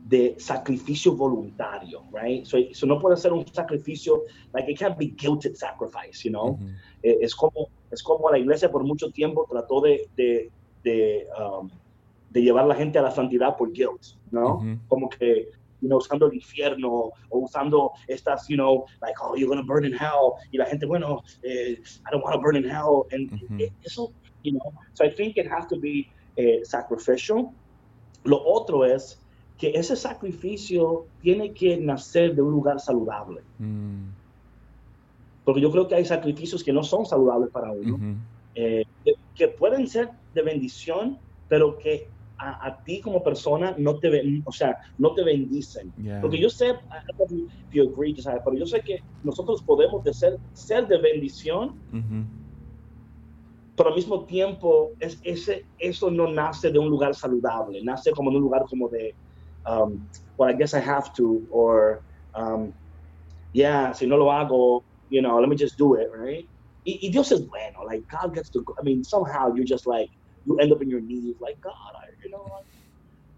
de 0.07 0.35
sacrificio 0.39 1.13
voluntario, 1.13 2.05
right? 2.13 2.45
So, 2.45 2.57
so 2.71 2.87
no 2.87 2.97
puede 2.97 3.17
ser 3.17 3.33
un 3.33 3.45
sacrificio, 3.45 4.23
like 4.53 4.71
it 4.71 4.79
can't 4.79 4.97
be 4.97 5.07
guilted 5.07 5.57
sacrifice, 5.57 6.23
you 6.23 6.31
know? 6.31 6.57
Eh, 7.03 7.17
es 7.19 7.35
como 7.35 7.67
es 7.91 8.01
como 8.01 8.29
la 8.29 8.39
iglesia 8.39 8.71
por 8.71 8.85
mucho 8.85 9.11
tiempo 9.11 9.45
trató 9.49 9.81
de, 9.81 10.07
de, 10.15 10.49
de, 10.83 11.27
um, 11.37 11.69
de 12.29 12.41
llevar 12.41 12.63
a 12.63 12.67
la 12.67 12.75
gente 12.75 12.97
a 12.97 13.01
la 13.01 13.11
santidad 13.11 13.57
por 13.57 13.73
guilt, 13.73 14.15
¿no? 14.31 14.55
Ujú. 14.55 14.79
Como 14.87 15.09
que 15.09 15.49
you 15.81 15.87
know, 15.87 15.97
usando 15.97 16.27
el 16.27 16.33
infierno 16.35 16.89
o 17.29 17.39
usando 17.39 17.91
estas, 18.07 18.47
you 18.47 18.55
know, 18.57 18.85
like, 19.01 19.15
oh, 19.21 19.35
you're 19.35 19.47
going 19.47 19.61
to 19.61 19.65
burn 19.65 19.85
in 19.85 19.93
hell. 19.93 20.33
Y 20.51 20.57
la 20.57 20.65
gente, 20.65 20.85
bueno, 20.85 21.21
eh, 21.43 21.73
I 21.77 22.11
don't 22.11 22.23
want 22.23 22.35
to 22.35 22.41
burn 22.41 22.55
in 22.55 22.65
hell. 22.69 23.05
And 23.11 23.29
Ujú. 23.31 23.61
eh, 23.61 23.69
eso, 23.83 24.11
you 24.43 24.53
know, 24.53 24.71
so 24.93 25.03
I 25.05 25.09
think 25.09 25.37
it 25.37 25.47
has 25.49 25.65
to 25.67 25.77
be 25.79 26.07
eh, 26.35 26.59
sacrificial. 26.63 27.51
Lo 28.23 28.41
otro 28.43 28.83
es 28.85 29.17
que 29.57 29.71
ese 29.75 29.95
sacrificio 29.95 31.07
tiene 31.21 31.53
que 31.53 31.77
nacer 31.77 32.33
de 32.35 32.41
un 32.41 32.51
lugar 32.51 32.79
saludable. 32.79 33.41
Mm, 33.57 34.09
Porque 35.43 35.61
yo 35.61 35.71
creo 35.71 35.87
que 35.87 35.95
hay 35.95 36.05
sacrificios 36.05 36.63
que 36.63 36.71
no 36.71 36.83
son 36.83 37.05
saludables 37.05 37.49
para 37.51 37.71
uno. 37.71 37.97
eh, 38.55 38.83
que, 39.03 39.13
que 39.35 39.47
pueden 39.47 39.87
ser 39.87 40.09
de 40.33 40.41
bendición, 40.43 41.19
pero 41.47 41.77
que 41.77 42.07
a, 42.39 42.67
a 42.67 42.77
ti 42.85 43.01
como 43.01 43.21
persona 43.21 43.75
no 43.77 43.99
te, 43.99 44.09
ben- 44.09 44.41
o 44.45 44.51
sea, 44.51 44.75
no 44.97 45.13
te 45.13 45.23
bendicen. 45.23 45.93
Yeah. 45.97 46.21
Porque 46.21 46.39
yo 46.39 46.49
sé, 46.49 46.73
you- 47.71 47.91
agree, 47.93 48.13
pero 48.15 48.57
yo 48.57 48.65
sé 48.65 48.81
que 48.85 48.99
nosotros 49.23 49.61
podemos 49.65 50.03
de 50.03 50.13
ser, 50.13 50.37
ser 50.53 50.87
de 50.87 50.97
bendición, 50.97 51.79
pero 53.75 53.89
al 53.89 53.95
mismo 53.95 54.25
tiempo 54.25 54.91
es, 54.99 55.19
ese, 55.23 55.61
eso 55.77 56.09
no 56.11 56.27
nace 56.31 56.71
de 56.71 56.79
un 56.79 56.89
lugar 56.89 57.13
saludable, 57.15 57.81
nace 57.83 58.11
como 58.11 58.29
de 58.31 58.37
un 58.37 58.43
lugar 58.43 58.63
como 58.69 58.89
de, 58.89 59.13
um, 59.65 60.09
well, 60.37 60.49
I 60.49 60.57
guess 60.57 60.73
I 60.73 60.79
have 60.79 61.11
to, 61.17 61.41
or, 61.51 62.01
um, 62.35 62.73
yeah, 63.53 63.93
si 63.93 64.05
no 64.05 64.17
lo 64.17 64.31
hago, 64.31 64.83
you 65.09 65.21
know, 65.21 65.39
let 65.39 65.49
me 65.49 65.55
just 65.55 65.77
do 65.77 65.95
it, 65.95 66.07
right? 66.11 66.45
Y, 66.85 66.99
y 67.01 67.09
Dios 67.11 67.31
es 67.31 67.39
bueno, 67.47 67.83
like 67.85 68.03
God 68.09 68.33
gets 68.33 68.49
to, 68.51 68.63
I 68.79 68.83
mean, 68.83 69.03
somehow 69.03 69.53
you 69.53 69.63
just 69.65 69.85
like, 69.87 70.09
you 70.45 70.57
end 70.59 70.71
up 70.71 70.81
in 70.81 70.89
your 70.89 71.01
knees, 71.01 71.35
like, 71.41 71.55
God, 71.61 71.71
I, 71.71 72.08
you 72.23 72.31
know, 72.31 72.45
I'm, 72.57 72.65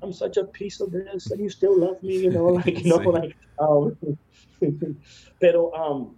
I'm 0.01 0.13
such 0.13 0.38
a 0.38 0.45
piece 0.45 0.82
of 0.82 0.91
this, 0.91 1.32
and 1.32 1.39
you 1.39 1.49
still 1.49 1.77
love 1.79 2.01
me, 2.03 2.17
you 2.17 2.32
know, 2.32 2.45
like, 2.59 2.84
you 2.84 2.89
know, 2.89 2.97
like, 2.97 3.36
um, 3.59 3.97
pero, 5.39 5.71
um, 5.73 6.15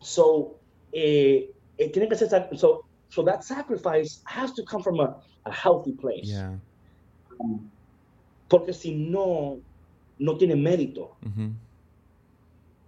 so, 0.00 0.56
eh, 0.92 1.46
it 1.78 1.92
tiene 1.92 2.08
que 2.08 2.16
ser, 2.16 2.28
so, 2.56 2.84
so 3.08 3.22
that 3.22 3.44
sacrifice 3.44 4.22
has 4.26 4.52
to 4.52 4.62
come 4.64 4.82
from 4.82 5.00
a, 5.00 5.16
a 5.46 5.52
healthy 5.52 5.92
place. 5.92 6.28
Yeah. 6.28 6.54
Um, 7.40 7.70
porque 8.48 8.74
si 8.74 8.94
no, 8.94 9.60
no 10.18 10.36
tiene 10.36 10.54
mérito, 10.54 11.16
Ujú. 11.24 11.54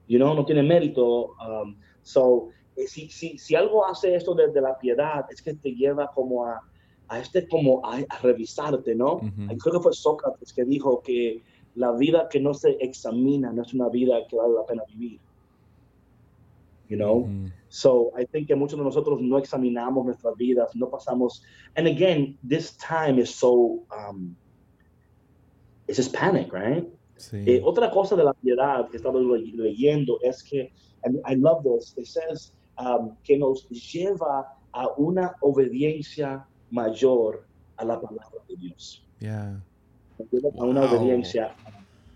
you 0.07 0.19
know, 0.19 0.35
no 0.35 0.45
tiene 0.45 0.63
mérito. 0.63 1.31
Um, 1.41 1.77
so, 2.03 2.51
eh, 2.77 2.87
si, 2.87 3.09
si, 3.09 3.39
si 3.39 3.55
algo 3.55 3.87
hace 3.87 4.15
esto 4.15 4.35
desde 4.35 4.61
la 4.61 4.79
piedad, 4.79 5.25
es 5.31 5.43
que 5.43 5.55
te 5.55 5.75
lleva 5.75 6.11
como 6.15 6.47
a, 6.47 6.61
a 7.09 7.21
este, 7.21 7.47
como 7.49 7.85
a, 7.85 7.99
a 8.09 8.19
revisarte, 8.23 8.95
¿no? 8.95 9.21
Creo 9.59 9.75
que 9.75 9.81
fue 9.81 9.93
Sócrates 9.93 10.53
que 10.53 10.65
dijo 10.65 11.01
que 11.03 11.43
la 11.75 11.93
vida 11.93 12.29
que 12.29 12.41
no 12.41 12.55
se 12.55 12.77
examina 12.81 13.53
no 13.53 13.63
es 13.63 13.75
una 13.75 13.89
vida 13.89 14.17
que 14.29 14.37
vale 14.37 14.55
la 14.55 14.65
pena 14.65 14.83
vivir. 14.89 15.21
You 16.89 16.97
know? 16.97 17.29
So 17.69 18.13
I 18.17 18.25
think 18.25 18.47
que 18.49 18.55
muchos 18.55 18.79
de 18.79 18.85
nosotros 18.85 19.21
no 19.21 19.39
examinamos 19.39 20.05
nuestras 20.05 20.37
vidas, 20.37 20.71
no 20.75 20.89
pasamos. 20.89 21.43
And 21.77 21.87
again, 21.87 22.39
this 22.43 22.77
time 22.77 23.19
is 23.19 23.31
so, 23.35 23.83
um, 23.91 24.37
it's 25.89 25.99
just 25.99 26.15
panic, 26.15 26.53
right? 26.53 26.87
Sí. 27.19 27.45
Eh, 27.47 27.61
otra 27.65 27.91
cosa 27.91 28.15
de 28.15 28.25
la 28.25 28.35
piedad 28.35 28.89
que 28.91 28.99
estaba 28.99 29.19
le- 29.21 29.53
leyendo 29.55 30.19
es 30.23 30.43
que, 30.43 30.73
and 31.05 31.19
I 31.27 31.35
love 31.35 31.65
this, 31.65 31.95
it 31.97 32.07
says 32.07 32.53
um, 32.79 33.17
que 33.25 33.37
nos 33.39 33.67
lleva 33.69 34.47
a 34.73 34.89
una 34.99 35.35
obediencia 35.41 36.47
mayor 36.71 37.45
a 37.77 37.85
la 37.85 38.01
palabra 38.01 38.41
de 38.49 38.57
Dios. 38.57 39.03
Yeah. 39.21 39.61
A 40.59 40.65
una 40.65 40.81
Wow. 40.81 40.89
obediencia. 40.89 41.55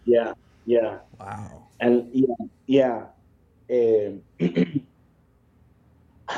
Yeah, 0.06 0.34
yeah. 0.66 1.00
Wow. 1.18 1.68
And 1.80 2.10
yeah, 2.12 2.34
yeah. 2.66 3.06
Eh, 3.68 4.18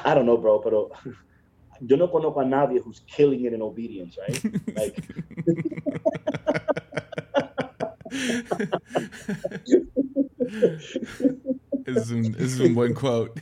I 0.04 0.14
don't 0.14 0.26
know, 0.26 0.36
bro, 0.38 0.58
pero 0.60 0.90
yo 1.80 1.96
no 1.96 2.08
conozco 2.10 2.40
a 2.40 2.44
nadie 2.44 2.78
who's 2.80 3.00
killing 3.06 3.44
it 3.44 3.52
in 3.52 3.62
obedience, 3.62 4.16
right? 4.18 4.42
Like, 4.76 4.96
es, 11.86 12.10
un, 12.10 12.34
es 12.38 12.58
un 12.60 12.74
buen 12.74 12.94
quote. 12.94 13.40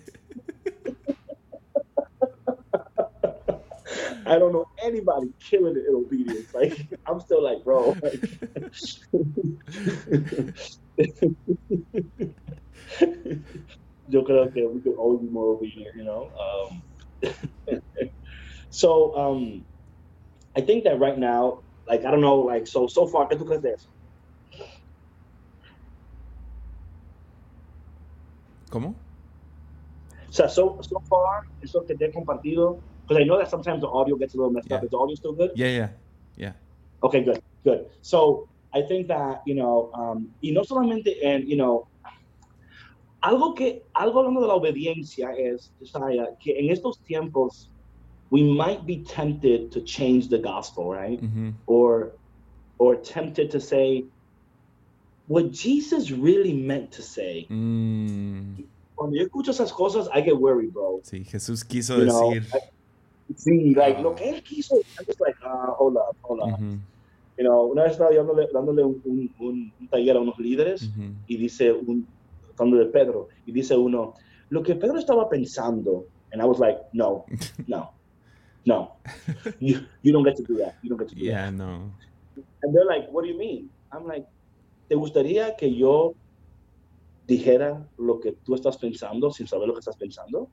I 4.31 4.39
don't 4.39 4.53
know 4.53 4.66
anybody 4.81 5.35
killing 5.41 5.76
it 5.76 5.87
in 5.89 5.95
obedience. 5.95 6.55
Like 6.55 6.89
I'm 7.07 7.18
still 7.18 7.43
like, 7.43 7.64
bro. 7.64 7.97
Like, 8.01 8.12
yo 14.09 14.22
creo 14.22 14.55
que 14.55 14.68
we 14.68 14.81
could 14.83 14.95
always 14.97 15.20
be 15.20 15.28
more 15.28 15.57
obedient, 15.57 15.97
you 15.97 16.05
know. 16.05 16.31
Um, 16.39 16.83
so 18.70 19.16
um, 19.16 19.66
I 20.57 20.61
think 20.61 20.85
that 20.85 21.01
right 21.01 21.18
now, 21.18 21.64
like 21.89 22.05
I 22.05 22.12
don't 22.12 22.20
know, 22.20 22.39
like 22.39 22.68
so 22.68 22.87
so 22.87 23.09
far, 23.09 23.28
¿qué 23.28 23.37
tú 23.37 23.45
crees 23.45 23.62
de 23.62 23.72
eso? 23.72 23.91
¿Cómo? 28.70 28.91
O 28.91 30.33
sea, 30.33 30.49
so 30.49 30.78
so 30.83 31.01
far, 31.09 31.41
eso 31.61 31.85
que 31.85 31.97
te 31.97 32.05
he 32.05 32.12
compartido, 32.12 32.85
because 33.11 33.22
I 33.22 33.24
know 33.26 33.38
that 33.38 33.50
sometimes 33.50 33.80
the 33.80 33.88
audio 33.88 34.14
gets 34.14 34.34
a 34.34 34.36
little 34.36 34.52
messed 34.52 34.70
up. 34.70 34.84
Is 34.84 34.90
the 34.90 34.96
audio 34.96 35.16
still 35.16 35.32
good? 35.32 35.50
Yeah, 35.56 35.66
yeah, 35.66 35.88
yeah. 36.36 36.52
Okay, 37.02 37.24
good, 37.24 37.42
good. 37.64 37.86
So 38.02 38.48
I 38.72 38.82
think 38.82 39.08
that, 39.08 39.42
you 39.46 39.56
know, 39.56 39.90
um, 39.94 40.28
y 40.40 40.52
no 40.52 40.62
solamente 40.62 41.16
en, 41.20 41.44
you 41.44 41.56
know, 41.56 41.88
algo 43.24 43.56
que, 43.56 43.82
algo 43.96 44.20
hablando 44.20 44.40
de 44.42 44.46
la 44.46 44.54
obediencia 44.54 45.34
es, 45.36 45.72
Josiah, 45.80 46.26
que 46.40 46.56
en 46.56 46.70
estos 46.70 46.98
tiempos, 47.04 47.70
we 48.30 48.44
might 48.44 48.86
be 48.86 49.02
tempted 49.02 49.72
to 49.72 49.80
change 49.80 50.28
the 50.28 50.38
gospel, 50.38 50.88
right? 50.88 51.20
Ujú. 51.20 51.52
Or, 51.66 52.12
or 52.78 52.94
tempted 52.94 53.50
to 53.50 53.58
say, 53.61 54.04
what 55.26 55.50
Jesus 55.50 56.12
really 56.12 56.52
meant 56.52 56.92
to 56.92 57.02
say. 57.02 57.48
Mm, 57.50 58.64
Cuando 58.94 59.16
yo 59.16 59.24
escucho 59.26 59.50
esas 59.50 59.72
cosas, 59.72 60.08
I 60.14 60.20
get 60.20 60.38
worried, 60.38 60.72
bro. 60.72 61.00
sí, 61.02 61.24
Jesús 61.24 61.64
quiso 61.64 61.98
You 61.98 62.04
know, 62.04 62.30
decir. 62.30 62.46
Sí, 63.37 63.74
like, 63.74 63.99
Ah. 63.99 64.03
lo 64.03 64.14
que 64.14 64.28
él 64.28 64.43
quiso, 64.43 64.74
I'm 64.99 65.07
just 65.07 65.20
like, 65.20 65.37
uh, 65.45 65.72
hold 65.78 65.97
up, 65.97 66.16
hold 66.22 66.41
up. 66.43 66.59
You 67.39 67.45
know, 67.47 67.66
una 67.72 67.85
vez 67.85 67.93
estaba 67.93 68.11
dándole, 68.11 68.49
dándole 68.53 68.83
un, 68.85 69.01
un, 69.05 69.35
un- 69.39 69.72
un 69.81 69.89
taller 69.89 70.16
a 70.16 70.20
unos 70.20 70.39
líderes 70.39 70.91
y 71.26 71.37
dice, 71.37 71.72
un, 71.72 72.07
hablando 72.59 72.78
de 72.78 72.87
Pedro, 72.87 73.28
y 73.47 73.53
dice 73.53 73.76
uno, 73.76 74.14
lo 74.51 74.62
que 74.62 74.74
Pedro 74.74 74.99
estaba 74.99 75.28
pensando, 75.28 76.05
and 76.33 76.43
I 76.43 76.45
was 76.45 76.59
like, 76.59 76.78
no, 76.93 77.24
no, 77.66 77.91
no, 78.66 78.97
you, 79.61 79.78
you 80.03 80.12
don't 80.12 80.24
get 80.24 80.37
to 80.37 80.43
do 80.43 80.59
that, 80.59 80.74
you 80.83 80.91
don't 80.91 80.99
get 80.99 81.09
to 81.09 81.14
do 81.14 81.24
Yeah, 81.24 81.51
no. 81.51 81.91
that. 82.35 82.45
And 82.62 82.74
they're 82.74 82.85
like, 82.85 83.09
what 83.11 83.22
do 83.24 83.28
you 83.31 83.39
mean? 83.39 83.70
I'm 83.93 84.07
like, 84.07 84.26
¿te 84.89 84.97
gustaría 84.97 85.57
que 85.57 85.74
yo 85.74 86.14
dijera 87.26 87.89
lo 87.97 88.18
que 88.20 88.33
tú 88.45 88.55
estás 88.55 88.76
pensando 88.76 89.31
sin 89.31 89.47
saber 89.47 89.68
lo 89.68 89.74
que 89.74 89.81
estás 89.81 89.97
pensando? 89.97 90.49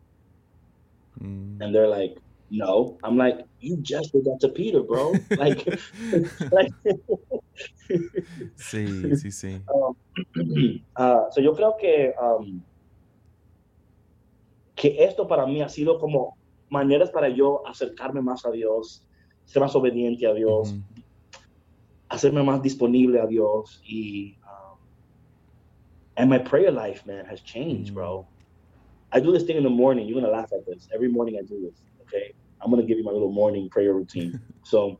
Mm. 1.20 1.62
And 1.62 1.74
they're 1.74 1.90
like, 1.90 2.16
no. 2.50 2.98
I'm 3.04 3.18
like, 3.18 3.39
you 3.60 3.78
just 3.82 4.12
did 4.14 4.26
that 4.26 4.38
to 4.41 4.50
Peter, 4.50 4.82
bro. 4.84 5.14
Like, 5.38 5.66
like 6.52 6.72
Sí, 8.56 9.12
sí, 9.16 9.32
sí. 9.32 9.64
Ah, 10.95 11.28
so 11.32 11.41
yo 11.41 11.54
creo 11.54 11.76
que, 11.80 12.14
um, 12.22 12.64
que 14.76 15.04
esto 15.04 15.28
para 15.28 15.45
mí 15.45 15.62
ha 15.62 15.70
sido 15.70 16.00
como 16.00 16.38
maneras 16.70 17.12
para 17.12 17.30
yo 17.30 17.64
acercarme 17.68 18.22
más 18.22 18.45
a 18.45 18.52
Dios, 18.52 19.06
ser 19.45 19.62
más 19.62 19.76
obediente 19.76 20.28
a 20.28 20.34
Dios, 20.34 20.74
Ujú. 20.74 20.84
hacerme 22.10 22.43
más 22.43 22.62
disponible 22.62 23.20
a 23.20 23.28
Dios. 23.28 23.82
Y, 23.86 24.38
um, 24.43 24.80
and 26.16 26.30
my 26.30 26.39
prayer 26.39 26.72
life, 26.72 27.06
man, 27.06 27.26
has 27.26 27.41
changed, 27.41 27.91
Mm. 27.91 27.95
bro. 27.95 28.28
I 29.12 29.22
do 29.22 29.32
this 29.32 29.43
thing 29.43 29.56
in 29.58 29.64
the 29.64 29.70
morning. 29.70 30.08
You're 30.08 30.22
to 30.22 30.30
laugh 30.30 30.52
at 30.52 30.66
this. 30.66 30.88
Every 30.93 31.08
morning 31.08 31.38
I 31.39 31.43
do 31.43 31.62
this, 31.62 31.80
okay? 32.08 32.34
I'm 32.62 32.72
going 32.72 32.82
to 32.82 32.88
give 32.88 32.97
you 32.97 33.03
my 33.03 33.12
little 33.12 33.32
morning 33.32 33.70
prayer 33.70 33.93
routine. 33.93 34.39
so 34.64 34.99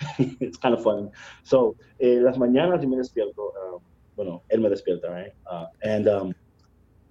it's 0.18 0.56
kind 0.56 0.74
of 0.74 0.82
fun. 0.82 1.10
So, 1.44 1.76
eh, 2.00 2.20
las 2.20 2.36
mañanas 2.36 2.82
yo 2.82 2.88
me 2.88 2.96
despierto. 2.96 3.52
Uh, 3.56 3.78
bueno, 4.16 4.42
él 4.50 4.60
me 4.60 4.68
despierta, 4.68 5.10
right? 5.10 5.32
Uh, 5.50 5.66
and 5.82 6.08
um, 6.08 6.34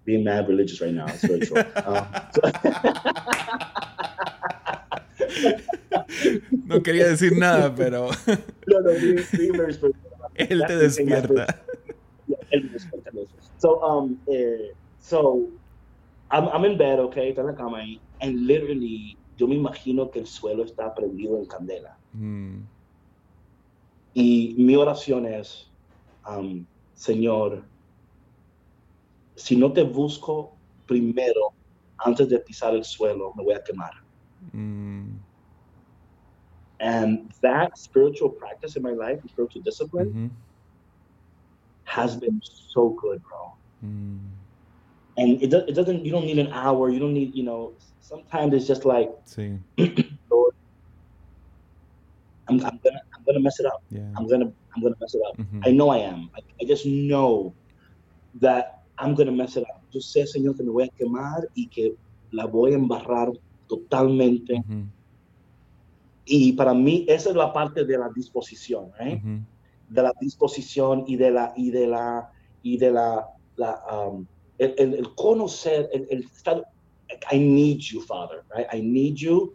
being 0.06 0.24
mad 0.24 0.48
religious 0.48 0.82
right 0.82 0.94
now, 0.94 1.06
it's 1.08 1.24
very 1.24 1.46
short. 1.46 1.68
Um, 1.86 2.06
No 6.66 6.82
quería 6.82 7.08
decir 7.08 7.38
nada, 7.38 7.74
pero 7.76 8.10
no, 8.68 8.80
no, 8.82 8.92
being, 9.00 9.24
being 9.38 9.54
very 9.54 9.74
spiritual. 9.74 10.04
él 10.36 10.66
te 10.68 10.76
That's 10.76 10.98
the 10.98 11.04
thing, 11.04 11.10
my 11.10 11.16
despierta. 11.22 11.60
Yeah, 12.28 12.38
él 12.52 12.64
me 12.64 12.70
despierta. 12.70 13.12
So, 13.58 13.82
um, 13.82 14.20
eh, 14.32 14.74
so 15.00 15.50
I'm, 16.32 16.48
I'm 16.50 16.66
in 16.66 16.78
bed, 16.78 17.00
okay, 17.00 17.30
está 17.30 17.42
en 17.42 17.48
la 17.48 17.54
cama 17.56 17.80
ahí, 17.80 18.00
and 18.22 18.48
literally, 18.48 19.18
yo 19.38 19.48
me 19.48 19.56
imagino 19.56 20.10
que 20.10 20.20
el 20.20 20.28
suelo 20.28 20.64
está 20.64 20.94
prendido 20.94 21.38
en 21.38 21.46
candela. 21.46 21.92
Mm, 22.12 22.64
Y 24.14 24.56
mi 24.58 24.76
oración 24.76 25.26
es, 25.28 25.72
um, 26.28 26.66
Señor, 26.94 27.70
si 29.36 29.56
no 29.56 29.72
te 29.72 29.84
busco 29.84 30.60
primero, 30.88 31.54
antes 32.00 32.28
de 32.30 32.40
pisar 32.40 32.74
el 32.76 32.84
suelo, 32.84 33.32
me 33.36 33.44
voy 33.44 33.54
a 33.54 33.62
quemar. 33.64 33.92
mm, 34.54 35.20
And 36.80 37.32
that 37.42 37.72
spiritual 37.76 38.32
practice 38.40 38.76
in 38.76 38.84
my 38.84 38.94
life, 38.94 39.22
spiritual 39.28 39.64
discipline, 39.64 40.10
ujú, 40.14 40.32
has 41.86 42.16
been 42.20 42.40
so 42.42 42.90
good, 43.02 43.20
bro. 43.22 43.90
mm. 43.90 44.37
And 45.18 45.42
it, 45.42 45.50
do, 45.50 45.58
it 45.68 45.74
doesn't, 45.74 46.06
you 46.06 46.12
don't 46.12 46.26
need 46.26 46.38
an 46.38 46.54
hour, 46.54 46.90
you 46.90 47.00
don't 47.00 47.14
need, 47.14 47.34
you 47.34 47.44
know, 47.44 47.74
sometimes 48.00 48.54
it's 48.54 48.68
just 48.68 48.86
like, 48.86 49.10
Sí, 49.26 49.60
Lord, 50.30 50.54
I'm, 52.48 52.56
I'm 52.64 52.80
gonna, 52.84 53.02
I'm 53.18 53.24
gonna 53.26 53.40
mess 53.42 53.60
it 53.60 53.66
up. 53.66 53.80
yeah. 53.90 54.14
I'm 54.16 54.28
gonna, 54.28 54.46
I'm 54.46 54.82
gonna 54.84 54.96
mess 55.02 55.14
it 55.16 55.22
up. 55.28 55.38
Ujú. 55.40 55.62
I 55.66 55.72
know 55.72 55.90
I 55.90 55.98
am. 56.00 56.30
I, 56.38 56.42
I 56.62 56.66
just 56.66 56.86
know 56.86 57.56
that 58.40 58.68
I'm 59.00 59.16
gonna 59.16 59.32
mess 59.32 59.58
it 59.58 59.64
up. 59.64 59.82
Yo 59.92 60.00
sé, 60.02 60.26
Señor, 60.28 60.56
que 60.56 60.64
me 60.64 60.72
voy 60.72 60.84
a 60.84 60.90
quemar 60.96 61.42
y 61.56 61.68
que 61.68 61.96
la 62.32 62.46
voy 62.46 62.74
a 62.74 62.76
embarrar 62.76 63.32
totalmente. 63.68 64.54
Ujú, 64.54 64.92
Y 66.26 66.54
para 66.54 66.74
mí 66.74 67.06
esa 67.08 67.30
es 67.32 67.36
la 67.36 67.52
parte 67.54 67.86
de 67.86 67.98
la 67.98 68.10
disposición, 68.16 68.92
right? 69.00 69.18
ujú. 69.24 69.42
De 69.88 70.02
la 70.04 70.12
disposición 70.20 71.06
y 71.08 71.16
de 71.16 71.32
la 71.32 71.54
y 71.56 71.72
de 71.72 71.88
la 71.88 72.30
y 72.62 72.78
de 72.78 72.92
la, 72.92 73.26
la 73.56 73.80
um, 73.92 74.28
el, 74.60 74.74
el, 74.78 74.94
el 74.96 75.16
conocer 75.16 75.90
el, 75.94 76.08
el 76.10 76.24
estar. 76.24 76.64
like, 77.10 77.26
I 77.32 77.40
need 77.40 77.80
you, 77.80 78.02
Father, 78.02 78.44
right? 78.56 78.68
I 78.74 78.82
need 78.82 79.16
you. 79.18 79.54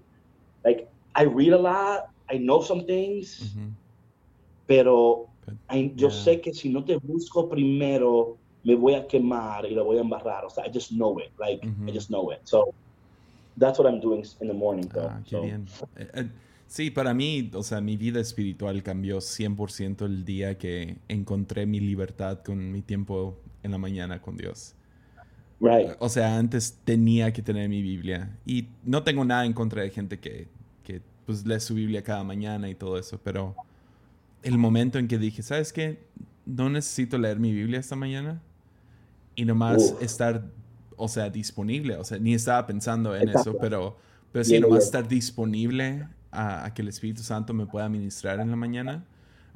Like 0.65 0.89
I 1.15 1.25
read 1.25 1.53
a 1.53 1.59
lot. 1.59 2.09
I 2.31 2.39
know 2.39 2.63
some 2.63 2.85
things. 2.85 3.41
Ujú. 3.55 3.73
pero 4.67 5.29
But- 5.45 5.57
I- 5.71 5.93
yo 5.97 6.09
yeah. 6.09 6.11
sé 6.11 6.41
que 6.41 6.55
si 6.55 6.69
no 6.71 6.85
te 6.85 6.97
busco 6.97 7.49
primero, 7.49 8.39
me 8.65 8.75
voy 8.75 8.95
a 8.95 9.07
quemar 9.07 9.67
y 9.67 9.75
la 9.75 9.83
voy 9.83 9.99
a 9.99 10.01
embarrar. 10.01 10.45
O 10.45 10.51
sea, 10.51 10.65
I 10.67 10.71
just 10.73 10.91
know 10.93 11.19
it. 11.19 11.33
Like, 11.39 11.67
I 11.67 11.69
Ujú. 11.71 11.93
just 11.93 12.09
know 12.09 12.31
it. 12.33 12.39
So, 12.45 12.73
that's 13.59 13.79
what 13.79 13.87
I'm 13.93 14.01
doing 14.01 14.25
in 14.41 14.49
the 14.49 14.55
morning, 14.55 14.89
though. 14.89 15.09
Ah, 15.11 15.21
qué 15.25 15.31
So, 15.37 15.43
bien. 15.43 15.67
Eh, 15.97 16.09
eh, 16.15 16.29
sí, 16.69 16.91
para 16.91 17.13
mí, 17.13 17.51
o 17.55 17.63
sea, 17.63 17.81
mi 17.81 17.97
vida 17.97 18.21
espiritual 18.21 18.83
cambió 18.83 19.21
100% 19.21 20.07
el 20.07 20.25
día 20.25 20.57
que 20.57 20.97
encontré 21.09 21.67
mi 21.67 21.81
libertad 21.81 22.39
con 22.45 22.71
mi 22.71 22.83
tiempo 22.83 23.37
en 23.63 23.73
la 23.73 23.79
mañana 23.79 24.23
con 24.23 24.37
Dios. 24.37 24.75
Right. 25.63 25.93
O 26.01 26.09
sea, 26.09 26.37
antes 26.39 26.77
tenía 26.85 27.33
que 27.33 27.41
tener 27.41 27.69
mi 27.69 27.83
Biblia. 27.83 28.37
Y 28.45 28.67
no 28.85 29.03
tengo 29.05 29.25
nada 29.25 29.47
en 29.47 29.53
contra 29.53 29.83
de 29.83 29.91
gente 29.91 30.19
que, 30.19 30.49
que 30.83 31.01
pues, 31.25 31.47
lee 31.47 31.61
su 31.61 31.75
Biblia 31.75 32.03
cada 32.03 32.25
mañana 32.25 32.69
y 32.69 32.75
todo 32.75 32.99
eso, 32.99 33.21
pero 33.23 33.55
el 34.43 34.59
momento 34.59 34.99
en 34.99 35.07
que 35.07 35.19
dije, 35.19 35.43
¿sabes 35.43 35.73
qué? 35.73 36.05
No 36.45 36.69
necesito 36.69 37.17
leer 37.17 37.39
mi 37.39 37.53
Biblia 37.53 37.79
esta 37.79 37.95
mañana 37.95 38.43
y 39.37 39.45
nomás 39.45 39.93
Uf. 39.95 40.03
estar, 40.03 40.45
o 40.97 41.07
sea, 41.07 41.31
disponible. 41.31 41.97
O 41.97 42.03
sea, 42.05 42.19
ni 42.19 42.35
estaba 42.35 42.67
pensando 42.67 43.15
en 43.15 43.29
Exacto. 43.29 43.51
eso, 43.51 43.59
pero, 43.61 43.97
pero 44.33 44.45
sí, 44.45 44.53
Bien, 44.53 44.63
nomás 44.63 44.79
bien. 44.81 44.87
estar 44.87 45.07
disponible 45.09 46.09
a, 46.33 46.65
a 46.65 46.75
que 46.75 46.83
el 46.83 46.89
Espíritu 46.89 47.23
Santo 47.23 47.55
me 47.55 47.67
pueda 47.67 47.89
ministrar 47.89 48.41
en 48.41 48.51
la 48.51 48.57
mañana. 48.57 49.05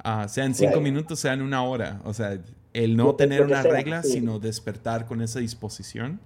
Ah, 0.01 0.27
sea 0.29 0.45
en 0.45 0.55
cinco 0.55 0.75
Right. 0.75 0.83
minutos, 0.83 1.19
sea 1.19 1.33
en 1.33 1.41
una 1.41 1.63
hora. 1.63 1.99
O 2.05 2.13
sea, 2.13 2.39
el 2.83 2.95
no 2.95 3.15
tener 3.15 3.41
una 3.43 3.61
sea, 3.63 3.71
regla, 3.71 4.03
sí. 4.03 4.13
sino 4.13 4.39
despertar 4.39 5.05
con 5.05 5.21
esa 5.21 5.39
disposición 5.39 6.19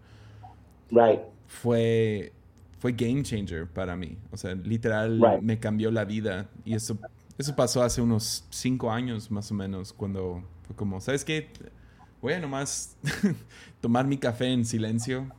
Right. 0.90 1.22
fue, 1.48 2.34
fue 2.80 2.92
game 2.94 3.24
changer 3.24 3.68
para 3.68 3.96
mí. 3.96 4.18
O 4.32 4.38
sea, 4.38 4.54
literal 4.56 5.20
Right. 5.22 5.42
me 5.42 5.60
cambió 5.60 5.92
la 5.92 6.04
vida. 6.06 6.50
Y 6.66 6.74
eso, 6.74 6.98
eso 7.38 7.56
pasó 7.56 7.82
hace 7.84 8.02
unos 8.02 8.46
cinco 8.50 8.92
años 8.92 9.32
más 9.32 9.52
o 9.52 9.54
menos, 9.54 9.94
cuando 9.94 10.44
fue 10.68 10.76
como, 10.76 11.00
¿sabes 11.00 11.24
qué? 11.24 11.50
Voy 12.22 12.34
a 12.34 12.40
nomás 12.40 12.98
tomar 13.82 14.06
mi 14.06 14.18
café 14.18 14.48
en 14.52 14.66
silencio. 14.66 15.32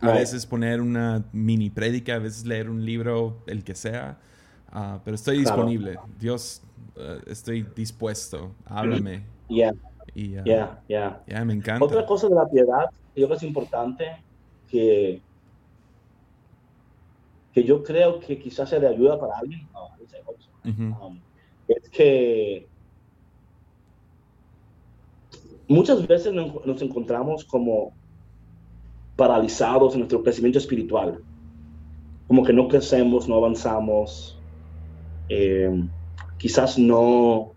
A 0.00 0.06
Right. 0.06 0.20
veces 0.20 0.46
poner 0.46 0.80
una 0.80 1.24
mini 1.32 1.68
prédica, 1.68 2.14
a 2.14 2.18
veces 2.18 2.46
leer 2.46 2.70
un 2.70 2.84
libro, 2.86 3.42
el 3.46 3.64
que 3.64 3.74
sea. 3.74 4.18
Ah, 4.72 5.00
pero 5.04 5.14
estoy 5.14 5.42
Claro. 5.42 5.56
disponible. 5.56 5.98
Dios, 6.18 6.62
eh, 6.96 7.20
estoy 7.26 7.66
dispuesto. 7.76 8.54
Háblame. 8.66 9.22
Yeah, 9.48 9.72
Y 10.14 10.36
ah, 10.36 10.42
yeah, 10.44 10.82
yeah. 10.88 11.22
ya, 11.26 11.44
me 11.44 11.54
encanta. 11.54 11.84
Otra 11.84 12.04
cosa 12.06 12.28
de 12.28 12.34
la 12.34 12.48
piedad, 12.48 12.86
yo 13.14 13.26
creo 13.26 13.28
que 13.28 13.34
es 13.34 13.42
importante, 13.42 14.04
que 14.68 15.22
que 17.52 17.64
yo 17.64 17.82
creo 17.82 18.20
que 18.20 18.38
quizás 18.38 18.68
sea 18.68 18.78
de 18.78 18.88
ayuda 18.88 19.18
para 19.18 19.38
alguien, 19.38 19.68
um, 21.00 21.20
es 21.66 21.88
que 21.90 22.68
muchas 25.66 26.06
veces 26.06 26.32
nos 26.32 26.82
encontramos 26.82 27.44
como 27.44 27.92
paralizados 29.16 29.94
en 29.94 30.00
nuestro 30.00 30.22
crecimiento 30.22 30.58
espiritual, 30.58 31.22
como 32.28 32.44
que 32.44 32.52
no 32.52 32.68
crecemos, 32.68 33.28
no 33.28 33.36
avanzamos, 33.36 34.38
eh, 35.28 35.88
quizás 36.38 36.78
no, 36.78 37.52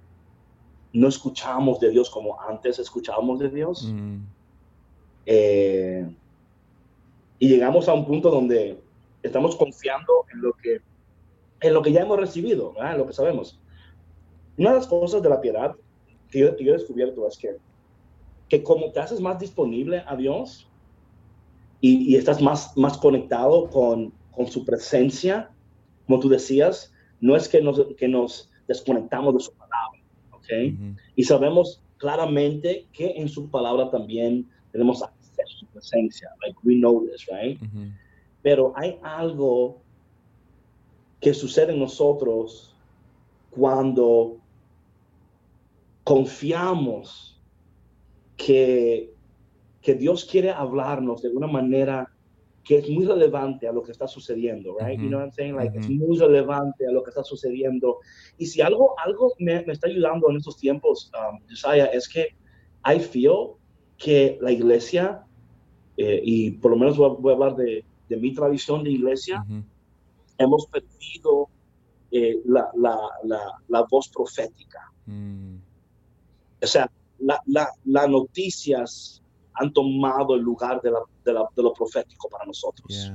no 0.93 1.07
escuchamos 1.07 1.79
de 1.79 1.89
Dios 1.89 2.09
como 2.09 2.39
antes 2.39 2.77
escuchábamos 2.79 3.39
de 3.39 3.49
Dios. 3.49 3.91
Mm. 3.91 4.19
Eh, 5.25 6.07
y 7.39 7.49
llegamos 7.49 7.89
a 7.89 7.93
un 7.93 8.05
punto 8.05 8.29
donde 8.29 8.79
estamos 9.23 9.55
confiando 9.55 10.25
en 10.31 10.41
lo 10.41 10.53
que, 10.53 10.81
en 11.61 11.73
lo 11.73 11.81
que 11.81 11.91
ya 11.91 12.01
hemos 12.01 12.19
recibido, 12.19 12.73
en 12.79 12.97
lo 12.97 13.07
que 13.07 13.13
sabemos. 13.13 13.59
Una 14.57 14.69
de 14.69 14.75
las 14.77 14.87
cosas 14.87 15.23
de 15.23 15.29
la 15.29 15.41
piedad 15.41 15.75
que 16.29 16.39
yo, 16.39 16.49
he 16.57 16.77
descubierto 16.77 17.27
es 17.27 17.37
que, 17.37 17.57
que 18.47 18.61
como 18.61 18.91
te 18.91 18.99
haces 18.99 19.19
más 19.19 19.39
disponible 19.39 20.03
a 20.05 20.15
Dios 20.15 20.69
y, 21.81 22.13
y 22.13 22.15
estás 22.15 22.41
más, 22.41 22.77
más 22.77 22.97
conectado 22.97 23.69
con, 23.69 24.13
con, 24.31 24.47
su 24.47 24.63
presencia, 24.63 25.51
como 26.05 26.19
tú 26.19 26.29
decías, 26.29 26.93
no 27.19 27.35
es 27.35 27.49
que 27.49 27.61
nos, 27.61 27.83
que 27.97 28.07
nos 28.07 28.51
desconectamos 28.67 29.33
de 29.33 29.39
su 29.39 29.51
palabra, 30.47 30.77
¿ok? 30.91 30.97
Y 31.15 31.23
sabemos 31.23 31.81
claramente 31.97 32.87
que 32.91 33.11
en 33.15 33.29
su 33.29 33.49
palabra 33.49 33.89
también 33.89 34.49
tenemos 34.71 35.01
acceso 35.01 35.41
a 35.41 35.59
su 35.59 35.65
presencia, 35.67 36.29
like 36.41 36.57
we 36.63 36.75
know 36.75 37.05
this, 37.05 37.25
right? 37.27 37.59
Pero 38.41 38.73
hay 38.75 38.99
algo 39.01 39.81
que 41.19 41.33
sucede 41.33 41.71
en 41.71 41.79
nosotros 41.79 42.75
cuando 43.49 44.37
confiamos 46.03 47.39
que, 48.35 49.13
que 49.81 49.95
Dios 49.95 50.25
quiere 50.25 50.51
hablarnos 50.51 51.21
de 51.21 51.29
una 51.29 51.47
manera 51.47 52.12
que 52.63 52.77
es 52.77 52.89
muy 52.89 53.05
relevante 53.05 53.67
a 53.67 53.73
lo 53.73 53.83
que 53.83 53.91
está 53.91 54.07
sucediendo, 54.07 54.77
right? 54.79 54.99
You 54.99 55.09
know 55.09 55.19
what 55.19 55.25
I'm 55.25 55.31
saying? 55.33 55.55
Like, 55.55 55.77
es 55.77 55.89
muy 55.89 56.17
relevante 56.17 56.87
a 56.87 56.91
lo 56.91 57.03
que 57.03 57.09
está 57.09 57.23
sucediendo. 57.23 57.99
Y 58.37 58.45
si 58.45 58.61
algo, 58.61 58.95
algo 59.03 59.33
me, 59.39 59.65
me 59.65 59.73
está 59.73 59.87
ayudando 59.87 60.29
en 60.29 60.37
estos 60.37 60.57
tiempos, 60.57 61.11
um, 61.13 61.39
Josiah, 61.49 61.85
es 61.87 62.07
que 62.07 62.29
I 62.85 62.99
feel 62.99 63.55
que 63.97 64.37
la 64.41 64.51
iglesia, 64.51 65.25
eh, 65.97 66.21
y 66.23 66.51
por 66.51 66.71
lo 66.71 66.77
menos 66.77 66.97
voy, 66.97 67.31
a 67.31 67.35
hablar 67.35 67.55
de, 67.55 67.83
de, 68.07 68.17
mi 68.17 68.33
tradición 68.33 68.83
de 68.83 68.91
iglesia, 68.91 69.43
hemos 70.37 70.65
perdido 70.67 71.49
eh, 72.11 72.41
la, 72.45 72.69
la, 72.75 72.97
la, 73.23 73.41
la, 73.67 73.85
voz 73.89 74.07
profética. 74.07 74.91
Mm. 75.05 75.55
O 76.61 76.67
sea, 76.67 76.89
las 77.19 78.09
noticias 78.09 79.22
han 79.55 79.71
tomado 79.73 80.35
el 80.35 80.41
lugar 80.41 80.81
de, 80.81 80.91
de, 80.91 81.33
de 81.55 81.63
lo 81.63 81.73
profético 81.73 82.29
para 82.29 82.45
nosotros. 82.45 83.11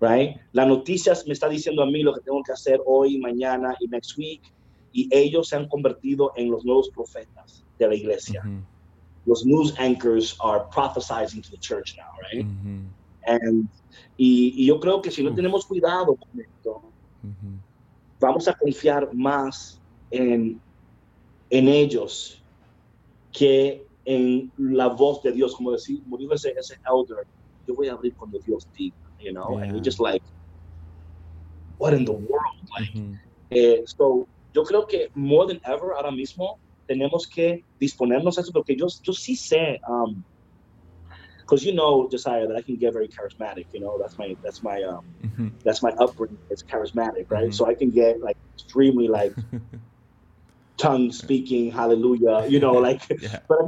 Right? 0.00 0.36
La 0.52 0.66
noticia 0.66 1.14
me 1.26 1.32
está 1.32 1.48
diciendo 1.48 1.82
a 1.82 1.86
mí 1.86 2.02
lo 2.02 2.12
que 2.14 2.20
tengo 2.20 2.42
que 2.42 2.52
hacer 2.52 2.80
hoy, 2.84 3.18
mañana 3.18 3.74
y 3.80 3.88
next 3.88 4.18
week, 4.18 4.42
y 4.92 5.08
ellos 5.10 5.48
se 5.48 5.56
han 5.56 5.68
convertido 5.68 6.32
en 6.36 6.50
los 6.50 6.64
nuevos 6.64 6.90
profetas 6.90 7.64
de 7.78 7.88
la 7.88 7.94
iglesia. 7.94 8.42
Los 9.24 9.44
news 9.44 9.74
anchors 9.78 10.36
are 10.40 10.64
prophesizing 10.70 11.42
to 11.42 11.50
the 11.50 11.58
church 11.58 11.96
now, 11.96 12.12
right? 12.22 12.46
And, 13.26 13.68
y, 14.16 14.54
y, 14.56 14.66
yo 14.66 14.78
creo 14.78 15.02
que 15.02 15.10
si 15.10 15.22
no 15.22 15.34
tenemos 15.34 15.66
cuidado 15.66 16.14
con 16.14 16.40
esto, 16.40 16.82
vamos 18.20 18.46
a 18.48 18.54
confiar 18.54 19.12
más 19.12 19.80
en, 20.10 20.60
en 21.50 21.68
ellos 21.68 22.42
que 23.32 23.85
en 24.06 24.50
la 24.56 24.88
voz 24.88 25.22
de 25.22 25.32
Dios, 25.32 25.54
como 25.54 25.72
decir, 25.72 26.02
como 26.02 26.16
dijo 26.16 26.32
ese, 26.32 26.54
ese 26.56 26.76
elder, 26.86 27.26
yo 27.66 27.74
voy 27.74 27.88
a 27.88 27.92
abrir 27.92 28.14
cuando 28.14 28.38
Dios 28.38 28.66
diga, 28.76 28.96
you 29.20 29.32
know, 29.32 29.58
and 29.58 29.72
we 29.72 29.80
just 29.80 30.00
like, 30.00 30.22
what 31.78 31.92
in 31.92 32.04
the 32.04 32.12
world, 32.12 32.56
like, 32.78 32.90
eh, 33.50 33.82
so, 33.84 34.26
yo 34.54 34.64
creo 34.64 34.86
que 34.86 35.10
more 35.14 35.46
than 35.46 35.60
ever 35.64 35.92
ahora 35.92 36.10
mismo 36.10 36.58
tenemos 36.88 37.26
que 37.26 37.64
disponernos 37.80 38.38
a 38.38 38.42
eso 38.42 38.52
porque 38.52 38.76
yo, 38.76 38.86
yo 39.02 39.12
sí 39.12 39.34
sé, 39.34 39.80
um, 39.88 40.24
because 41.40 41.64
you 41.64 41.72
know 41.72 42.08
Josiah 42.08 42.46
that 42.46 42.56
I 42.56 42.62
can 42.62 42.76
get 42.76 42.92
very 42.92 43.06
charismatic. 43.06 43.66
You 43.72 43.80
know 43.80 43.98
that's 44.00 44.18
my 44.18 44.36
that's 44.42 44.62
my 44.64 44.82
um 44.82 45.04
mm-hmm. 45.22 45.48
that's 45.64 45.82
my 45.82 45.90
upbringing. 45.90 46.38
It's 46.50 46.62
charismatic, 46.62 47.30
right? 47.30 47.44
Mm-hmm. 47.44 47.52
So 47.52 47.66
I 47.66 47.74
can 47.74 47.90
get 47.90 48.20
like 48.20 48.36
extremely 48.54 49.06
like 49.06 49.32
tongue 50.76 51.12
speaking, 51.12 51.70
hallelujah, 51.70 52.46
you 52.48 52.60
know, 52.60 52.72
like, 52.72 53.02
yeah. 53.20 53.38
but 53.48 53.58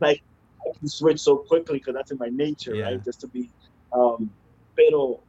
like 0.00 0.22
I 0.60 0.78
can 0.78 0.88
switch 0.88 1.20
so 1.20 1.36
quickly 1.36 1.78
because 1.78 1.94
that's 1.94 2.10
in 2.10 2.18
my 2.18 2.28
nature, 2.30 2.74
yeah. 2.74 2.84
right? 2.84 3.04
Just 3.04 3.20
to 3.20 3.28
be, 3.28 3.50
um, 3.92 4.30
pero 4.76 5.20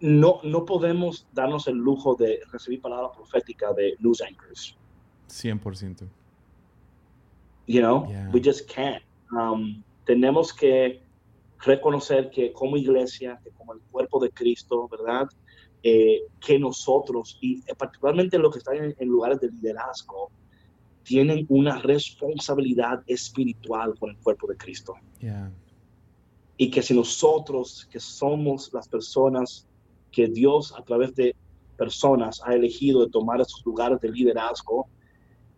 no, 0.00 0.40
no 0.44 0.64
podemos 0.64 1.26
darnos 1.34 1.66
el 1.68 1.74
lujo 1.74 2.16
de 2.16 2.40
recibir 2.52 2.80
palabras 2.80 3.12
proféticas 3.16 3.74
de 3.76 3.96
news 4.00 4.20
anchors. 4.20 4.76
100%. 5.28 6.08
You 7.66 7.82
know, 7.82 8.08
yeah. 8.08 8.30
we 8.30 8.40
just 8.40 8.66
can't. 8.68 9.02
Um, 9.36 9.84
tenemos 10.06 10.54
que 10.54 11.02
reconocer 11.60 12.30
que 12.30 12.52
como 12.52 12.76
iglesia, 12.76 13.38
que 13.44 13.50
como 13.50 13.74
el 13.74 13.80
cuerpo 13.90 14.20
de 14.20 14.30
Cristo, 14.30 14.88
¿verdad? 14.88 15.28
Eh, 15.82 16.22
que 16.44 16.58
nosotros, 16.58 17.38
y 17.40 17.62
particularmente 17.74 18.36
los 18.38 18.52
que 18.52 18.58
están 18.58 18.94
en, 18.98 19.08
lugares 19.08 19.38
de 19.40 19.48
liderazgo, 19.50 20.30
tienen 21.04 21.46
una 21.48 21.78
responsabilidad 21.78 23.02
espiritual 23.06 23.94
con 23.98 24.10
el 24.10 24.16
cuerpo 24.18 24.48
de 24.48 24.56
Cristo. 24.56 24.94
Y 26.56 26.70
que 26.70 26.82
si 26.82 26.94
nosotros, 26.94 27.88
que 27.90 28.00
somos 28.00 28.72
las 28.72 28.88
personas 28.88 29.68
que 30.10 30.26
Dios 30.26 30.74
a 30.76 30.82
través 30.82 31.14
de 31.14 31.36
personas 31.76 32.42
ha 32.44 32.54
elegido 32.54 33.04
de 33.04 33.10
tomar 33.10 33.40
esos 33.40 33.64
lugares 33.64 34.00
de 34.00 34.10
liderazgo, 34.10 34.88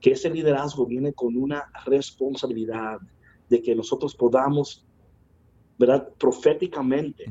que 0.01 0.13
ese 0.13 0.29
liderazgo 0.29 0.85
viene 0.87 1.15
con 1.15 1.37
una 1.37 1.65
responsabilidad 1.87 2.99
de 3.49 3.63
que 3.63 3.75
nosotros 3.75 4.15
podamos, 4.15 4.85
¿verdad? 5.79 6.09
Proféticamente. 6.19 7.25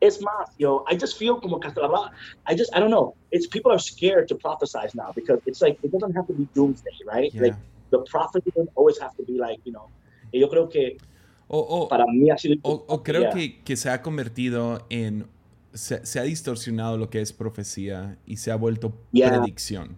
Es 0.00 0.20
más, 0.22 0.50
yo, 0.58 0.84
I 0.88 0.96
just 0.96 1.18
feel 1.18 1.40
como 1.40 1.58
que 1.58 1.68
I 1.68 2.54
just, 2.54 2.74
I 2.74 2.78
don't 2.78 2.90
know. 2.90 3.14
It's 3.32 3.46
people 3.48 3.72
are 3.72 3.80
scared 3.80 4.28
to 4.28 4.36
prophesize 4.36 4.94
now 4.94 5.12
because 5.14 5.40
it's 5.46 5.60
like, 5.60 5.78
it 5.82 5.90
doesn't 5.90 6.14
have 6.14 6.26
to 6.28 6.34
be 6.34 6.46
doomsday, 6.54 6.96
right? 7.04 7.34
Like, 7.34 7.56
the 7.90 7.98
prophecy 8.10 8.50
doesn't 8.54 8.70
always 8.76 8.98
have 8.98 9.16
to 9.16 9.24
be 9.24 9.38
like, 9.38 9.58
you 9.64 9.72
know. 9.72 9.88
Y 10.32 10.40
yo 10.40 10.48
creo 10.48 10.70
que 10.70 10.98
o, 11.48 11.58
o, 11.58 11.88
para 11.88 12.04
mí 12.06 12.30
ha 12.30 12.38
sido. 12.38 12.56
O, 12.62 12.84
o 12.86 13.02
creo 13.02 13.30
que, 13.32 13.62
que, 13.64 13.76
se 13.76 13.90
ha 13.90 14.02
convertido 14.02 14.86
en. 14.90 15.26
Se, 15.72 16.04
se, 16.04 16.18
ha 16.18 16.22
distorsionado 16.22 16.96
lo 16.96 17.10
que 17.10 17.20
es 17.20 17.32
profecía 17.32 18.18
y 18.26 18.36
se 18.36 18.50
ha 18.50 18.56
vuelto 18.56 18.92
predicción. 19.12 19.96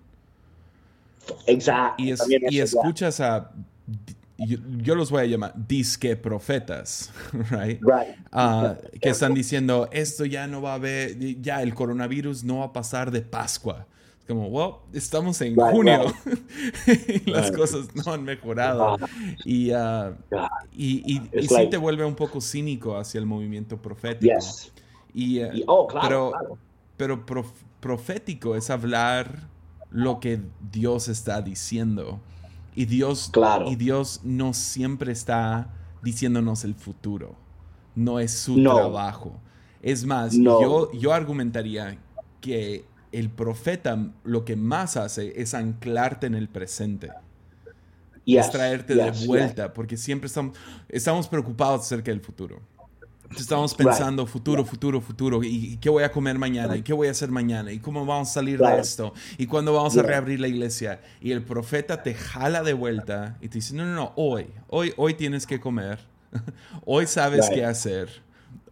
Exacto. 1.46 2.03
Y, 2.03 2.11
es, 2.11 2.22
y 2.28 2.61
escuchas 2.61 3.20
a 3.20 3.53
yo, 4.47 4.95
los 4.95 5.11
voy 5.11 5.22
a 5.22 5.26
llamar 5.26 5.53
disque 5.55 6.16
profetas, 6.16 7.12
right? 7.51 7.80
Ah, 8.32 8.76
que 9.01 9.11
están 9.11 9.34
diciendo, 9.34 9.88
esto 9.93 10.24
ya 10.24 10.47
no 10.47 10.62
va 10.62 10.72
a 10.72 10.74
haber, 10.74 11.18
ya 11.41 11.62
el 11.62 11.74
coronavirus 11.74 12.45
no 12.45 12.59
va 12.59 12.66
a 12.66 12.72
pasar 12.72 13.11
de 13.11 13.20
Pascua. 13.20 13.86
Es 14.20 14.26
como, 14.26 14.47
well, 14.49 14.76
estamos 14.93 15.41
en 15.43 15.57
junio 15.57 16.07
y 17.26 17.30
las 17.30 17.51
cosas 17.51 17.95
no 17.95 18.12
han 18.12 18.22
mejorado. 18.24 18.97
Y, 19.45 19.72
uh, 19.72 20.14
y, 20.72 21.14
y, 21.14 21.30
y 21.38 21.49
sí 21.49 21.68
te 21.70 21.76
vuelve 21.76 22.05
un 22.05 22.14
poco 22.14 22.41
cínico 22.41 22.97
hacia 22.97 23.18
el 23.18 23.26
movimiento 23.26 23.76
profético. 23.76 24.38
Y, 25.12 25.43
uh, 25.43 25.64
oh, 25.66 25.88
pero, 26.01 26.32
pero 26.97 27.24
profético 27.80 28.57
es 28.57 28.70
hablar 28.70 29.49
lo 29.91 30.20
que 30.20 30.41
Dios 30.70 31.09
está 31.09 31.43
diciendo. 31.43 32.20
Y 32.74 32.84
Dios, 32.86 33.30
y 33.66 33.76
Dios 33.76 34.20
no 34.24 34.54
siempre 34.54 35.12
está 35.12 35.74
diciéndonos 36.02 36.64
el 36.64 36.74
futuro. 36.74 37.36
No 37.94 38.20
es 38.20 38.32
su 38.32 38.62
trabajo. 38.62 39.40
Es 39.82 40.04
más, 40.04 40.34
yo, 40.34 40.92
yo 40.92 41.12
argumentaría 41.12 41.98
que 42.40 42.84
el 43.12 43.30
profeta 43.30 44.12
lo 44.24 44.44
que 44.44 44.56
más 44.56 44.96
hace 44.96 45.40
es 45.40 45.54
anclarte 45.54 46.26
en 46.26 46.34
el 46.34 46.48
presente. 46.48 47.10
y 48.24 48.36
es 48.36 48.50
traerte 48.50 48.94
de 48.94 49.10
vuelta, 49.26 49.72
porque 49.72 49.96
siempre 49.96 50.26
estamos, 50.28 50.56
estamos 50.88 51.26
preocupados 51.28 51.80
acerca 51.82 52.10
del 52.12 52.20
futuro. 52.20 52.60
Estamos 53.36 53.74
pensando 53.74 54.26
futuro, 54.26 54.64
futuro, 54.64 55.00
futuro. 55.00 55.42
¿Y 55.44 55.76
qué 55.76 55.88
voy 55.88 56.02
a 56.02 56.10
comer 56.10 56.36
mañana? 56.38 56.76
¿Y 56.76 56.82
qué 56.82 56.92
voy 56.92 57.08
a 57.08 57.12
hacer 57.12 57.30
mañana? 57.30 57.70
¿Y 57.72 57.78
cómo 57.78 58.04
vamos 58.04 58.28
a 58.28 58.32
salir 58.32 58.58
de 58.58 58.78
esto? 58.80 59.14
¿Y 59.38 59.46
cuándo 59.46 59.72
vamos 59.72 59.96
a 59.96 60.02
reabrir 60.02 60.40
la 60.40 60.48
iglesia? 60.48 61.00
Y 61.20 61.30
el 61.32 61.42
profeta 61.42 62.02
te 62.02 62.14
jala 62.14 62.62
de 62.62 62.72
vuelta 62.72 63.36
y 63.40 63.48
te 63.48 63.54
dice, 63.58 63.74
no, 63.74 63.84
no, 63.84 63.94
no, 63.94 64.12
hoy, 64.16 64.46
hoy, 64.68 64.92
hoy 64.96 65.14
tienes 65.14 65.46
que 65.46 65.60
comer. 65.60 66.00
hoy 66.84 67.06
sabes 67.06 67.48
qué 67.50 67.64
hacer. 67.64 68.08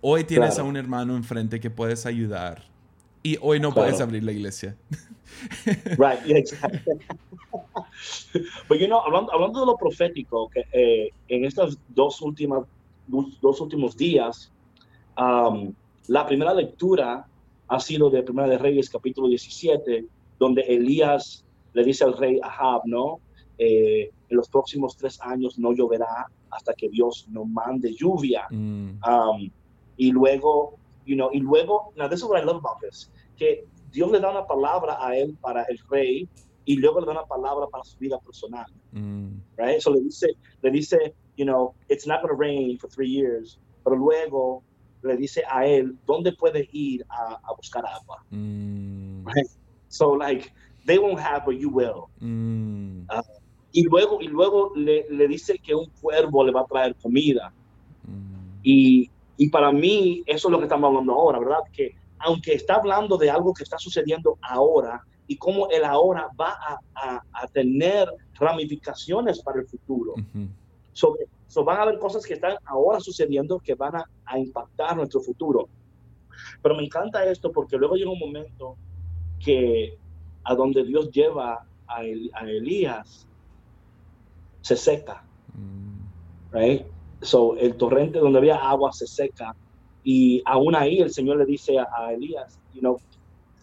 Hoy 0.01 0.25
tienes 0.25 0.55
Claro. 0.55 0.65
a 0.67 0.71
un 0.71 0.77
hermano 0.77 1.17
enfrente 1.17 1.61
que 1.61 1.71
puedes 1.71 2.05
ayudar 2.07 2.63
y 3.23 3.37
hoy 3.41 3.61
no 3.61 3.73
puedes 3.73 3.93
Claro. 3.93 4.05
abrir 4.07 4.25
la 4.25 4.33
iglesia. 4.33 4.77
Right, 5.99 6.25
yeah, 6.25 6.39
exactly. 6.39 6.81
But 8.69 8.79
you 8.79 8.87
know, 8.87 9.01
hablando, 9.01 9.33
hablando 9.33 9.61
de 9.61 9.67
lo 9.67 9.77
profético, 9.77 10.49
que 10.49 10.65
eh, 10.73 11.13
en 11.29 11.45
estas 11.45 11.79
dos 11.89 12.21
últimas 12.23 12.65
dos 13.09 13.61
últimos 13.61 13.97
días, 13.97 14.53
um, 15.17 15.73
la 16.07 16.27
primera 16.27 16.55
lectura 16.55 17.27
ha 17.69 17.81
sido 17.81 18.09
de 18.11 18.23
Primera 18.23 18.49
de 18.49 18.59
Reyes, 18.59 18.89
capítulo 18.89 19.29
17, 19.29 20.07
donde 20.39 20.63
Elías 20.63 21.45
le 21.75 21.85
dice 21.85 22.05
al 22.05 22.17
rey 22.17 22.41
Ahab, 22.43 22.83
¿no? 22.87 23.21
Eh, 23.59 24.11
en 24.29 24.37
los 24.37 24.49
próximos 24.49 24.97
tres 24.97 25.21
años 25.21 25.59
no 25.59 25.73
lloverá 25.73 26.29
hasta 26.51 26.73
que 26.75 26.89
Dios 26.89 27.27
no 27.31 27.45
mande 27.45 27.93
lluvia. 27.93 28.47
Mm, 28.51 29.01
Um, 29.07 29.51
y 29.97 30.13
luego, 30.13 30.79
you 31.05 31.17
know, 31.17 31.31
y 31.33 31.41
luego, 31.41 31.93
now 31.97 32.09
this 32.09 32.21
is 32.21 32.25
what 32.25 32.41
I 32.41 32.45
love 32.45 32.57
about 32.57 32.81
this, 32.81 33.11
que 33.37 33.67
Dios 33.93 34.11
le 34.11 34.21
da 34.21 34.31
una 34.31 34.47
palabra 34.47 34.97
a 35.01 35.17
él 35.17 35.37
para 35.41 35.65
el 35.65 35.79
rey 35.91 36.29
y 36.65 36.77
luego 36.77 37.01
le 37.01 37.07
da 37.07 37.13
una 37.13 37.27
palabra 37.27 37.67
para 37.67 37.85
su 37.85 37.99
vida 37.99 38.19
personal, 38.21 38.67
mm, 38.93 39.29
right? 39.57 39.81
So 39.81 39.93
le 39.93 40.01
dice, 40.01 40.29
le 40.63 40.71
dice, 40.71 41.15
you 41.39 41.45
know, 41.47 41.75
it's 41.89 42.07
not 42.07 42.21
going 42.21 42.35
to 42.35 42.37
rain 42.37 42.77
for 42.79 42.89
three 42.91 43.09
years, 43.09 43.59
pero 43.85 43.97
luego 43.97 44.63
le 45.03 45.17
dice 45.17 45.43
a 45.49 45.65
él 45.67 45.97
dónde 46.05 46.33
puede 46.37 46.69
ir 46.73 47.05
a, 47.09 47.35
a 47.35 47.55
buscar 47.57 47.85
agua. 47.87 48.17
mm, 48.31 49.25
So 49.89 50.11
like, 50.11 50.51
they 50.85 50.99
won't 50.99 51.21
have, 51.21 51.45
but 51.47 51.57
you 51.57 51.71
will. 51.71 52.11
mm, 52.21 53.07
Y 53.73 53.85
luego, 53.85 54.19
y 54.21 54.27
luego 54.29 54.73
le, 54.75 55.05
le 55.11 55.29
dice 55.29 55.59
que 55.63 55.75
un 55.75 55.87
cuervo 56.01 56.43
le 56.45 56.53
va 56.53 56.63
a 56.63 56.67
traer 56.67 56.97
comida. 56.97 57.53
mm. 58.07 58.61
Y, 58.65 59.09
y 59.37 59.49
para 59.51 59.71
mí, 59.71 60.23
eso 60.27 60.49
es 60.49 60.53
lo 60.53 60.59
que 60.59 60.65
estamos 60.65 60.89
hablando 60.89 61.13
ahora, 61.13 61.39
¿verdad? 61.39 61.63
Que 61.73 61.91
aunque 62.21 62.55
está 62.55 62.75
hablando 62.77 63.17
de 63.17 63.31
algo 63.31 63.53
que 63.55 63.63
está 63.63 63.79
sucediendo 63.79 64.37
ahora 64.43 65.01
y 65.29 65.37
cómo 65.37 65.69
el 65.71 65.85
ahora 65.85 66.27
va 66.41 66.57
a, 66.67 66.77
a- 66.97 67.23
a 67.33 67.47
tener 67.49 68.09
ramificaciones 68.41 69.41
para 69.43 69.61
el 69.61 69.67
futuro. 69.69 70.15
So, 70.99 71.17
so 71.47 71.63
van 71.65 71.79
a 71.79 71.83
haber 71.83 71.99
cosas 72.01 72.27
que 72.27 72.35
están 72.35 72.57
ahora 72.65 72.99
sucediendo 72.99 73.61
que 73.63 73.75
van 73.77 73.95
a, 73.97 74.05
a 74.27 74.37
impactar 74.37 74.97
nuestro 74.97 75.21
futuro. 75.21 75.69
Pero 76.61 76.75
me 76.75 76.83
encanta 76.85 77.25
esto 77.25 77.53
porque 77.53 77.77
luego 77.77 77.95
llega 77.95 78.11
un 78.11 78.19
momento 78.19 78.77
que 79.39 79.95
a 80.43 80.57
donde 80.57 80.83
Dios 80.83 81.09
lleva 81.13 81.57
a, 81.87 82.05
El- 82.05 82.31
a 82.35 82.45
Elías 82.51 83.29
se 84.61 84.77
seca 84.77 85.23
Mm, 85.55 86.03
right? 86.53 86.87
So, 87.23 87.57
el 87.57 87.77
torrente 87.77 88.19
donde 88.19 88.39
había 88.39 88.57
agua 88.57 88.91
se 88.93 89.07
seca 89.07 89.53
y 90.03 90.43
aún 90.47 90.75
ahí 90.75 90.99
el 91.01 91.11
Señor 91.11 91.37
le 91.39 91.47
dice 91.47 91.79
a, 91.79 91.87
a 91.97 92.13
Elías, 92.13 92.61
you 92.73 92.81
know, 92.81 92.97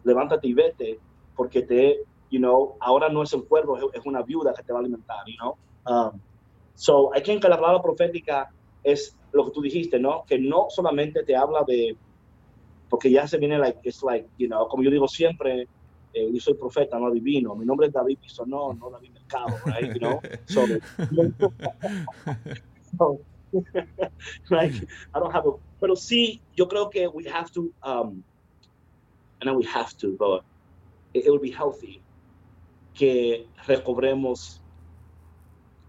levántate 0.03 0.47
y 0.47 0.53
vete 0.53 0.99
porque 1.35 1.61
te, 1.63 1.99
you 2.29 2.39
know, 2.39 2.75
ahora 2.79 3.09
no 3.09 3.23
es 3.23 3.33
el 3.33 3.45
cuervo, 3.45 3.77
es, 3.77 3.83
es 3.93 4.05
una 4.05 4.23
viuda 4.23 4.53
que 4.53 4.63
te 4.63 4.71
va 4.73 4.79
a 4.79 4.81
alimentar, 4.81 5.17
you 5.27 5.35
know. 5.37 5.53
Um, 5.87 6.21
so, 6.75 7.11
I 7.15 7.21
think 7.21 7.41
que 7.41 7.49
la 7.49 7.57
palabra 7.57 7.81
profética 7.81 8.49
es 8.83 9.17
lo 9.31 9.45
que 9.45 9.51
tú 9.51 9.61
dijiste, 9.61 9.99
¿no? 9.99 10.25
Que 10.25 10.37
no 10.37 10.67
solamente 10.69 11.23
te 11.23 11.35
habla 11.35 11.63
de, 11.67 11.95
porque 12.89 13.09
ya 13.09 13.27
se 13.27 13.37
viene, 13.37 13.57
like, 13.57 13.79
it's 13.83 14.03
like, 14.03 14.27
you 14.37 14.47
know, 14.47 14.67
como 14.67 14.83
yo 14.83 14.91
digo 14.91 15.07
siempre, 15.07 15.67
eh, 16.13 16.29
yo 16.31 16.39
soy 16.39 16.53
profeta, 16.53 16.97
no 16.97 17.07
adivino. 17.07 17.55
Mi 17.55 17.65
nombre 17.65 17.87
es 17.87 17.93
David 17.93 18.19
Bisonó, 18.21 18.73
no 18.73 18.89
David 18.89 19.11
Mercado, 19.11 19.57
right? 19.65 19.93
You 19.93 19.99
know? 19.99 20.21
So, 20.45 20.65
so, 22.97 23.19
like 24.49 24.73
I 25.13 25.19
don't 25.19 25.31
have 25.31 25.47
a 25.47 25.51
pero 25.79 25.95
sí 25.95 26.41
yo 26.55 26.67
creo 26.67 26.89
que 26.89 27.07
we 27.07 27.25
have 27.25 27.51
to 27.51 27.71
um 27.83 28.23
and 29.41 29.55
we 29.55 29.65
have 29.65 29.95
to 29.97 30.15
but 30.17 30.43
it, 31.13 31.25
it 31.25 31.29
would 31.29 31.41
be 31.41 31.51
healthy 31.51 32.01
que 32.93 33.47
recobremos 33.67 34.61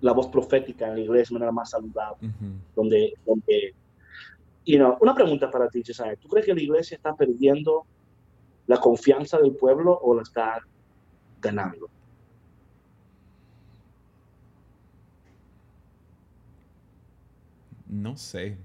la 0.01 0.13
voz 0.13 0.29
profética 0.29 0.89
en 0.89 0.95
la 0.95 1.01
iglesia 1.01 1.35
de 1.35 1.35
manera 1.35 1.53
más 1.53 1.71
saludable 1.71 2.31
donde 2.75 3.15
donde 3.25 3.75
you 4.65 4.77
know 4.77 4.97
una 5.01 5.15
pregunta 5.15 5.51
para 5.51 5.69
ti 5.69 5.83
Cesar 5.83 6.17
¿tú 6.19 6.29
crees 6.29 6.47
que 6.47 6.55
la 6.55 6.63
iglesia 6.63 6.97
está 6.97 7.15
perdiendo 7.15 7.87
la 8.67 8.79
confianza 8.79 9.39
del 9.39 9.55
pueblo 9.55 9.99
o 10.03 10.15
la 10.15 10.23
está 10.23 10.61
ganando 11.41 11.89
No 17.97 18.17
sé. 18.17 18.59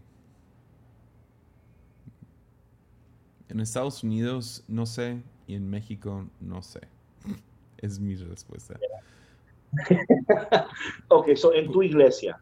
En 3.47 3.59
Estados 3.59 4.03
Unidos 4.03 4.63
no 4.67 4.85
sé 4.85 5.21
y 5.47 5.55
en 5.55 5.69
México 5.69 6.25
no 6.39 6.61
sé. 6.61 6.81
Es 7.77 7.99
mi 7.99 8.15
respuesta. 8.15 8.79
okay 11.09 11.35
so 11.35 11.53
en 11.53 11.71
tu 11.71 11.81
iglesia 11.81 12.37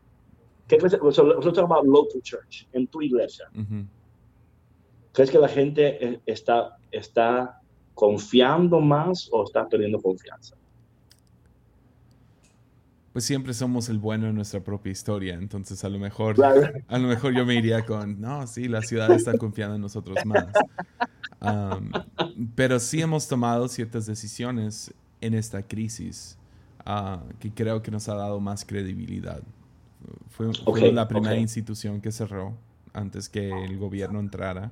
¿qué 0.68 0.78
crees? 0.78 0.94
So, 1.12 1.52
talk 1.52 1.58
about 1.60 1.86
local 1.86 2.22
church 2.22 2.68
en 2.74 2.88
tu 2.88 3.02
iglesia 3.02 3.46
Ujú. 3.56 3.86
¿Crees 5.12 5.32
que 5.32 5.40
la 5.40 5.50
gente 5.50 6.06
eh, 6.06 6.22
está, 6.26 6.78
está 6.92 7.60
confiando 7.94 8.80
más 8.80 9.28
o 9.32 9.44
está 9.44 9.68
perdiendo 9.68 10.00
confianza? 10.00 10.56
Pues 13.12 13.26
siempre 13.26 13.54
somos 13.54 13.90
el 13.90 13.98
bueno 13.98 14.28
en 14.28 14.36
nuestra 14.36 14.64
propia 14.64 14.92
historia, 14.92 15.34
entonces 15.34 15.84
a 15.84 15.90
lo 15.90 16.00
mejor 16.00 16.36
Claro. 16.36 16.72
a 16.88 17.00
lo 17.00 17.08
mejor 17.08 17.34
yo 17.34 17.46
me 17.46 17.56
iría 17.56 17.86
con, 17.86 18.22
no, 18.22 18.46
sí, 18.48 18.68
la 18.68 18.82
ciudad 18.82 19.12
está 19.12 19.38
confiando 19.38 19.76
en 19.76 19.82
nosotros 19.82 20.24
más. 20.26 20.54
Am, 21.42 21.92
pero 22.56 22.80
sí 22.80 23.02
hemos 23.02 23.28
tomado 23.28 23.68
ciertas 23.68 24.06
decisiones 24.06 24.94
en 25.22 25.34
esta 25.34 25.64
crisis 25.64 26.39
ah, 26.90 27.24
que 27.40 27.54
creo 27.54 27.82
que 27.82 27.92
nos 27.92 28.10
ha 28.10 28.16
dado 28.16 28.40
más 28.40 28.66
credibilidad. 28.66 29.42
Fue, 30.30 30.52
la 30.92 31.08
primera 31.08 31.36
institución 31.36 32.02
que 32.02 32.12
cerró 32.12 32.58
antes 32.94 33.30
que 33.30 33.50
el 33.50 33.78
gobierno 33.78 34.20
entrara 34.20 34.72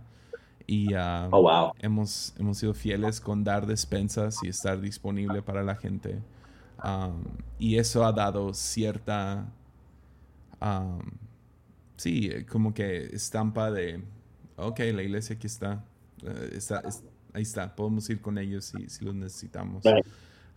y 0.65 0.93
Oh, 0.95 1.41
wow. 1.41 1.73
hemos, 1.79 2.33
hemos 2.37 2.57
sido 2.57 2.73
fieles 2.73 3.21
con 3.21 3.43
dar 3.43 3.65
despensas 3.65 4.39
y 4.43 4.49
estar 4.49 4.81
disponible 4.81 5.41
para 5.41 5.63
la 5.63 5.75
gente. 5.75 6.21
Um, 6.83 7.23
y 7.59 7.77
eso 7.77 8.05
ha 8.05 8.11
dado 8.11 8.53
cierta, 8.53 9.47
um, 10.61 10.99
sí, 11.95 12.31
como 12.49 12.73
que 12.73 13.05
estampa 13.05 13.71
de, 13.71 14.03
ok, 14.57 14.79
la 14.93 15.03
iglesia 15.03 15.35
aquí 15.35 15.47
está, 15.47 15.83
eh, 16.23 16.49
está 16.53 16.83
ahí 17.33 17.43
está, 17.43 17.75
podemos 17.75 18.09
ir 18.09 18.21
con 18.21 18.37
ellos 18.37 18.65
si, 18.65 18.89
si 18.89 19.05
los 19.05 19.15
necesitamos. 19.15 19.83
Right. 19.83 20.05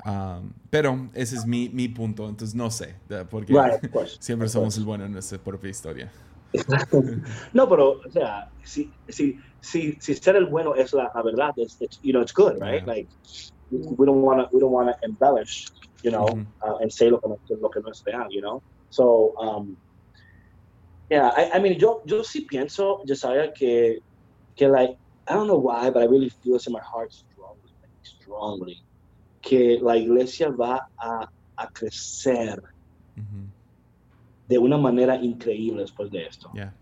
Um, 0.04 0.52
pero 0.70 1.10
ese 1.14 1.36
es 1.36 1.46
mi, 1.46 1.68
mi 1.68 1.88
punto, 1.88 2.28
entonces 2.28 2.54
no 2.54 2.70
sé, 2.70 2.94
porque 3.30 3.52
Right, 3.54 3.80
siempre 4.20 4.48
somos 4.48 4.76
el 4.78 4.84
bueno 4.84 5.04
en 5.04 5.12
nuestra 5.12 5.38
propia 5.38 5.70
historia. 5.70 6.10
No, 7.52 7.68
pero, 7.68 8.00
o 8.04 8.10
sea, 8.10 8.48
si, 8.64 8.90
si, 9.08 9.38
si, 9.60 9.92
si 10.00 10.14
ser 10.14 10.36
el 10.36 10.46
bueno 10.46 10.74
es 10.74 10.92
la, 10.92 11.10
la 11.14 11.22
verdad, 11.22 11.52
it's, 11.56 11.76
it's, 11.80 11.98
you 12.02 12.12
know, 12.12 12.22
it's 12.22 12.32
good, 12.32 12.58
right? 12.60 12.82
Yeah. 12.82 12.92
Like, 12.92 13.08
we 13.70 14.06
don't 14.06 14.22
want 14.22 14.40
to 14.40 14.48
we 14.52 14.60
don't 14.60 14.72
want 14.72 14.88
to 14.88 14.96
embellish, 15.02 15.64
you 16.02 16.10
know, 16.10 16.26
Mhm. 16.26 16.46
uh, 16.62 16.76
and 16.80 16.92
say 16.92 17.08
lo 17.10 17.18
que, 17.20 17.28
no, 17.28 17.38
lo 17.60 17.68
que 17.68 17.80
no 17.80 17.90
es 17.90 18.02
real, 18.06 18.26
you 18.30 18.40
know. 18.40 18.62
So, 18.90 19.34
um, 19.38 19.76
yeah, 21.08 21.30
I, 21.36 21.50
I 21.54 21.58
mean, 21.60 21.78
yo, 21.78 22.02
yo 22.06 22.22
sí 22.22 22.46
pienso, 22.50 23.00
Josiah, 23.06 23.52
que, 23.52 24.00
que 24.56 24.68
like, 24.68 24.96
I 25.28 25.34
don't 25.34 25.46
know 25.46 25.58
why, 25.58 25.90
but 25.90 26.02
I 26.02 26.06
really 26.06 26.30
feel 26.42 26.54
this 26.54 26.66
in 26.66 26.72
my 26.72 26.80
heart 26.82 27.12
strongly, 27.12 27.70
like, 27.80 27.90
strongly, 28.02 28.78
que 29.40 29.78
la 29.80 29.96
iglesia 29.96 30.50
va 30.50 30.80
a, 30.98 31.26
a 31.56 31.68
crecer 31.68 32.60
de 34.46 34.58
una 34.58 34.76
manera 34.76 35.16
increíble 35.16 35.82
después 35.82 36.10
de 36.10 36.24
esto. 36.26 36.50
ya. 36.54 36.74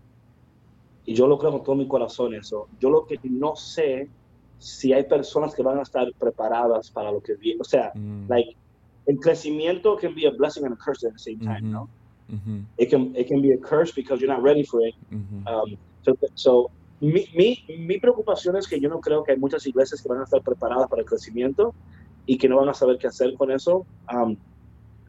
Y 1.05 1.15
yo 1.15 1.27
lo 1.27 1.37
creo 1.37 1.51
con 1.51 1.63
todo 1.63 1.75
mi 1.75 1.87
corazón 1.87 2.35
eso. 2.35 2.67
Yo 2.79 2.89
lo 2.89 3.05
que 3.05 3.17
no 3.23 3.53
sé 3.55 4.11
si 4.57 4.93
hay 4.93 5.05
personas 5.05 5.55
que 5.55 5.63
van 5.63 5.79
a 5.79 5.83
estar 5.83 6.07
preparadas 6.17 6.91
para 6.91 7.11
lo 7.11 7.21
que 7.21 7.35
viene. 7.35 7.59
O 7.61 7.63
sea, 7.63 7.91
Mm, 7.95 8.27
like, 8.27 8.49
el 9.05 9.17
crecimiento 9.17 9.95
can 9.97 10.13
be 10.13 10.27
a 10.27 10.31
blessing 10.31 10.65
and 10.65 10.73
a 10.73 10.77
curse 10.77 11.03
at 11.07 11.13
the 11.13 11.19
same 11.19 11.39
time, 11.39 11.61
ujú, 11.61 11.71
no? 11.71 11.89
ujú, 12.29 12.65
It 12.77 12.89
can, 12.91 13.15
it 13.15 13.27
can 13.27 13.41
be 13.41 13.53
a 13.53 13.57
curse 13.57 13.91
because 13.95 14.21
you're 14.21 14.31
not 14.33 14.43
ready 14.43 14.63
for 14.65 14.85
it. 14.85 14.93
ujú. 15.11 15.47
Um, 15.47 15.75
so, 16.03 16.13
so, 16.35 16.71
mi, 17.01 17.25
mi, 17.33 17.57
mi 17.79 17.97
preocupación 17.97 18.57
es 18.57 18.67
que 18.67 18.79
yo 18.79 18.89
no 18.89 18.99
creo 18.99 19.23
que 19.23 19.31
hay 19.31 19.39
muchas 19.39 19.65
iglesias 19.65 20.01
que 20.01 20.09
van 20.09 20.19
a 20.19 20.23
estar 20.23 20.41
preparadas 20.43 20.87
para 20.89 21.01
el 21.01 21.07
crecimiento 21.07 21.73
y 22.31 22.37
que 22.37 22.47
no 22.47 22.57
van 22.57 22.69
a 22.69 22.73
saber 22.73 22.97
qué 22.99 23.07
hacer 23.07 23.33
con 23.35 23.49
eso. 23.49 23.85
um, 24.13 24.35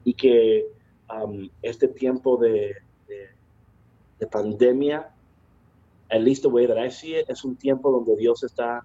y 0.04 0.14
que 0.14 0.64
um, 1.10 1.48
este 1.60 1.86
tiempo 1.86 2.38
de, 2.38 2.74
de, 3.06 3.28
de 4.18 4.26
pandemia, 4.26 5.10
at 6.10 6.20
least 6.22 6.42
the 6.42 6.48
way 6.48 6.66
that 6.66 6.78
I 6.78 6.90
see 6.90 7.14
it, 7.16 7.28
es 7.28 7.44
un 7.44 7.54
tiempo 7.56 7.90
donde 7.92 8.16
Dios 8.16 8.42
está, 8.42 8.82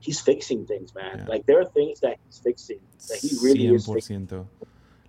he's 0.00 0.22
fixing 0.22 0.64
things, 0.64 0.94
man. 0.94 1.18
Yeah. 1.18 1.28
Like 1.28 1.44
there 1.46 1.58
are 1.58 1.68
things 1.74 1.98
that 2.00 2.16
he's 2.28 2.38
fixing, 2.40 2.78
that 3.08 3.18
he 3.20 3.30
really 3.42 3.74
is 3.74 3.86
fixing. 3.86 4.28
100%. 4.28 4.44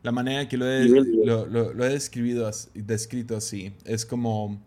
La 0.02 0.12
manera 0.12 0.48
que 0.50 0.58
lo 0.58 0.66
he, 0.66 0.88
really 0.88 1.24
lo, 1.26 1.46
lo- 1.46 1.74
lo 1.74 1.86
he 1.86 1.90
describido 1.90 2.50
descrito 2.74 3.36
así 3.36 3.74
es 3.86 4.06
como 4.06 4.58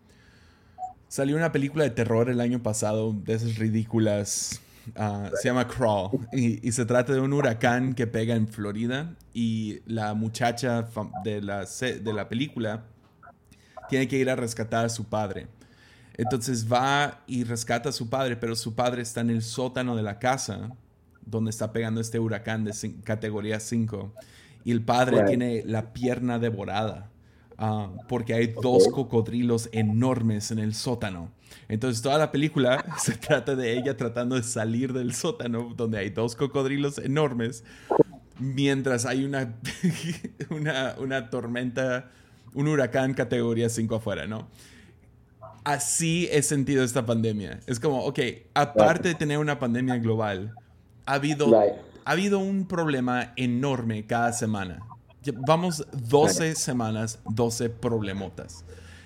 Salió 1.09 1.35
una 1.35 1.51
película 1.51 1.83
de 1.83 1.89
terror 1.89 2.29
el 2.29 2.39
año 2.39 2.63
pasado, 2.63 3.11
de 3.11 3.33
esas 3.33 3.57
ridículas. 3.57 4.61
Ah, 4.95 5.29
se 5.41 5.49
llama 5.49 5.67
Crawl. 5.67 6.27
Y, 6.31 6.67
y 6.67 6.71
se 6.71 6.85
trata 6.85 7.13
de 7.13 7.19
un 7.19 7.33
huracán 7.33 7.93
que 7.93 8.07
pega 8.07 8.35
en 8.35 8.47
Florida. 8.47 9.15
Y 9.33 9.79
la 9.85 10.13
muchacha 10.13 10.87
de 11.23 11.41
la, 11.41 11.65
de 11.65 12.13
la 12.13 12.27
película 12.27 12.83
tiene 13.89 14.07
que 14.07 14.17
ir 14.17 14.29
a 14.29 14.35
rescatar 14.35 14.85
a 14.85 14.89
su 14.89 15.05
padre. 15.05 15.47
Entonces 16.17 16.71
va 16.71 17.23
y 17.27 17.43
rescata 17.43 17.89
a 17.89 17.91
su 17.91 18.09
padre, 18.09 18.35
pero 18.35 18.55
su 18.55 18.75
padre 18.75 19.01
está 19.01 19.21
en 19.21 19.29
el 19.29 19.41
sótano 19.41 19.95
de 19.95 20.03
la 20.03 20.19
casa 20.19 20.71
donde 21.25 21.51
está 21.51 21.71
pegando 21.71 22.01
este 22.01 22.19
huracán 22.19 22.63
de 22.63 22.73
categoría 23.03 23.59
5. 23.59 24.13
Y 24.63 24.71
el 24.71 24.83
padre 24.83 25.23
tiene 25.23 25.63
la 25.65 25.93
pierna 25.93 26.39
devorada 26.39 27.10
ah, 27.61 27.89
porque 28.09 28.33
hay 28.33 28.47
dos 28.47 28.89
cocodrilos 28.89 29.69
enormes 29.71 30.51
en 30.51 30.59
el 30.59 30.73
sótano. 30.73 31.31
Entonces 31.69 32.01
toda 32.01 32.17
la 32.17 32.31
película 32.31 32.83
se 32.97 33.13
trata 33.13 33.55
de 33.55 33.77
ella 33.77 33.95
tratando 33.95 34.35
de 34.35 34.43
salir 34.43 34.91
del 34.91 35.13
sótano 35.13 35.73
donde 35.75 35.99
hay 35.99 36.09
dos 36.09 36.35
cocodrilos 36.35 36.97
enormes 36.97 37.63
mientras 38.41 39.05
hay 39.05 39.23
una, 39.23 39.53
una, 40.49 40.95
una 40.97 41.29
tormenta, 41.29 42.09
un 42.53 42.67
huracán 42.67 43.13
categoría 43.13 43.69
5 43.69 43.95
afuera, 43.95 44.27
¿no? 44.27 44.47
Así 45.63 46.27
he 46.31 46.41
sentido 46.41 46.83
esta 46.83 47.05
pandemia. 47.05 47.59
Es 47.67 47.79
como, 47.79 48.03
ok, 48.03 48.19
aparte 48.55 49.09
de 49.09 49.15
tener 49.15 49.37
una 49.37 49.59
pandemia 49.59 49.97
global, 49.97 50.55
ha 51.05 51.13
habido, 51.13 51.55
ha 51.55 52.11
habido 52.11 52.39
un 52.39 52.67
problema 52.67 53.33
enorme 53.35 54.07
cada 54.07 54.33
semana. 54.33 54.79
Vamos 55.45 55.85
12 55.91 56.55
semanas, 56.55 57.19
12 57.29 57.69
problemotas. 57.69 58.63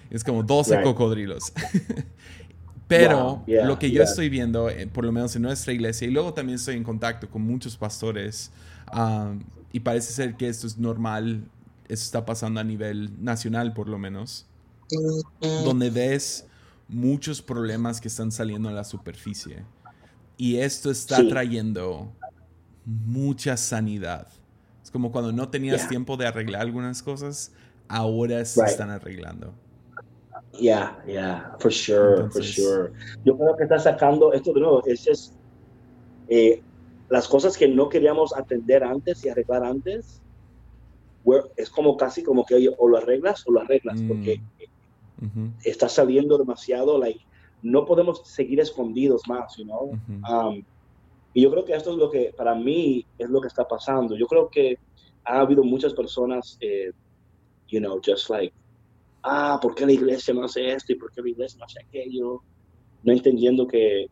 Es 0.09 0.23
como 0.23 0.43
12 0.43 0.75
Right. 0.77 0.83
cocodrilos. 0.85 1.51
Pero 2.87 3.23
Wow, 3.37 3.43
yeah, 3.47 3.65
lo 3.65 3.79
que 3.79 3.89
yo 3.89 3.95
yeah. 3.95 4.03
estoy 4.03 4.29
viendo, 4.29 4.69
eh, 4.69 4.85
por 4.87 5.03
lo 5.05 5.11
menos 5.11 5.35
en 5.35 5.41
nuestra 5.41 5.73
iglesia, 5.73 6.07
y 6.07 6.11
luego 6.11 6.33
también 6.33 6.57
estoy 6.57 6.75
en 6.75 6.83
contacto 6.83 7.27
con 7.29 7.41
muchos 7.41 7.75
pastores, 7.75 8.51
um, 8.95 9.39
y 9.73 9.79
parece 9.79 10.13
ser 10.13 10.35
que 10.37 10.47
esto 10.47 10.67
es 10.67 10.77
normal, 10.77 11.43
esto 11.87 12.05
está 12.05 12.25
pasando 12.25 12.59
a 12.59 12.63
nivel 12.63 13.11
nacional 13.23 13.73
por 13.73 13.89
lo 13.89 13.97
menos, 13.97 14.45
donde 15.41 15.89
ves 15.89 16.45
muchos 16.87 17.41
problemas 17.41 17.99
que 17.99 18.07
están 18.07 18.31
saliendo 18.31 18.69
a 18.69 18.71
la 18.71 18.83
superficie. 18.83 19.63
Y 20.37 20.57
esto 20.57 20.91
está 20.91 21.17
Sí. 21.17 21.27
trayendo 21.29 22.11
mucha 22.85 23.57
sanidad. 23.57 24.27
Como 24.95 25.11
cuando 25.11 25.33
no 25.33 25.49
tenías 25.49 25.79
Yeah. 25.81 25.89
tiempo 25.89 26.15
de 26.15 26.25
arreglar 26.25 26.61
algunas 26.61 27.03
cosas, 27.03 27.51
ahora 27.89 28.45
se 28.45 28.61
Right. 28.61 28.71
están 28.71 28.91
arreglando. 28.91 29.53
Yeah, 30.57 31.03
yeah, 31.05 31.53
for 31.59 31.69
sure, 31.69 32.15
for 32.15 32.23
Entonces- 32.27 32.55
sure. 32.55 32.91
Yo 33.25 33.37
creo 33.37 33.57
que 33.57 33.63
está 33.63 33.77
sacando 33.77 34.31
esto 34.31 34.53
de 34.53 34.61
nuevo, 34.61 34.81
es, 34.85 35.05
es 35.05 35.33
eh, 36.29 36.61
las 37.09 37.27
cosas 37.27 37.57
que 37.57 37.67
no 37.67 37.89
queríamos 37.89 38.33
atender 38.37 38.85
antes 38.85 39.25
y 39.25 39.27
arreglar 39.27 39.65
antes, 39.65 40.21
es 41.57 41.69
como 41.69 41.97
casi 41.97 42.23
como 42.23 42.45
que 42.45 42.55
oye, 42.55 42.73
o 42.77 42.87
lo 42.87 42.97
arreglas 42.97 43.45
o 43.47 43.51
lo 43.51 43.59
arreglas, 43.59 43.99
Mm. 43.99 44.07
porque 44.07 44.41
está 45.65 45.89
saliendo 45.89 46.37
demasiado, 46.37 46.97
like, 46.97 47.19
no 47.61 47.85
podemos 47.85 48.21
seguir 48.25 48.61
escondidos 48.61 49.23
más, 49.27 49.57
you 49.57 49.65
know? 49.65 49.91
Um, 50.31 50.63
y 51.35 51.41
yo 51.41 51.51
creo 51.51 51.65
que 51.65 51.73
esto 51.73 51.91
es 51.91 51.97
lo 51.97 52.09
que, 52.09 52.33
para 52.35 52.55
mí, 52.55 53.05
es 53.17 53.29
lo 53.29 53.41
que 53.41 53.49
está 53.49 53.67
pasando. 53.67 54.15
Yo 54.15 54.25
creo 54.25 54.49
que 54.49 54.79
ha 55.25 55.41
habido 55.41 55.65
muchas 55.65 55.93
personas, 55.93 56.57
eh, 56.61 56.93
you 57.67 57.81
know, 57.81 57.99
just 58.03 58.29
like, 58.29 58.55
ah, 59.21 59.59
¿por 59.61 59.75
qué 59.75 59.85
la 59.85 59.91
iglesia 59.91 60.33
no 60.33 60.45
hace 60.45 60.71
esto 60.71 60.93
y 60.93 60.95
por 60.95 61.11
qué 61.11 61.21
la 61.21 61.29
iglesia 61.29 61.59
no 61.59 61.65
hace 61.65 61.81
aquello? 61.83 62.41
No 63.03 63.11
entendiendo 63.11 63.67
que 63.67 64.07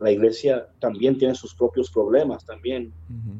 la 0.00 0.10
iglesia 0.10 0.66
también 0.80 1.16
tiene 1.16 1.36
sus 1.36 1.54
propios 1.54 1.88
problemas 1.88 2.44
también 2.44 2.92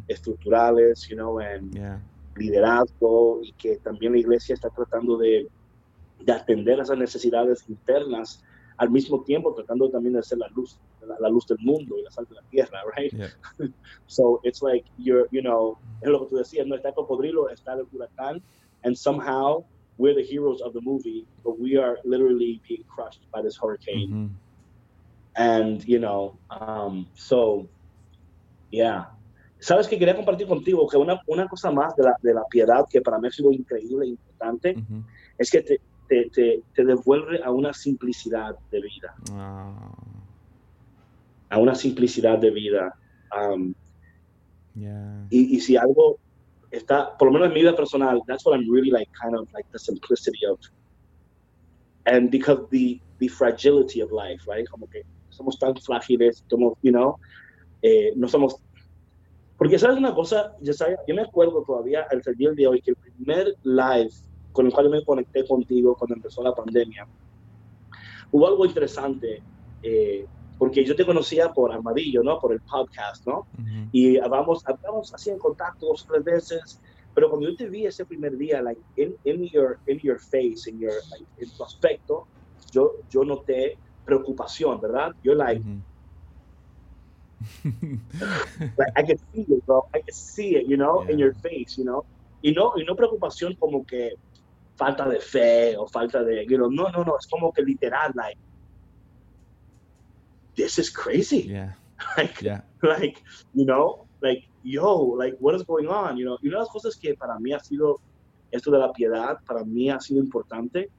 estructurales, 0.06 1.08
you 1.08 1.16
know, 1.16 1.40
en 1.40 1.72
yeah. 1.72 2.00
liderazgo 2.36 3.40
y 3.42 3.50
que 3.54 3.78
también 3.78 4.12
la 4.12 4.18
iglesia 4.18 4.54
está 4.54 4.70
tratando 4.70 5.18
de, 5.18 5.48
de 6.20 6.32
atender 6.32 6.78
esas 6.78 6.96
necesidades 6.96 7.68
internas 7.68 8.44
al 8.76 8.90
mismo 8.90 9.22
tiempo 9.22 9.54
tratando 9.54 9.90
también 9.90 10.14
de 10.14 10.22
ser 10.22 10.38
la 10.38 10.48
luz, 10.48 10.78
la, 11.00 11.16
la 11.20 11.28
luz 11.28 11.46
del 11.46 11.58
mundo 11.60 11.96
y 11.98 12.02
la 12.02 12.10
sal 12.10 12.26
de 12.28 12.34
la 12.34 12.42
tierra, 12.50 12.82
right? 12.96 13.12
Yeah. 13.12 13.28
So 14.06 14.40
it's 14.42 14.62
like 14.62 14.84
you're, 14.98 15.28
you 15.30 15.42
know, 15.42 15.78
es 16.02 16.10
lo 16.10 16.20
que 16.20 16.30
tú 16.30 16.36
decías, 16.36 16.66
no 16.66 16.74
está 16.74 16.88
el 16.88 16.94
cocodrilo, 16.94 17.48
está 17.48 17.74
el 17.74 17.86
huracán, 17.92 18.42
and 18.84 18.96
somehow 18.96 19.64
we're 19.96 20.14
the 20.14 20.24
heroes 20.24 20.60
of 20.60 20.72
the 20.72 20.80
movie, 20.80 21.26
but 21.44 21.58
we 21.58 21.76
are 21.76 21.98
literally 22.04 22.60
being 22.68 22.84
crushed 22.88 23.26
by 23.32 23.42
this 23.42 23.56
hurricane. 23.56 24.10
Ujú. 24.10 24.30
And, 25.36 25.84
you 25.84 25.98
know, 25.98 26.38
um, 26.50 27.06
so, 27.14 27.68
yeah. 28.70 29.06
Sabes 29.58 29.88
que 29.88 29.98
quería 29.98 30.14
compartir 30.14 30.46
contigo 30.46 30.86
que 30.88 30.96
una, 30.96 31.20
una 31.26 31.48
cosa 31.48 31.70
más 31.70 31.96
de 31.96 32.04
la, 32.04 32.14
de 32.22 32.34
la 32.34 32.44
piedad 32.50 32.84
que 32.88 33.00
para 33.00 33.18
mí 33.18 33.28
ha 33.28 33.30
sido 33.30 33.50
increíble 33.50 34.06
e 34.06 34.10
importante 34.10 34.74
Ujú. 34.76 35.02
es 35.38 35.50
que 35.50 35.62
te, 35.62 35.80
te, 36.08 36.28
te, 36.30 36.62
te 36.74 36.84
devuelve 36.84 37.42
a 37.42 37.50
una 37.50 37.72
simplicidad 37.72 38.54
de 38.70 38.80
vida, 38.80 39.14
Ah, 39.32 39.92
a 41.50 41.58
una 41.58 41.74
simplicidad 41.74 42.38
de 42.38 42.50
vida. 42.50 42.94
Um, 43.36 43.74
yeah. 44.74 45.26
y, 45.30 45.56
y 45.56 45.60
si 45.60 45.76
algo 45.76 46.18
está, 46.70 47.16
por 47.18 47.28
lo 47.28 47.32
menos 47.32 47.48
en 47.48 47.54
mi 47.54 47.60
vida 47.60 47.74
personal, 47.76 48.20
that's 48.26 48.44
what 48.44 48.54
I'm 48.56 48.70
really 48.70 48.90
like, 48.90 49.08
kind 49.20 49.34
of 49.36 49.48
like 49.52 49.66
the 49.72 49.78
simplicity 49.78 50.44
of, 50.46 50.58
and 52.06 52.30
because 52.30 52.60
the, 52.70 53.00
the 53.18 53.28
fragility 53.28 54.00
of 54.00 54.10
life, 54.12 54.42
right? 54.46 54.66
Como 54.68 54.86
que 54.88 55.02
somos 55.30 55.58
tan 55.58 55.74
frágiles, 55.76 56.44
somos, 56.50 56.74
you 56.82 56.92
know, 56.92 57.16
eh, 57.82 58.12
no 58.16 58.28
somos, 58.28 58.56
porque 59.56 59.78
sabes 59.78 59.96
una 59.98 60.14
cosa, 60.14 60.52
yo, 60.60 60.72
sabía- 60.72 60.98
yo 61.06 61.14
me 61.14 61.22
acuerdo 61.22 61.62
todavía 61.66 62.04
al 62.10 62.20
día 62.36 62.50
de 62.52 62.66
hoy 62.66 62.80
que 62.82 62.90
el 62.90 62.96
primer 62.96 63.54
live 63.62 64.10
con 64.54 64.66
el 64.66 64.72
cual 64.72 64.88
me 64.88 65.04
conecté 65.04 65.44
contigo 65.44 65.96
cuando 65.96 66.14
empezó 66.14 66.40
la 66.40 66.54
pandemia, 66.54 67.04
hubo 68.30 68.46
algo 68.46 68.64
interesante, 68.64 69.42
eh, 69.82 70.24
porque 70.56 70.84
yo 70.84 70.94
te 70.94 71.04
conocía 71.04 71.52
por 71.52 71.72
Armadillo, 71.72 72.22
¿no? 72.22 72.38
Por 72.38 72.52
el 72.52 72.60
podcast, 72.60 73.26
¿no? 73.26 73.48
Ujú. 73.58 73.88
y 73.90 74.16
vamos, 74.18 74.62
hablamos 74.64 75.12
así 75.12 75.30
en 75.30 75.38
contacto 75.38 75.86
dos 75.86 76.02
o 76.02 76.12
tres 76.12 76.24
veces, 76.24 76.80
pero 77.12 77.28
cuando 77.30 77.48
yo 77.48 77.56
te 77.56 77.68
vi 77.68 77.84
ese 77.86 78.06
primer 78.06 78.36
día, 78.36 78.62
like, 78.62 78.80
in, 78.94 79.16
in, 79.24 79.48
your, 79.48 79.80
in 79.86 79.98
your 79.98 80.20
face, 80.20 80.70
in, 80.70 80.78
your, 80.78 80.94
like, 81.10 81.26
en 81.36 81.50
tu 81.50 81.64
aspecto, 81.64 82.28
yo, 82.70 82.92
yo 83.08 83.24
noté 83.24 83.80
preocupación, 84.04 84.80
¿verdad? 84.80 85.10
Yo, 85.20 85.34
like, 85.34 85.60
Ujú. 85.60 85.82
like, 88.78 88.92
I 88.96 89.02
can 89.02 89.18
see 89.32 89.46
it, 89.48 89.64
bro, 89.66 89.82
I 89.92 89.98
can 89.98 90.14
see 90.14 90.56
it, 90.56 90.68
you 90.68 90.76
know, 90.76 91.02
in 91.08 91.18
Yeah. 91.18 91.26
your 91.26 91.34
face, 91.34 91.76
you 91.76 91.84
know, 91.84 92.04
y 92.40 92.52
no, 92.52 92.72
y 92.76 92.84
no 92.84 92.94
preocupación 92.94 93.56
como 93.58 93.84
que 93.86 94.12
falta 94.76 95.08
de 95.08 95.20
fe 95.20 95.76
o 95.76 95.86
falta 95.86 96.22
de, 96.24 96.44
you 96.46 96.56
know, 96.56 96.70
no, 96.70 96.88
no, 96.90 97.04
no, 97.04 97.16
es 97.18 97.26
como 97.26 97.52
que 97.52 97.62
literal, 97.62 98.12
like, 98.14 98.38
this 100.56 100.78
is 100.78 100.90
crazy, 100.90 101.42
yeah. 101.48 101.74
like, 102.16 102.40
Yeah. 102.42 102.62
like, 102.82 103.22
you 103.54 103.64
know, 103.64 104.06
like, 104.20 104.48
yo, 104.62 105.14
like, 105.16 105.36
what 105.38 105.54
is 105.54 105.62
going 105.62 105.86
on, 105.86 106.16
you 106.16 106.24
know? 106.24 106.38
Y 106.42 106.48
una 106.48 106.58
de 106.58 106.64
las 106.64 106.70
cosas 106.70 106.96
que 106.96 107.14
para 107.14 107.38
mí 107.38 107.52
ha 107.52 107.60
sido, 107.60 108.00
esto 108.50 108.70
de 108.70 108.78
la 108.78 108.92
piedad, 108.92 109.38
para 109.46 109.64
mí 109.64 109.90
ha 109.90 110.00
sido 110.00 110.20
importante, 110.22 110.90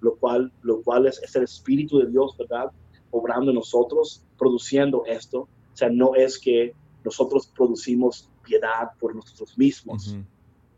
lo 0.00 0.16
cual, 0.16 0.52
lo 0.62 0.82
cual 0.82 1.06
es, 1.06 1.20
es 1.22 1.34
el 1.36 1.44
Espíritu 1.44 1.98
de 1.98 2.06
Dios, 2.10 2.36
¿verdad? 2.36 2.70
Obrando 3.10 3.50
en 3.50 3.56
nosotros, 3.56 4.22
produciendo 4.36 5.04
esto. 5.06 5.40
O 5.40 5.76
sea, 5.76 5.88
no 5.88 6.14
es 6.14 6.38
que 6.38 6.74
nosotros 7.04 7.46
producimos 7.56 8.28
piedad 8.42 8.90
por 8.98 9.14
nosotros 9.14 9.56
mismos. 9.56 10.16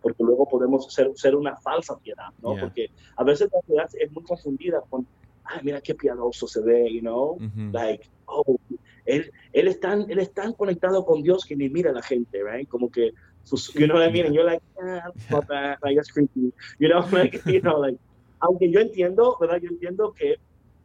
Porque 0.07 0.23
luego 0.23 0.47
podemos 0.47 0.87
ser, 0.95 1.11
ser 1.17 1.35
una 1.35 1.57
falsa 1.57 1.99
piedad, 1.99 2.29
¿no? 2.41 2.53
Yeah. 2.53 2.63
Porque 2.63 2.91
a 3.17 3.25
veces 3.25 3.49
la 3.53 3.61
piedad 3.63 3.91
es 3.99 4.13
muy 4.13 4.23
confundida 4.23 4.81
con, 4.89 5.05
ay, 5.43 5.59
mira 5.65 5.81
qué 5.81 5.97
piadoso 5.97 6.47
se 6.47 6.61
ve, 6.61 6.89
you 6.95 7.01
know? 7.01 7.33
Ujú. 7.33 7.73
like, 7.73 8.09
oh, 8.27 8.57
él, 9.05 9.33
él, 9.53 9.67
es 9.67 9.81
tan, 9.81 10.09
él 10.09 10.21
es 10.21 10.33
tan 10.33 10.53
conectado 10.53 11.05
con 11.05 11.25
Dios 11.25 11.45
que 11.45 11.57
ni 11.57 11.69
mira 11.69 11.91
a 11.91 11.93
la 11.93 12.03
gente, 12.03 12.41
right? 12.45 12.69
Como 12.69 12.89
que, 12.89 13.15
sus, 13.43 13.75
you 13.75 13.89
know 13.89 13.97
what 13.97 14.09
I 14.09 14.13
mean? 14.13 14.27
And 14.27 14.35
you're 14.37 14.49
like, 14.49 14.63
ah, 14.81 15.11
not 15.29 15.49
bad, 15.49 15.79
like, 15.83 15.97
that's 15.97 16.13
creepy, 16.13 16.53
you 16.79 16.89
know, 16.89 17.01
like, 17.11 17.43
you 17.47 17.61
know, 17.61 17.81
like, 17.81 17.99
aunque 18.39 18.71
yo 18.71 18.79
entiendo, 18.79 19.37
¿verdad? 19.41 19.61
Yo 19.61 19.71
entiendo 19.71 20.13
que 20.13 20.35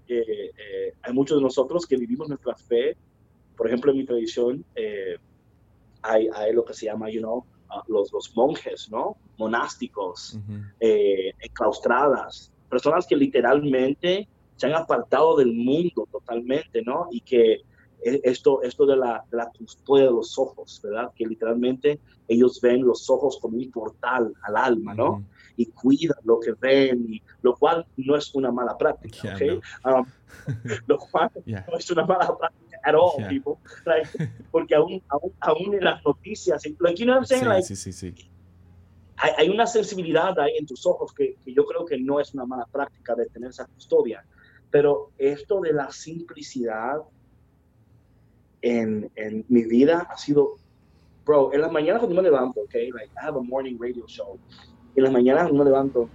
eh, 0.08 0.52
eh, 0.58 0.94
hay 1.04 1.14
muchos 1.14 1.38
de 1.38 1.44
nosotros 1.44 1.86
que 1.86 1.96
vivimos 1.96 2.28
nuestra 2.28 2.56
fe, 2.56 2.98
por 3.56 3.68
ejemplo, 3.68 3.92
en 3.92 4.00
mi 4.00 4.04
tradición, 4.04 4.66
eh, 4.74 5.18
hay, 6.02 6.28
hay 6.34 6.54
lo 6.54 6.66
que 6.66 6.74
se 6.74 6.88
llama, 6.88 7.12
you 7.12 7.20
know, 7.20 7.46
los, 7.88 8.12
los 8.12 8.32
monjes, 8.36 8.88
¿no? 8.90 9.18
Monásticos, 9.38 10.36
Ujú. 10.36 10.60
eh, 10.80 11.32
enclaustradas, 11.40 12.52
personas 12.70 13.06
que 13.08 13.16
literalmente 13.16 14.28
se 14.56 14.68
han 14.68 14.76
apartado 14.76 15.38
del 15.38 15.54
mundo 15.54 16.08
totalmente, 16.12 16.82
¿no? 16.84 17.08
Y 17.12 17.22
que 17.22 17.54
eh, 18.04 18.20
esto, 18.24 18.62
esto 18.62 18.86
de 18.86 18.96
la, 18.96 19.24
de 19.30 19.38
la 19.38 19.50
custodia 19.58 20.06
de 20.06 20.12
los 20.12 20.38
ojos, 20.38 20.80
¿verdad? 20.84 21.12
Que 21.16 21.26
literalmente 21.26 22.00
ellos 22.28 22.60
ven 22.62 22.84
los 22.84 23.10
ojos 23.10 23.40
como 23.42 23.58
un 23.58 23.72
portal 23.72 24.34
al 24.44 24.56
alma, 24.56 24.94
¿no? 24.94 25.10
Ujú. 25.12 25.26
y 25.58 25.66
cuidan 25.72 26.18
lo 26.24 26.40
que 26.40 26.54
ven, 26.60 27.06
y, 27.10 27.22
lo 27.42 27.56
cual 27.56 27.86
no 27.98 28.16
es 28.16 28.34
una 28.34 28.52
mala 28.52 28.78
práctica, 28.78 29.20
Yeah, 29.24 29.36
¿ok? 29.36 29.64
Um, 29.86 30.06
lo 30.88 30.98
cual 30.98 31.30
Yeah. 31.46 31.66
no 31.70 31.78
es 31.78 31.90
una 31.92 32.06
mala 32.06 32.36
práctica 32.38 32.71
at 32.84 32.96
all, 32.96 33.16
Yeah. 33.20 33.30
people. 33.30 33.60
Like, 33.86 34.08
porque 34.52 34.76
aún, 34.76 35.02
aún, 35.10 35.34
aún 35.42 35.74
en 35.76 35.84
las 35.84 36.04
noticias, 36.06 36.64
like, 36.80 36.98
you 37.00 37.06
know 37.06 37.14
what 37.16 37.22
I'm 37.22 37.26
saying? 37.26 37.44
Sí, 37.44 37.50
like, 37.50 37.64
sí, 37.64 37.76
sí, 37.76 37.92
sí. 37.94 38.14
hay, 39.18 39.32
hay 39.38 39.50
una 39.50 39.68
sensibilidad 39.68 40.38
ahí 40.40 40.58
en 40.58 40.66
tus 40.66 40.86
ojos 40.86 41.14
que, 41.14 41.36
que 41.46 41.54
yo 41.54 41.66
creo 41.66 41.86
que 41.86 41.98
no 42.00 42.20
es 42.20 42.34
una 42.34 42.46
mala 42.46 42.66
práctica 42.72 43.16
de 43.16 43.28
tener 43.28 43.50
esa 43.52 43.66
custodia. 43.68 44.26
Pero 44.72 45.12
esto 45.18 45.62
de 45.62 45.74
la 45.74 45.92
simplicidad 45.92 47.02
en, 48.62 49.12
en 49.16 49.46
mi 49.50 49.64
vida 49.66 50.08
ha 50.10 50.18
sido, 50.18 50.56
bro, 51.26 51.54
en 51.54 51.62
las 51.62 51.72
mañanas 51.72 52.00
cuando 52.02 52.16
me 52.16 52.24
levanto, 52.28 52.62
ok, 52.62 52.74
like 52.94 53.12
I 53.16 53.26
have 53.26 53.38
a 53.38 53.42
morning 53.42 53.78
radio 53.80 54.06
show. 54.08 54.40
En 54.96 55.04
las 55.04 55.12
mañanas 55.12 55.44
cuando 55.44 55.64
me 55.64 55.70
levanto, 55.70 56.10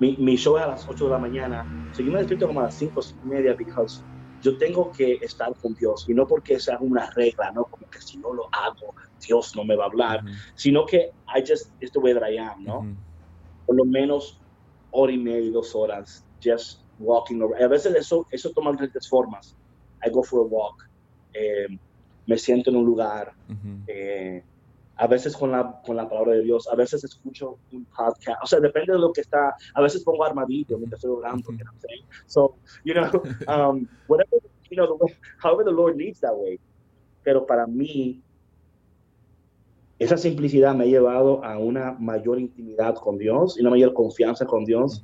mi, 0.00 0.16
mi 0.16 0.36
show 0.36 0.56
es 0.56 0.62
a 0.62 0.68
las 0.68 0.88
8 0.88 1.04
de 1.04 1.10
la 1.10 1.18
mañana. 1.18 1.90
So 1.92 2.02
yo 2.02 2.10
me 2.10 2.18
despierto 2.18 2.46
como 2.46 2.60
a 2.60 2.64
las 2.64 2.74
5 2.74 3.00
y 3.24 3.28
media 3.28 3.54
because 3.54 4.02
yo 4.42 4.58
tengo 4.58 4.90
que 4.92 5.14
estar 5.22 5.54
con 5.54 5.74
Dios 5.74 6.06
y 6.08 6.14
no 6.14 6.26
porque 6.26 6.58
sea 6.58 6.78
una 6.80 7.10
regla, 7.10 7.52
no 7.52 7.64
como 7.64 7.88
que 7.88 8.00
si 8.00 8.18
no 8.18 8.32
lo 8.32 8.48
hago, 8.52 8.94
Dios 9.26 9.54
no 9.56 9.64
me 9.64 9.76
va 9.76 9.84
a 9.84 9.86
hablar, 9.86 10.24
sino 10.54 10.84
que 10.84 11.12
I 11.34 11.40
just, 11.46 11.70
it's 11.80 11.92
the 11.92 12.00
way 12.00 12.12
that 12.12 12.28
I 12.28 12.38
am, 12.38 12.64
¿no? 12.64 12.96
por 13.66 13.76
lo 13.76 13.84
menos 13.84 14.40
hora 14.90 15.12
y 15.12 15.18
media, 15.18 15.50
dos 15.52 15.74
horas, 15.74 16.26
just 16.42 16.80
walking 16.98 17.40
around. 17.40 17.62
A 17.62 17.68
veces 17.68 17.94
eso, 17.94 18.26
eso 18.30 18.50
toma 18.50 18.72
diferentes 18.72 19.08
formas. 19.08 19.56
I 20.04 20.10
go 20.10 20.22
for 20.22 20.40
a 20.40 20.48
walk, 20.48 20.88
eh, 21.32 21.68
me 22.26 22.36
siento 22.36 22.70
en 22.70 22.76
un 22.76 22.84
lugar, 22.84 23.32
eh, 23.86 24.42
a 24.96 25.06
veces 25.06 25.36
con 25.36 25.50
la, 25.50 25.80
con 25.84 25.96
la 25.96 26.08
palabra 26.08 26.32
de 26.34 26.42
Dios, 26.42 26.68
a 26.68 26.76
veces 26.76 27.02
escucho 27.04 27.58
un 27.72 27.84
podcast, 27.86 28.38
o 28.42 28.46
sea, 28.46 28.60
depende 28.60 28.92
de 28.92 28.98
lo 28.98 29.12
que 29.12 29.22
está, 29.22 29.54
a 29.74 29.80
veces 29.80 30.02
pongo 30.04 30.24
armadillo 30.24 30.76
mientras 30.78 30.98
estoy 31.02 31.16
orando, 31.16 31.50
you 31.50 31.58
know 31.58 31.66
what 31.66 31.74
I'm 31.74 31.80
saying? 31.88 32.04
So, 32.26 32.54
you 32.84 32.94
know, 32.94 33.10
um, 33.48 33.88
whatever, 34.06 34.36
you 34.70 34.76
know, 34.76 34.86
the 34.86 34.94
way- 35.04 35.16
however 35.42 35.64
the 35.64 35.72
Lord 35.72 35.96
leads 35.96 36.20
that 36.20 36.34
way. 36.36 36.58
Pero 37.24 37.46
para 37.46 37.66
mí, 37.66 38.20
esa 39.98 40.16
simplicidad 40.16 40.74
me 40.74 40.84
ha 40.84 40.86
llevado 40.88 41.44
a 41.44 41.58
una 41.58 41.92
mayor 41.98 42.38
intimidad 42.40 42.94
con 42.96 43.16
Dios 43.18 43.56
y 43.56 43.60
una 43.60 43.70
mayor 43.70 43.94
confianza 43.94 44.44
con 44.46 44.64
Dios, 44.64 45.02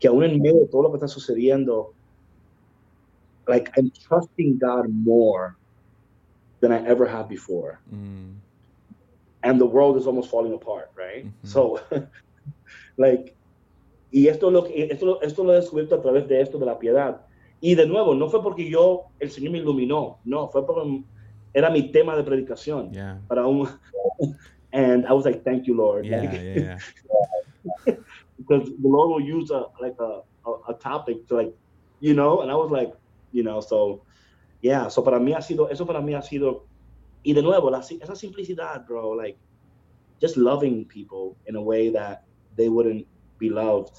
que 0.00 0.08
aún 0.08 0.24
en 0.24 0.40
medio 0.40 0.60
de 0.60 0.66
todo 0.66 0.82
lo 0.82 0.90
que 0.90 0.96
está 0.96 1.08
sucediendo, 1.08 1.92
like 3.46 3.70
I'm 3.76 3.90
trusting 4.08 4.58
God 4.58 4.88
more 4.88 5.54
than 6.60 6.72
I 6.72 6.84
ever 6.88 7.06
have 7.08 7.28
before. 7.28 7.78
Mm, 7.90 8.34
And 9.42 9.58
the 9.58 9.66
world 9.66 9.96
is 9.96 10.06
almost 10.06 10.30
falling 10.30 10.52
apart, 10.52 10.90
right? 10.96 11.24
Ujú. 11.24 11.46
So, 11.46 11.80
like, 12.98 13.34
y 14.12 14.26
esto 14.28 14.50
lo, 14.50 14.66
esto, 14.66 15.20
esto 15.22 15.44
lo 15.44 15.52
he 15.52 15.60
descubierto 15.60 15.94
a 15.94 16.02
través 16.02 16.28
de 16.28 16.40
esto 16.40 16.58
de 16.58 16.66
la 16.66 16.78
piedad. 16.78 17.22
Y 17.62 17.74
de 17.74 17.86
nuevo, 17.86 18.14
no 18.14 18.28
fue 18.28 18.42
porque 18.42 18.68
yo, 18.68 19.06
el 19.18 19.30
Señor 19.30 19.52
me 19.52 19.58
iluminó, 19.58 20.18
no, 20.24 20.48
fue 20.48 20.66
porque 20.66 21.04
era 21.52 21.70
mi 21.70 21.90
tema 21.90 22.16
de 22.16 22.22
predicación. 22.24 22.92
yeah. 22.92 23.20
Para 23.28 23.46
un, 23.46 23.68
and 24.72 25.06
I 25.06 25.12
was 25.12 25.24
like, 25.24 25.42
thank 25.44 25.66
you, 25.66 25.74
Lord. 25.74 26.04
Yeah, 26.04 26.20
Like, 26.20 26.32
yeah, 26.32 26.54
yeah. 26.54 26.78
because 28.38 28.68
the 28.70 28.88
Lord 28.88 29.10
will 29.10 29.20
use 29.20 29.50
a 29.50 29.66
like 29.80 29.96
a, 30.00 30.22
a, 30.46 30.72
a 30.72 30.74
topic 30.74 31.26
to 31.28 31.36
like, 31.36 31.52
you 32.00 32.14
know, 32.14 32.40
and 32.40 32.50
I 32.50 32.54
was 32.54 32.70
like, 32.70 32.92
you 33.32 33.42
know, 33.42 33.60
so 33.60 34.02
yeah, 34.62 34.88
so 34.88 35.02
para 35.02 35.18
mí 35.18 35.32
ha 35.32 35.42
sido, 35.42 35.70
eso 35.70 35.84
para 35.86 36.00
mí 36.00 36.14
ha 36.14 36.22
sido, 36.22 36.66
y 37.22 37.32
de 37.32 37.42
nuevo, 37.42 37.70
la, 37.70 37.80
esa 37.80 38.14
simplicidad, 38.14 38.86
bro, 38.86 39.14
like 39.14 39.38
just 40.20 40.36
loving 40.36 40.86
people 40.86 41.36
in 41.46 41.56
a 41.56 41.60
way 41.60 41.90
that 41.90 42.20
they 42.56 42.68
wouldn't 42.68 43.06
be 43.38 43.48
loved. 43.48 43.92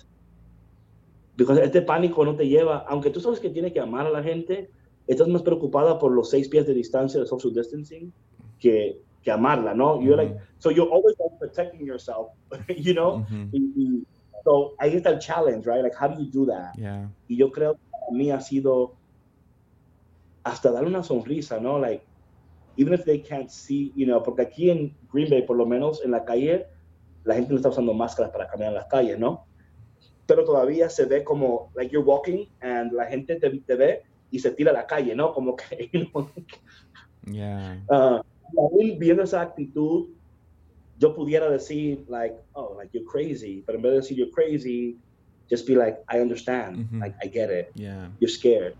Because 1.35 1.59
este 1.61 1.81
pánico 1.81 2.23
no 2.25 2.35
te 2.35 2.47
lleva, 2.47 2.85
aunque 2.87 3.09
tú 3.09 3.19
sabes 3.19 3.39
que 3.39 3.49
tienes 3.49 3.73
que 3.73 3.79
amar 3.79 4.05
a 4.05 4.09
la 4.09 4.21
gente, 4.21 4.69
estás 5.07 5.27
más 5.27 5.41
preocupada 5.41 5.97
por 5.97 6.11
los 6.11 6.29
seis 6.29 6.47
pies 6.47 6.65
de 6.67 6.73
distancia 6.73 7.19
de 7.19 7.25
social 7.25 7.53
distancing 7.53 8.11
que, 8.59 8.99
que 9.23 9.31
amarla, 9.31 9.73
¿no? 9.73 9.99
You're 10.01 10.17
like, 10.17 10.35
so 10.59 10.69
you're 10.69 10.91
always 10.91 11.15
like, 11.19 11.37
protecting 11.39 11.85
yourself, 11.85 12.27
you 12.77 12.93
know? 12.93 13.25
ujú. 13.27 13.49
Y- 13.53 13.73
y- 13.75 14.03
so 14.43 14.73
ahí 14.79 14.95
está 14.95 15.09
el 15.11 15.19
challenge, 15.19 15.65
right? 15.67 15.81
Like, 15.83 15.95
how 15.95 16.07
do 16.07 16.21
you 16.21 16.29
do 16.31 16.45
that? 16.47 16.73
Yeah. 16.77 17.09
Y 17.27 17.37
yo 17.37 17.51
creo 17.51 17.73
que 17.73 17.79
para 17.91 18.11
mí 18.17 18.31
ha 18.31 18.39
sido 18.41 18.97
hasta 20.43 20.71
darle 20.71 20.89
una 20.89 21.03
sonrisa, 21.03 21.59
¿no? 21.59 21.79
Like, 21.79 22.03
even 22.77 22.93
if 22.93 23.03
they 23.05 23.19
can't 23.19 23.49
see, 23.49 23.91
you 23.95 24.05
know, 24.05 24.21
porque 24.21 24.41
aquí 24.41 24.69
en 24.69 24.95
Green 25.11 25.29
Bay, 25.29 25.43
por 25.43 25.57
lo 25.57 25.65
menos 25.65 26.03
en 26.03 26.11
la 26.11 26.23
calle, 26.23 26.67
la 27.23 27.35
gente 27.35 27.51
no 27.51 27.57
está 27.57 27.69
usando 27.69 27.93
máscaras 27.93 28.31
para 28.31 28.47
caminar 28.47 28.69
en 28.69 28.75
las 28.75 28.85
calles, 28.87 29.19
¿no? 29.19 29.45
Pero 30.25 30.43
todavía 30.43 30.89
se 30.89 31.05
ve 31.05 31.23
como, 31.23 31.71
like, 31.75 31.91
you're 31.91 32.07
walking 32.07 32.47
and 32.61 32.93
la 32.93 33.05
gente 33.05 33.35
te, 33.35 33.49
te 33.49 33.75
ve 33.75 34.01
y 34.31 34.39
se 34.39 34.51
tira 34.51 34.71
a 34.71 34.73
la 34.73 34.87
calle, 34.87 35.15
¿no? 35.15 35.33
Como 35.33 35.55
que, 35.55 35.89
you 35.93 36.09
know, 36.09 36.29
Yeah. 37.27 37.79
Ah, 37.89 38.23
y 38.53 38.59
aún 38.59 38.99
viendo 38.99 39.23
esa 39.23 39.41
actitud, 39.41 40.09
yo 40.97 41.15
pudiera 41.15 41.49
decir, 41.49 42.03
like, 42.07 42.35
oh, 42.53 42.75
like, 42.77 42.91
you're 42.93 43.07
crazy. 43.07 43.63
Pero 43.65 43.77
en 43.77 43.81
vez 43.83 43.91
de 43.91 43.97
decir 43.97 44.17
you're 44.17 44.31
crazy, 44.31 44.97
just 45.49 45.67
be 45.67 45.75
like, 45.75 45.99
I 46.09 46.19
understand. 46.19 46.77
Mhm. 46.77 46.99
Like, 46.99 47.15
I 47.23 47.27
get 47.27 47.49
it. 47.49 47.71
Yeah. 47.75 48.09
You're 48.19 48.31
scared. 48.31 48.75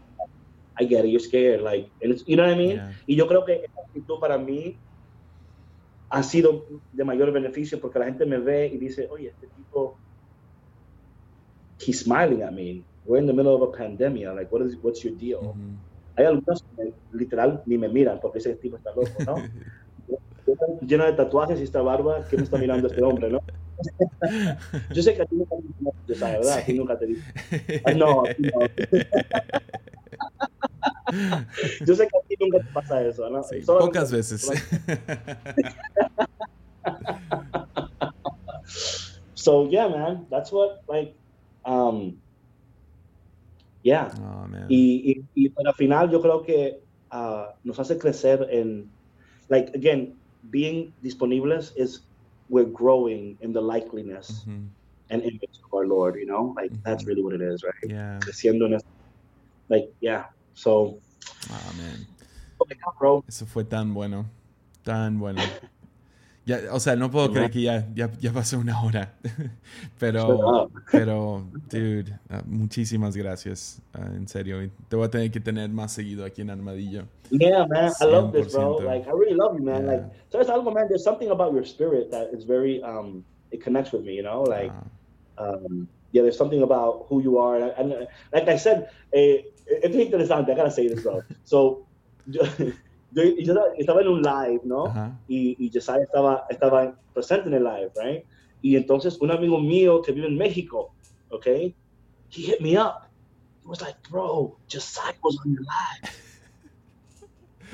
I 0.82 0.86
get 0.86 1.05
it. 1.05 1.09
You're 1.09 1.19
scared. 1.19 1.61
Like, 1.61 1.91
and 2.01 2.11
it's, 2.11 2.23
you 2.27 2.36
know 2.36 2.43
what 2.43 2.53
I 2.53 2.57
mean? 2.57 2.75
Yeah. 2.77 2.91
Y 3.07 3.15
yo 3.15 3.27
creo 3.27 3.45
que 3.45 3.53
esa 3.63 3.82
actitud 3.88 4.19
para 4.19 4.38
mí 4.38 4.75
ha 6.09 6.23
sido 6.23 6.65
de 6.91 7.03
mayor 7.05 7.32
beneficio 7.32 7.79
porque 7.79 7.99
la 7.99 8.05
gente 8.05 8.25
me 8.25 8.38
ve 8.39 8.67
y 8.73 8.77
dice, 8.77 9.07
oye, 9.11 9.29
este 9.29 9.47
tipo, 9.55 9.97
he's 11.79 11.99
smiling 12.01 12.41
at 12.43 12.51
me. 12.53 12.84
We're 13.05 13.19
in 13.19 13.27
the 13.27 13.34
middle 13.34 13.53
of 13.55 13.61
a 13.61 13.71
pandemic. 13.77 14.25
Like, 14.36 14.51
what 14.51 14.61
is, 14.65 14.75
what's 14.82 15.03
your 15.03 15.13
deal? 15.15 15.39
Ujú. 15.39 15.77
Hay 16.17 16.25
algunos 16.25 16.63
que 16.75 16.93
literal 17.13 17.63
ni 17.65 17.77
me 17.77 17.88
miran 17.88 18.19
porque 18.19 18.39
ese 18.39 18.55
tipo 18.55 18.77
está 18.77 18.91
loco, 18.95 19.23
¿no? 19.25 19.36
Lleno 20.82 21.05
de 21.05 21.13
tatuajes 21.13 21.59
y 21.59 21.63
esta 21.63 21.82
barba, 21.82 22.25
¿qué 22.29 22.36
me 22.38 22.43
está 22.43 22.57
mirando 22.57 22.88
este 22.88 23.01
hombre, 23.03 23.29
no? 23.29 23.39
Yo 24.93 25.01
sé 25.01 25.15
que 25.15 25.21
a 25.21 25.25
ti 25.25 25.36
nunca 25.36 25.55
te 26.05 26.15
sabes, 26.15 26.39
¿verdad? 26.39 26.57
A 26.59 26.65
ti 26.65 26.71
Sí. 26.73 26.77
nunca 26.77 26.99
te. 26.99 27.05
Ay, 27.86 27.95
no, 27.97 28.25
a 28.25 28.34
ti 28.34 28.41
no. 28.43 28.59
Yo 31.86 31.95
sé 31.95 32.07
que 32.07 32.18
a 32.18 32.22
ti 32.28 32.36
nunca 32.39 32.59
te 32.59 32.74
pasa 32.74 33.01
eso, 33.05 33.30
¿no? 33.30 33.43
Sí, 33.43 33.62
pocas 33.66 34.12
veces. 34.12 34.49
So, 39.41 39.66
yeah, 39.70 39.88
man, 39.88 40.28
that's 40.30 40.51
what, 40.51 40.84
like, 40.88 41.16
um, 41.66 42.22
yeah. 43.82 44.14
Oh, 44.22 44.45
man. 44.45 44.68
Y, 44.70 45.01
y, 45.03 45.24
y 45.34 45.49
para 45.49 45.74
final 45.74 46.12
yo 46.12 46.22
creo 46.22 46.45
que 46.45 46.78
ah, 47.09 47.55
nos 47.64 47.80
hace 47.80 47.97
crecer 47.97 48.45
en, 48.51 48.88
like, 49.49 49.74
again, 49.74 50.14
being 50.51 50.93
disponibles 51.01 51.74
is 51.76 52.01
we're 52.49 52.70
growing 52.70 53.36
in 53.41 53.51
the 53.51 53.62
likeliness 53.62 54.45
and 55.09 55.24
image 55.24 55.57
of 55.66 55.74
our 55.74 55.88
Lord, 55.88 56.18
you 56.18 56.28
know? 56.28 56.53
Like, 56.55 56.72
that's 56.84 57.05
really 57.05 57.24
what 57.24 57.34
it 57.34 57.41
is, 57.41 57.64
right? 57.64 57.89
Yeah. 57.89 58.20
Creciendo 58.22 58.68
en 58.68 58.76
eso. 58.76 58.86
Like, 59.70 59.91
yeah. 60.01 60.26
So, 60.53 60.99
Oh, 61.49 61.73
man. 61.77 62.07
bro. 62.99 63.23
Eso 63.27 63.45
fue 63.45 63.63
tan 63.63 63.93
bueno. 63.93 64.25
Tan 64.83 65.19
bueno. 65.19 65.41
Ya, 66.45 66.59
o 66.71 66.79
sea, 66.79 66.95
no 66.95 67.11
puedo 67.11 67.31
creer 67.31 67.51
que 67.51 67.61
ya, 67.61 67.87
ya, 67.93 68.11
ya 68.19 68.31
pasó 68.33 68.57
una 68.57 68.81
hora. 68.81 69.13
pero, 69.99 70.71
pero, 70.91 71.45
dude, 71.69 72.17
ah, 72.29 72.41
muchísimas 72.45 73.15
gracias. 73.15 73.79
ah, 73.93 74.07
en 74.15 74.27
serio. 74.27 74.63
Y 74.63 74.71
Te 74.89 74.95
voy 74.95 75.05
a 75.05 75.09
tener 75.09 75.29
que 75.31 75.39
tener 75.39 75.69
más 75.69 75.91
seguido 75.93 76.25
aquí 76.25 76.41
en 76.41 76.49
Armadillo. 76.49 77.03
Yeah, 77.29 77.65
man, 77.67 77.91
I 78.01 78.05
love 78.05 78.31
this, 78.33 78.53
bro. 78.53 78.79
100%. 78.79 78.85
Like, 78.85 79.07
I 79.07 79.11
really 79.11 79.35
love 79.35 79.55
you, 79.57 79.63
man. 79.63 79.85
Yeah. 79.85 79.91
Like, 79.91 80.03
so 80.29 80.39
it's 80.41 80.49
algo, 80.49 80.73
man. 80.73 80.87
There's 80.89 81.03
something 81.03 81.29
about 81.29 81.53
your 81.53 81.63
spirit 81.63 82.09
that 82.11 82.33
is 82.33 82.43
very, 82.43 82.81
um, 82.83 83.23
it 83.51 83.61
connects 83.63 83.91
with 83.91 84.03
me, 84.03 84.15
you 84.15 84.23
know? 84.23 84.41
Like, 84.41 84.71
Ah, 85.37 85.53
um, 85.53 85.87
yeah, 86.11 86.23
there's 86.23 86.37
something 86.37 86.63
about 86.63 87.05
who 87.07 87.21
you 87.21 87.37
are. 87.37 87.57
And, 87.57 87.93
and 87.93 88.07
like 88.33 88.47
I 88.49 88.57
said, 88.57 88.89
eh, 89.13 89.43
Eh, 89.72 89.80
es 89.84 89.95
interesante, 89.95 90.51
I 90.51 90.55
gotta 90.55 90.72
say 90.72 90.88
this, 90.88 91.03
bro. 91.03 91.22
So, 91.43 91.86
yo, 92.28 92.41
yo, 93.11 93.24
yo 93.24 93.55
estaba 93.78 94.01
en 94.01 94.07
un 94.07 94.22
live, 94.22 94.61
¿no? 94.63 94.86
ajá. 94.88 95.17
Y, 95.28 95.55
y 95.59 95.72
Josiah 95.74 96.03
estaba, 96.03 96.45
estaba 96.49 96.95
presente 97.13 97.47
en 97.47 97.55
el 97.55 97.63
live, 97.63 97.91
right? 97.95 98.26
Y 98.61 98.76
entonces 98.76 99.17
un 99.22 99.32
amigo 99.32 99.59
mío 99.59 100.01
que 100.01 100.11
vive 100.11 100.28
en 100.28 100.38
México, 100.38 100.93
okay, 101.30 101.76
he 102.30 102.41
hit 102.43 102.61
me 102.61 102.78
up. 102.78 103.07
He 103.63 103.67
was 103.67 103.82
like, 103.82 103.97
bro, 104.09 104.57
Josiah 104.67 105.13
was 105.24 105.38
on 105.45 105.53
your 105.53 105.63
live. 105.63 106.15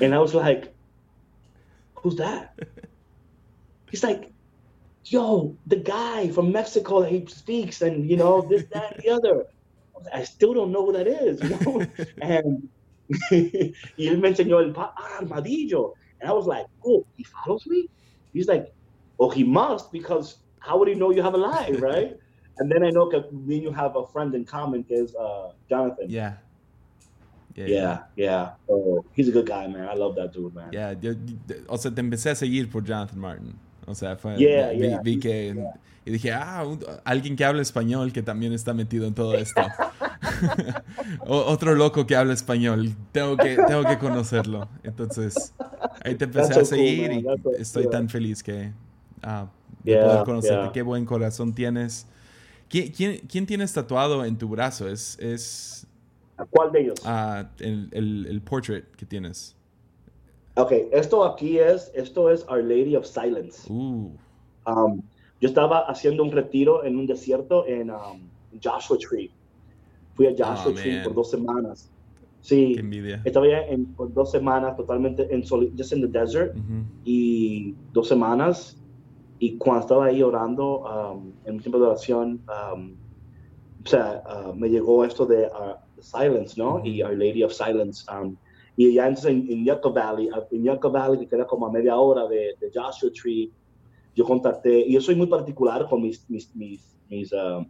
And 0.00 0.14
I 0.14 0.18
was 0.18 0.34
like, 0.34 0.72
who's 1.94 2.16
that? 2.16 2.54
He's 3.90 4.04
like, 4.04 4.30
yo, 5.04 5.56
the 5.66 5.76
guy 5.76 6.28
from 6.28 6.52
Mexico 6.52 7.00
that 7.00 7.10
he 7.10 7.26
speaks 7.26 7.82
and, 7.82 8.08
you 8.08 8.16
know, 8.16 8.42
this, 8.42 8.64
that, 8.72 8.94
and 8.94 9.02
the 9.02 9.10
other. 9.10 9.46
I 9.98 10.02
was 10.02 10.06
like, 10.06 10.14
I 10.14 10.24
still 10.24 10.54
don't 10.54 10.72
know 10.72 10.86
who 10.86 10.92
that 10.92 11.06
is, 11.06 11.42
you 11.42 11.58
know? 11.60 11.86
and 12.22 12.68
y 13.30 14.06
él 14.06 14.20
me 14.20 14.28
enseñó 14.30 14.62
el 14.62 14.72
pa- 14.72 14.94
ah, 14.96 15.18
armadillo. 15.20 15.94
And 16.20 16.30
I 16.30 16.32
was 16.32 16.46
like, 16.46 16.66
oh, 16.84 17.06
he 17.16 17.24
follows 17.24 17.66
me? 17.66 17.88
He's 18.32 18.48
like, 18.48 18.72
oh, 19.18 19.30
he 19.30 19.44
must 19.44 19.92
because 19.92 20.36
how 20.60 20.78
would 20.78 20.88
he 20.88 20.94
know 20.94 21.10
you 21.10 21.22
have 21.22 21.34
a 21.34 21.38
live, 21.38 21.80
right? 21.92 22.16
and 22.58 22.70
then 22.70 22.82
I 22.82 22.90
know 22.90 23.08
that 23.10 23.30
then 23.30 23.62
you 23.62 23.72
have 23.72 23.96
a 23.96 24.06
friend 24.06 24.34
in 24.34 24.44
common, 24.44 24.84
is 24.88 25.14
uh, 25.14 25.52
Jonathan. 25.68 26.06
Yeah. 26.08 26.34
Yeah, 27.54 27.66
yeah, 27.66 27.98
yeah. 28.14 28.50
So 28.68 29.04
he's 29.14 29.28
a 29.28 29.32
good 29.32 29.46
guy, 29.46 29.66
man. 29.66 29.88
I 29.88 29.94
love 29.94 30.14
that 30.14 30.32
dude, 30.32 30.54
man. 30.54 30.70
Yeah, 30.72 30.94
yo, 31.00 31.14
o 31.68 31.76
sea, 31.76 31.90
te 31.90 32.00
empecé 32.00 32.30
a 32.30 32.36
seguir 32.36 32.70
por 32.70 32.82
Jonathan 32.82 33.18
Martin. 33.18 33.58
O 33.88 33.94
sea, 33.94 34.16
fue, 34.16 34.36
Yeah, 34.36 34.70
vi, 34.70 34.78
yeah. 34.78 35.00
vi 35.02 35.18
que 35.18 35.54
Yeah. 35.54 35.72
y 36.04 36.10
dije, 36.12 36.32
ah, 36.32 36.64
un- 36.66 36.80
alguien 37.04 37.36
que 37.36 37.44
habla 37.44 37.62
español 37.62 38.12
que 38.12 38.22
también 38.22 38.52
está 38.52 38.72
metido 38.74 39.06
en 39.06 39.14
todo 39.14 39.34
esto. 39.34 39.60
O- 41.26 41.44
otro 41.46 41.74
loco 41.74 42.06
que 42.06 42.16
habla 42.16 42.32
español. 42.34 42.94
Tengo 43.12 43.36
que, 43.36 43.56
tengo 43.66 43.84
que 43.84 43.98
conocerlo. 43.98 44.68
Entonces, 44.82 45.54
ahí 46.04 46.14
te 46.14 46.24
empecé 46.24 46.54
That's 46.54 46.72
a 46.72 46.76
cool, 46.76 46.86
seguir 46.86 47.10
man. 47.10 47.18
y 47.18 47.22
so- 47.42 47.54
estoy 47.56 47.82
yeah. 47.84 47.90
tan 47.92 48.08
feliz 48.08 48.42
que 48.42 48.72
ah, 49.22 49.46
de 49.84 49.96
poder 49.96 50.24
conocerte. 50.24 50.72
Qué 50.72 50.82
buen 50.82 51.04
corazón 51.04 51.54
tienes. 51.54 52.06
¿Quién, 52.68 52.92
quién, 52.92 53.18
quién 53.28 53.46
tienes 53.46 53.72
tatuado 53.72 54.24
en 54.24 54.36
tu 54.36 54.48
brazo? 54.48 54.88
Es, 54.88 55.18
es 55.20 55.86
¿Cuál 56.50 56.72
de 56.72 56.80
ellos? 56.80 57.00
ah, 57.04 57.46
el, 57.58 57.88
el, 57.92 58.26
el 58.28 58.40
portrait 58.42 58.84
que 58.96 59.06
tienes. 59.06 59.54
Ok, 60.58 60.72
esto 60.90 61.24
aquí 61.24 61.58
es, 61.58 61.90
esto 61.94 62.30
es 62.30 62.44
Our 62.48 62.64
Lady 62.64 62.96
of 62.96 63.06
Silence. 63.06 63.72
Um, 63.72 65.02
yo 65.40 65.48
estaba 65.48 65.80
haciendo 65.86 66.24
un 66.24 66.32
retiro 66.32 66.84
en 66.84 66.96
un 66.98 67.06
desierto 67.06 67.64
en 67.66 67.90
um, 67.92 68.28
Joshua 68.60 68.98
Tree. 68.98 69.32
Fui 70.14 70.26
a 70.26 70.30
Joshua 70.30 70.72
Oh, 70.72 70.74
Tree 70.74 70.94
man. 70.96 71.04
por 71.04 71.14
dos 71.14 71.30
semanas. 71.30 71.92
Sí, 72.40 72.72
qué 72.74 72.80
envidia. 72.80 73.22
estaba 73.24 73.46
en, 73.46 73.94
por 73.94 74.12
dos 74.12 74.32
semanas 74.32 74.76
totalmente 74.76 75.32
en 75.32 75.44
soli- 75.44 75.72
just 75.78 75.92
in 75.92 76.00
the 76.00 76.08
desert 76.18 76.56
Ujú. 76.56 76.84
y 77.04 77.76
dos 77.92 78.08
semanas. 78.08 78.82
Y 79.38 79.56
cuando 79.58 79.82
estaba 79.82 80.06
ahí 80.06 80.22
orando 80.24 80.80
um, 80.80 81.32
en 81.44 81.54
un 81.54 81.60
tiempo 81.60 81.78
de 81.78 81.86
oración, 81.86 82.44
um, 82.74 82.98
o 83.84 83.88
sea, 83.88 84.24
uh, 84.26 84.54
me 84.56 84.68
llegó 84.68 85.04
esto 85.04 85.24
de 85.24 85.46
uh, 85.46 85.76
Silence, 86.00 86.54
¿no? 86.60 86.76
Ujú. 86.78 86.86
Y 86.86 87.02
Our 87.04 87.16
Lady 87.16 87.44
of 87.44 87.52
Silence. 87.52 88.04
Y 88.78 88.94
ya 88.94 89.08
entonces 89.08 89.32
en, 89.32 89.50
en 89.50 89.64
Yucca 89.64 89.88
Valley, 89.88 90.30
en 90.52 90.62
Yucca 90.62 90.88
Valley, 90.88 91.18
que 91.18 91.26
queda 91.26 91.44
como 91.44 91.66
a 91.66 91.72
media 91.72 91.96
hora 91.96 92.28
de, 92.28 92.54
de 92.60 92.70
Joshua 92.72 93.10
Tree, 93.10 93.50
yo 94.14 94.24
contacté, 94.24 94.86
y 94.86 94.92
yo 94.92 95.00
soy 95.00 95.16
muy 95.16 95.26
particular 95.26 95.88
con 95.88 96.00
mis, 96.00 96.24
mis, 96.30 96.54
mis, 96.54 96.96
mis 97.08 97.32
um, 97.32 97.66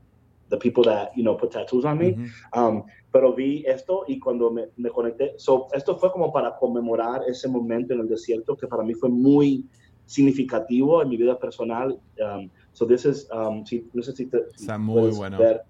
the 0.50 0.58
people 0.58 0.84
that, 0.84 1.08
you 1.16 1.22
know, 1.22 1.34
put 1.34 1.50
tattoos 1.50 1.86
on 1.86 1.96
me. 1.96 2.10
Ujú. 2.10 2.26
Um, 2.54 2.82
pero 3.10 3.32
vi 3.32 3.64
esto 3.66 4.04
y 4.06 4.18
cuando 4.18 4.50
me, 4.50 4.68
me 4.76 4.90
conecté, 4.90 5.32
so, 5.38 5.68
esto 5.72 5.96
fue 5.96 6.12
como 6.12 6.30
para 6.30 6.54
conmemorar 6.58 7.22
ese 7.26 7.48
momento 7.48 7.94
en 7.94 8.00
el 8.00 8.08
desierto 8.08 8.54
que 8.54 8.66
para 8.66 8.82
mí 8.82 8.92
fue 8.92 9.08
muy 9.08 9.64
significativo 10.04 11.00
en 11.00 11.08
mi 11.08 11.16
vida 11.16 11.38
personal. 11.38 11.98
Um, 12.20 12.50
so 12.72 12.86
this 12.86 13.06
is, 13.06 13.26
um, 13.32 13.64
si, 13.64 13.88
no 13.94 14.02
sé 14.02 14.12
si 14.12 14.26
te 14.26 14.42
Está 14.54 14.76
muy 14.76 15.10
bueno. 15.12 15.38
ver. 15.38 15.62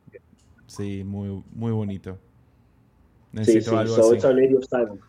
Sí, 0.67 1.05
muy, 1.05 1.45
muy 1.55 1.71
bonito. 1.71 2.19
Sí, 3.33 3.39
Necesito 3.39 3.71
sí, 3.71 3.77
algo 3.77 3.95
so 3.95 4.01
así. 4.09 4.15
it's 4.17 4.25
Our 4.25 4.35
Lady 4.35 4.55
of 4.57 4.65
Silence. 4.69 5.03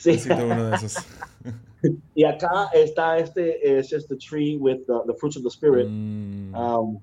Sí. 0.00 0.12
Necesito 0.12 0.44
uno 0.46 0.70
de 0.70 0.76
esos. 0.76 0.96
y 2.14 2.24
acá 2.24 2.70
está 2.72 3.18
este, 3.18 3.78
es 3.78 3.88
just 3.90 4.08
the 4.08 4.16
tree 4.16 4.56
with 4.56 4.86
the, 4.86 5.02
the 5.06 5.14
fruits 5.14 5.36
of 5.36 5.42
the 5.42 5.50
spirit. 5.50 5.86
Mm, 5.88 6.54
Um, 6.54 7.00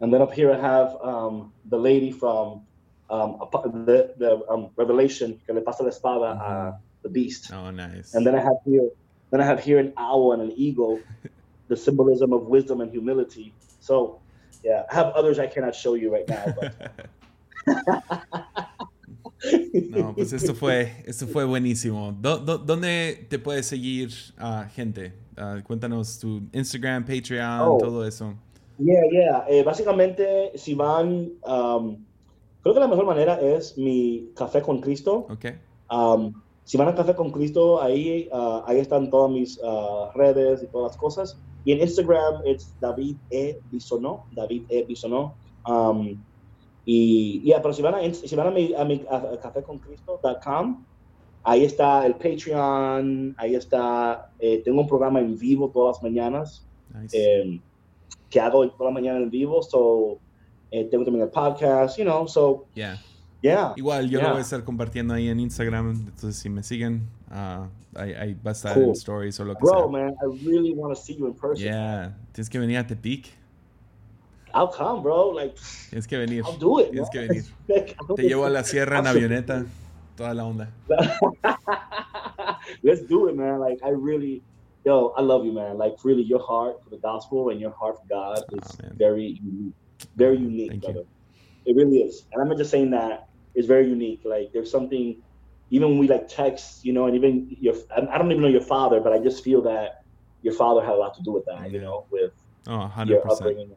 and 0.00 0.12
then 0.12 0.20
up 0.22 0.32
here 0.32 0.52
I 0.52 0.60
have 0.60 0.96
um, 1.02 1.52
the 1.70 1.78
lady 1.78 2.12
from 2.12 2.66
um, 3.08 3.38
the, 3.86 4.14
the 4.18 4.40
um, 4.48 4.70
Revelation 4.76 5.40
que 5.46 5.54
le 5.54 5.62
pasa 5.62 5.82
la 5.82 5.88
espada 5.88 6.30
a 6.40 6.78
the 7.02 7.08
beast. 7.08 7.50
oh, 7.52 7.70
nice. 7.70 8.14
And 8.14 8.26
then 8.26 8.34
I 8.34 8.40
have 8.40 8.58
here, 8.64 8.88
then 9.30 9.40
I 9.40 9.44
have 9.44 9.60
here 9.62 9.78
an 9.78 9.92
owl 9.96 10.32
and 10.32 10.42
an 10.42 10.52
eagle, 10.54 11.00
the 11.68 11.76
symbolism 11.76 12.32
of 12.32 12.42
wisdom 12.42 12.80
and 12.80 12.90
humility. 12.90 13.54
So, 13.80 14.20
yeah, 14.62 14.84
I 14.90 14.94
have 14.94 15.06
others 15.14 15.38
I 15.38 15.46
cannot 15.46 15.74
show 15.74 15.94
you 15.94 16.12
right 16.12 16.28
now. 16.28 16.54
But 16.60 16.92
no, 19.90 20.14
pues 20.14 20.32
esto 20.32 20.54
fue, 20.54 21.02
esto 21.06 21.26
fue 21.26 21.44
buenísimo. 21.44 22.12
¿Dó- 22.20 22.38
dó- 22.38 22.58
¿Dónde 22.58 23.26
te 23.28 23.38
puede 23.38 23.62
seguir 23.62 24.10
ah, 24.38 24.68
gente? 24.74 25.14
Ah, 25.36 25.60
cuéntanos 25.64 26.18
tu 26.18 26.42
Instagram, 26.52 27.04
Patreon, 27.04 27.60
Oh. 27.62 27.78
todo 27.78 28.04
eso. 28.06 28.34
yeah, 28.78 29.00
yeah. 29.10 29.44
Eh, 29.48 29.62
básicamente, 29.62 30.52
si 30.54 30.74
van, 30.74 31.30
um, 31.46 31.96
creo 32.62 32.74
que 32.74 32.80
la 32.80 32.88
mejor 32.88 33.06
manera 33.06 33.40
es 33.40 33.76
mi 33.78 34.30
café 34.36 34.60
con 34.62 34.80
Cristo. 34.80 35.26
¿Ok? 35.30 35.46
Um, 35.90 36.32
si 36.64 36.76
van 36.76 36.86
a 36.88 36.94
Café 36.94 37.16
con 37.16 37.32
Cristo, 37.32 37.82
ahí, 37.82 38.28
uh, 38.32 38.62
ahí 38.64 38.78
están 38.78 39.10
todas 39.10 39.30
mis 39.32 39.58
uh, 39.58 40.12
redes 40.14 40.62
y 40.62 40.66
todas 40.68 40.92
las 40.92 40.96
cosas. 41.00 41.36
Y 41.64 41.72
en 41.72 41.80
Instagram 41.80 42.42
es 42.46 42.72
David 42.80 43.16
E. 43.30 43.58
Bisonó, 43.72 44.24
David 44.36 44.62
E. 44.68 44.84
Bisonó. 44.84 45.34
Um, 45.66 46.22
y 46.84 47.42
ya, 47.44 47.60
pero 47.62 47.74
si 47.74 47.82
van 47.82 47.94
a, 47.94 48.14
si 48.14 48.34
van 48.36 48.46
a 48.48 48.50
mi, 48.50 48.74
a 48.74 48.84
mi 48.84 49.04
a, 49.10 49.38
caféconcristo.com, 49.42 50.84
ahí 51.44 51.64
está 51.64 52.06
el 52.06 52.14
Patreon, 52.14 53.34
ahí 53.38 53.54
está, 53.54 54.30
eh, 54.38 54.62
tengo 54.64 54.80
un 54.80 54.88
programa 54.88 55.20
en 55.20 55.38
vivo 55.38 55.70
todas 55.70 55.96
las 55.96 56.02
mañanas 56.02 56.66
Nice. 56.94 57.16
eh, 57.16 57.60
que 58.28 58.40
hago 58.40 58.68
toda 58.70 58.90
la 58.90 58.94
mañana 58.94 59.18
en 59.18 59.30
vivo, 59.30 59.62
so 59.62 60.18
eh, 60.70 60.84
tengo 60.84 61.04
también 61.04 61.24
el 61.24 61.30
podcast, 61.30 61.98
you 61.98 62.04
know, 62.04 62.26
so 62.28 62.64
Yeah. 62.74 62.96
yeah. 63.42 63.72
Igual 63.76 64.08
yo 64.08 64.18
lo 64.18 64.24
Yeah. 64.24 64.30
voy 64.32 64.38
a 64.38 64.42
estar 64.42 64.62
compartiendo 64.64 65.14
ahí 65.14 65.28
en 65.28 65.40
Instagram. 65.40 65.90
Entonces, 65.90 66.36
si 66.36 66.48
me 66.48 66.62
siguen, 66.62 67.08
ah, 67.30 67.68
ahí, 67.94 68.12
ahí 68.12 68.34
va 68.34 68.50
a 68.50 68.52
estar 68.52 68.74
Cool. 68.74 68.84
en 68.84 68.90
stories 68.92 69.40
o 69.40 69.44
lo 69.44 69.54
que 69.54 69.60
Bro, 69.64 69.78
sea. 69.78 69.86
man, 69.88 70.14
I 70.22 70.46
really 70.46 70.72
want 70.74 70.94
to 70.94 71.00
see 71.00 71.16
you 71.16 71.26
in 71.26 71.34
person. 71.34 71.56
Yeah. 71.66 72.16
Tienes 72.32 72.48
que 72.48 72.58
venir 72.60 72.78
a 72.78 72.86
Tepic. 72.86 73.26
I'll 74.54 74.68
come, 74.68 75.02
bro. 75.02 75.28
Like, 75.30 75.56
Tienes 75.90 76.06
que 76.06 76.18
venir. 76.18 76.44
I'll 76.44 76.56
do 76.56 76.78
it. 76.80 76.90
Tienes 76.92 77.08
man. 77.08 77.10
que 77.12 77.20
venir. 77.20 77.44
Like, 77.68 77.96
Te 78.16 78.22
do 78.22 78.28
llevo 78.28 78.44
a 78.44 78.48
it. 78.48 78.52
la 78.52 78.64
sierra 78.64 78.98
en 78.98 79.06
avioneta. 79.06 79.64
Toda 80.16 80.34
la 80.34 80.44
onda. 80.44 80.68
Let's 82.82 83.02
do 83.06 83.28
it, 83.28 83.36
man. 83.36 83.60
Like, 83.60 83.78
I 83.84 83.90
really, 83.90 84.42
yo, 84.84 85.12
I 85.16 85.22
love 85.22 85.44
you, 85.44 85.52
man. 85.52 85.78
Like, 85.78 85.94
really, 86.04 86.22
your 86.22 86.40
heart 86.40 86.76
for 86.82 86.90
the 86.90 86.98
gospel 86.98 87.50
and 87.50 87.60
your 87.60 87.72
heart 87.78 87.96
for 87.96 88.06
God 88.08 88.42
ah, 88.42 88.56
is 88.56 88.76
Oh, 88.80 88.82
man. 88.82 88.96
very 88.98 89.38
unique. 89.42 89.74
Very 90.16 90.38
unique, 90.38 90.70
Thank 90.70 90.86
you. 90.86 90.92
brother. 90.92 91.06
It 91.66 91.76
really 91.76 91.98
is. 91.98 92.26
And 92.32 92.42
I'm 92.42 92.48
not 92.48 92.58
just 92.58 92.70
saying 92.70 92.90
that. 92.90 93.28
It's 93.54 93.66
very 93.66 93.88
unique. 93.88 94.20
Like, 94.24 94.50
there's 94.52 94.70
something, 94.70 95.22
even 95.70 95.88
when 95.90 95.98
we 95.98 96.08
like 96.08 96.28
text, 96.28 96.84
you 96.84 96.92
know, 96.92 97.06
and 97.06 97.14
even 97.16 97.48
your, 97.60 97.74
I 97.94 98.18
don't 98.18 98.30
even 98.30 98.42
know 98.42 98.48
your 98.48 98.60
father, 98.62 99.00
but 99.00 99.12
I 99.12 99.18
just 99.18 99.42
feel 99.44 99.62
that 99.62 100.02
your 100.42 100.54
father 100.54 100.80
had 100.82 100.94
a 100.94 100.96
lot 100.96 101.14
to 101.14 101.22
do 101.22 101.32
with 101.32 101.44
that, 101.46 101.70
you 101.70 101.80
know, 101.80 102.06
with 102.10 102.32
Oh, 102.66 102.90
your 103.06 103.20
100%. 103.22 103.30
upbringing. 103.32 103.74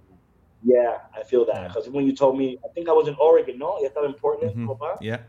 Yeah, 0.64 0.97
I 1.14 1.24
feel 1.24 1.45
that 1.45 1.55
Yeah. 1.55 1.68
because 1.68 1.89
when 1.89 2.05
you 2.05 2.14
told 2.14 2.38
me, 2.38 2.57
I 2.64 2.70
think 2.74 2.88
I 2.88 2.93
was 2.93 3.07
in 3.07 3.16
Oregon, 3.20 3.57
no, 3.59 3.80
you 3.80 3.88
estaba 3.89 4.05
in 4.07 4.14
Portland, 4.16 4.55
Mhm. 4.55 4.68
papá? 4.68 4.97
Yeah. 5.01 5.20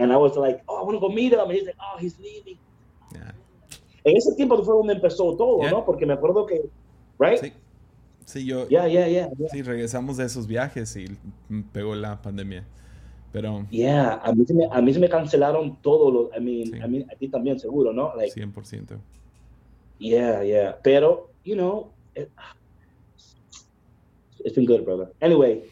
and 0.00 0.12
I 0.12 0.16
was 0.16 0.36
like, 0.36 0.62
oh, 0.68 0.76
I 0.76 0.82
want 0.84 0.94
to 0.94 1.00
go 1.00 1.08
meet 1.08 1.32
him, 1.32 1.40
and 1.40 1.50
he's 1.50 1.66
like, 1.66 1.74
oh, 1.80 1.98
he's 1.98 2.16
leaving. 2.20 2.56
Yeah. 3.12 3.32
En 4.04 4.16
ese 4.16 4.32
tiempo 4.36 4.56
fue 4.62 4.74
donde 4.76 4.94
empezó 4.94 5.36
todo, 5.36 5.58
Yeah. 5.62 5.72
¿no? 5.72 5.84
Porque 5.84 6.06
me 6.06 6.12
acuerdo 6.14 6.46
que, 6.46 6.70
right? 7.18 7.40
Sí. 7.40 7.52
Sí, 8.24 8.44
yo. 8.46 8.68
Yeah, 8.68 8.86
yeah, 8.86 9.08
yeah, 9.08 9.28
yeah. 9.36 9.48
Sí, 9.50 9.62
regresamos 9.62 10.16
de 10.18 10.24
esos 10.26 10.46
viajes 10.46 10.94
y 10.96 11.06
pegó 11.72 11.96
la 11.96 12.20
pandemia. 12.22 12.64
Pero 13.32 13.66
Yeah, 13.70 14.20
a 14.22 14.32
mí, 14.32 14.44
se 14.46 14.54
me, 14.54 14.68
a 14.70 14.80
mí 14.80 14.94
se 14.94 15.00
me 15.00 15.08
cancelaron 15.08 15.76
todos 15.82 16.12
los, 16.12 16.36
I 16.36 16.40
mean, 16.40 16.66
Sí. 16.66 16.76
I 16.78 16.88
mean, 16.88 17.10
a 17.10 17.16
ti 17.16 17.26
también 17.28 17.58
seguro, 17.58 17.92
¿no? 17.92 18.14
Like, 18.14 18.30
100%. 18.32 19.00
yeah, 19.98 20.44
yeah. 20.44 20.76
Pero, 20.82 21.30
you 21.44 21.56
know, 21.56 21.90
it, 22.14 22.28
it's 24.44 24.54
been 24.54 24.66
good, 24.66 24.84
brother. 24.84 25.10
Anyway, 25.20 25.62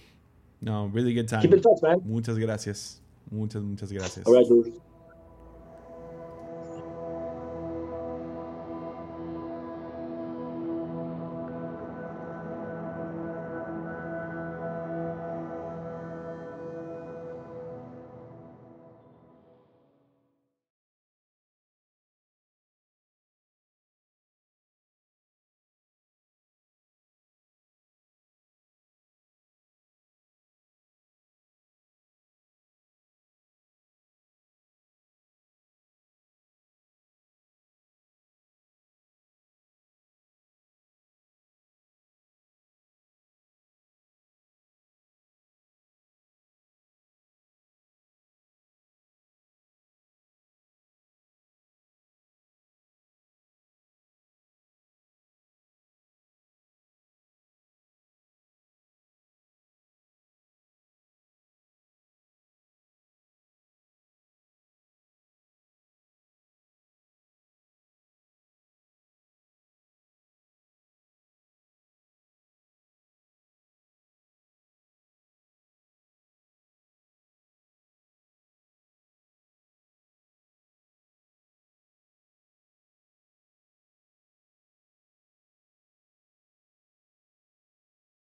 No, 0.61 0.87
really 0.87 1.13
good 1.15 1.29
time. 1.29 1.43
keep 1.43 1.53
in 1.53 1.61
touch, 1.61 1.83
man. 1.83 2.01
Muchas 2.05 2.39
gracias. 2.39 3.01
Muchas, 3.31 3.63
muchas 3.63 3.93
gracias. 3.93 4.27
All 4.27 4.35
right, 4.35 4.47
dude. 4.49 4.73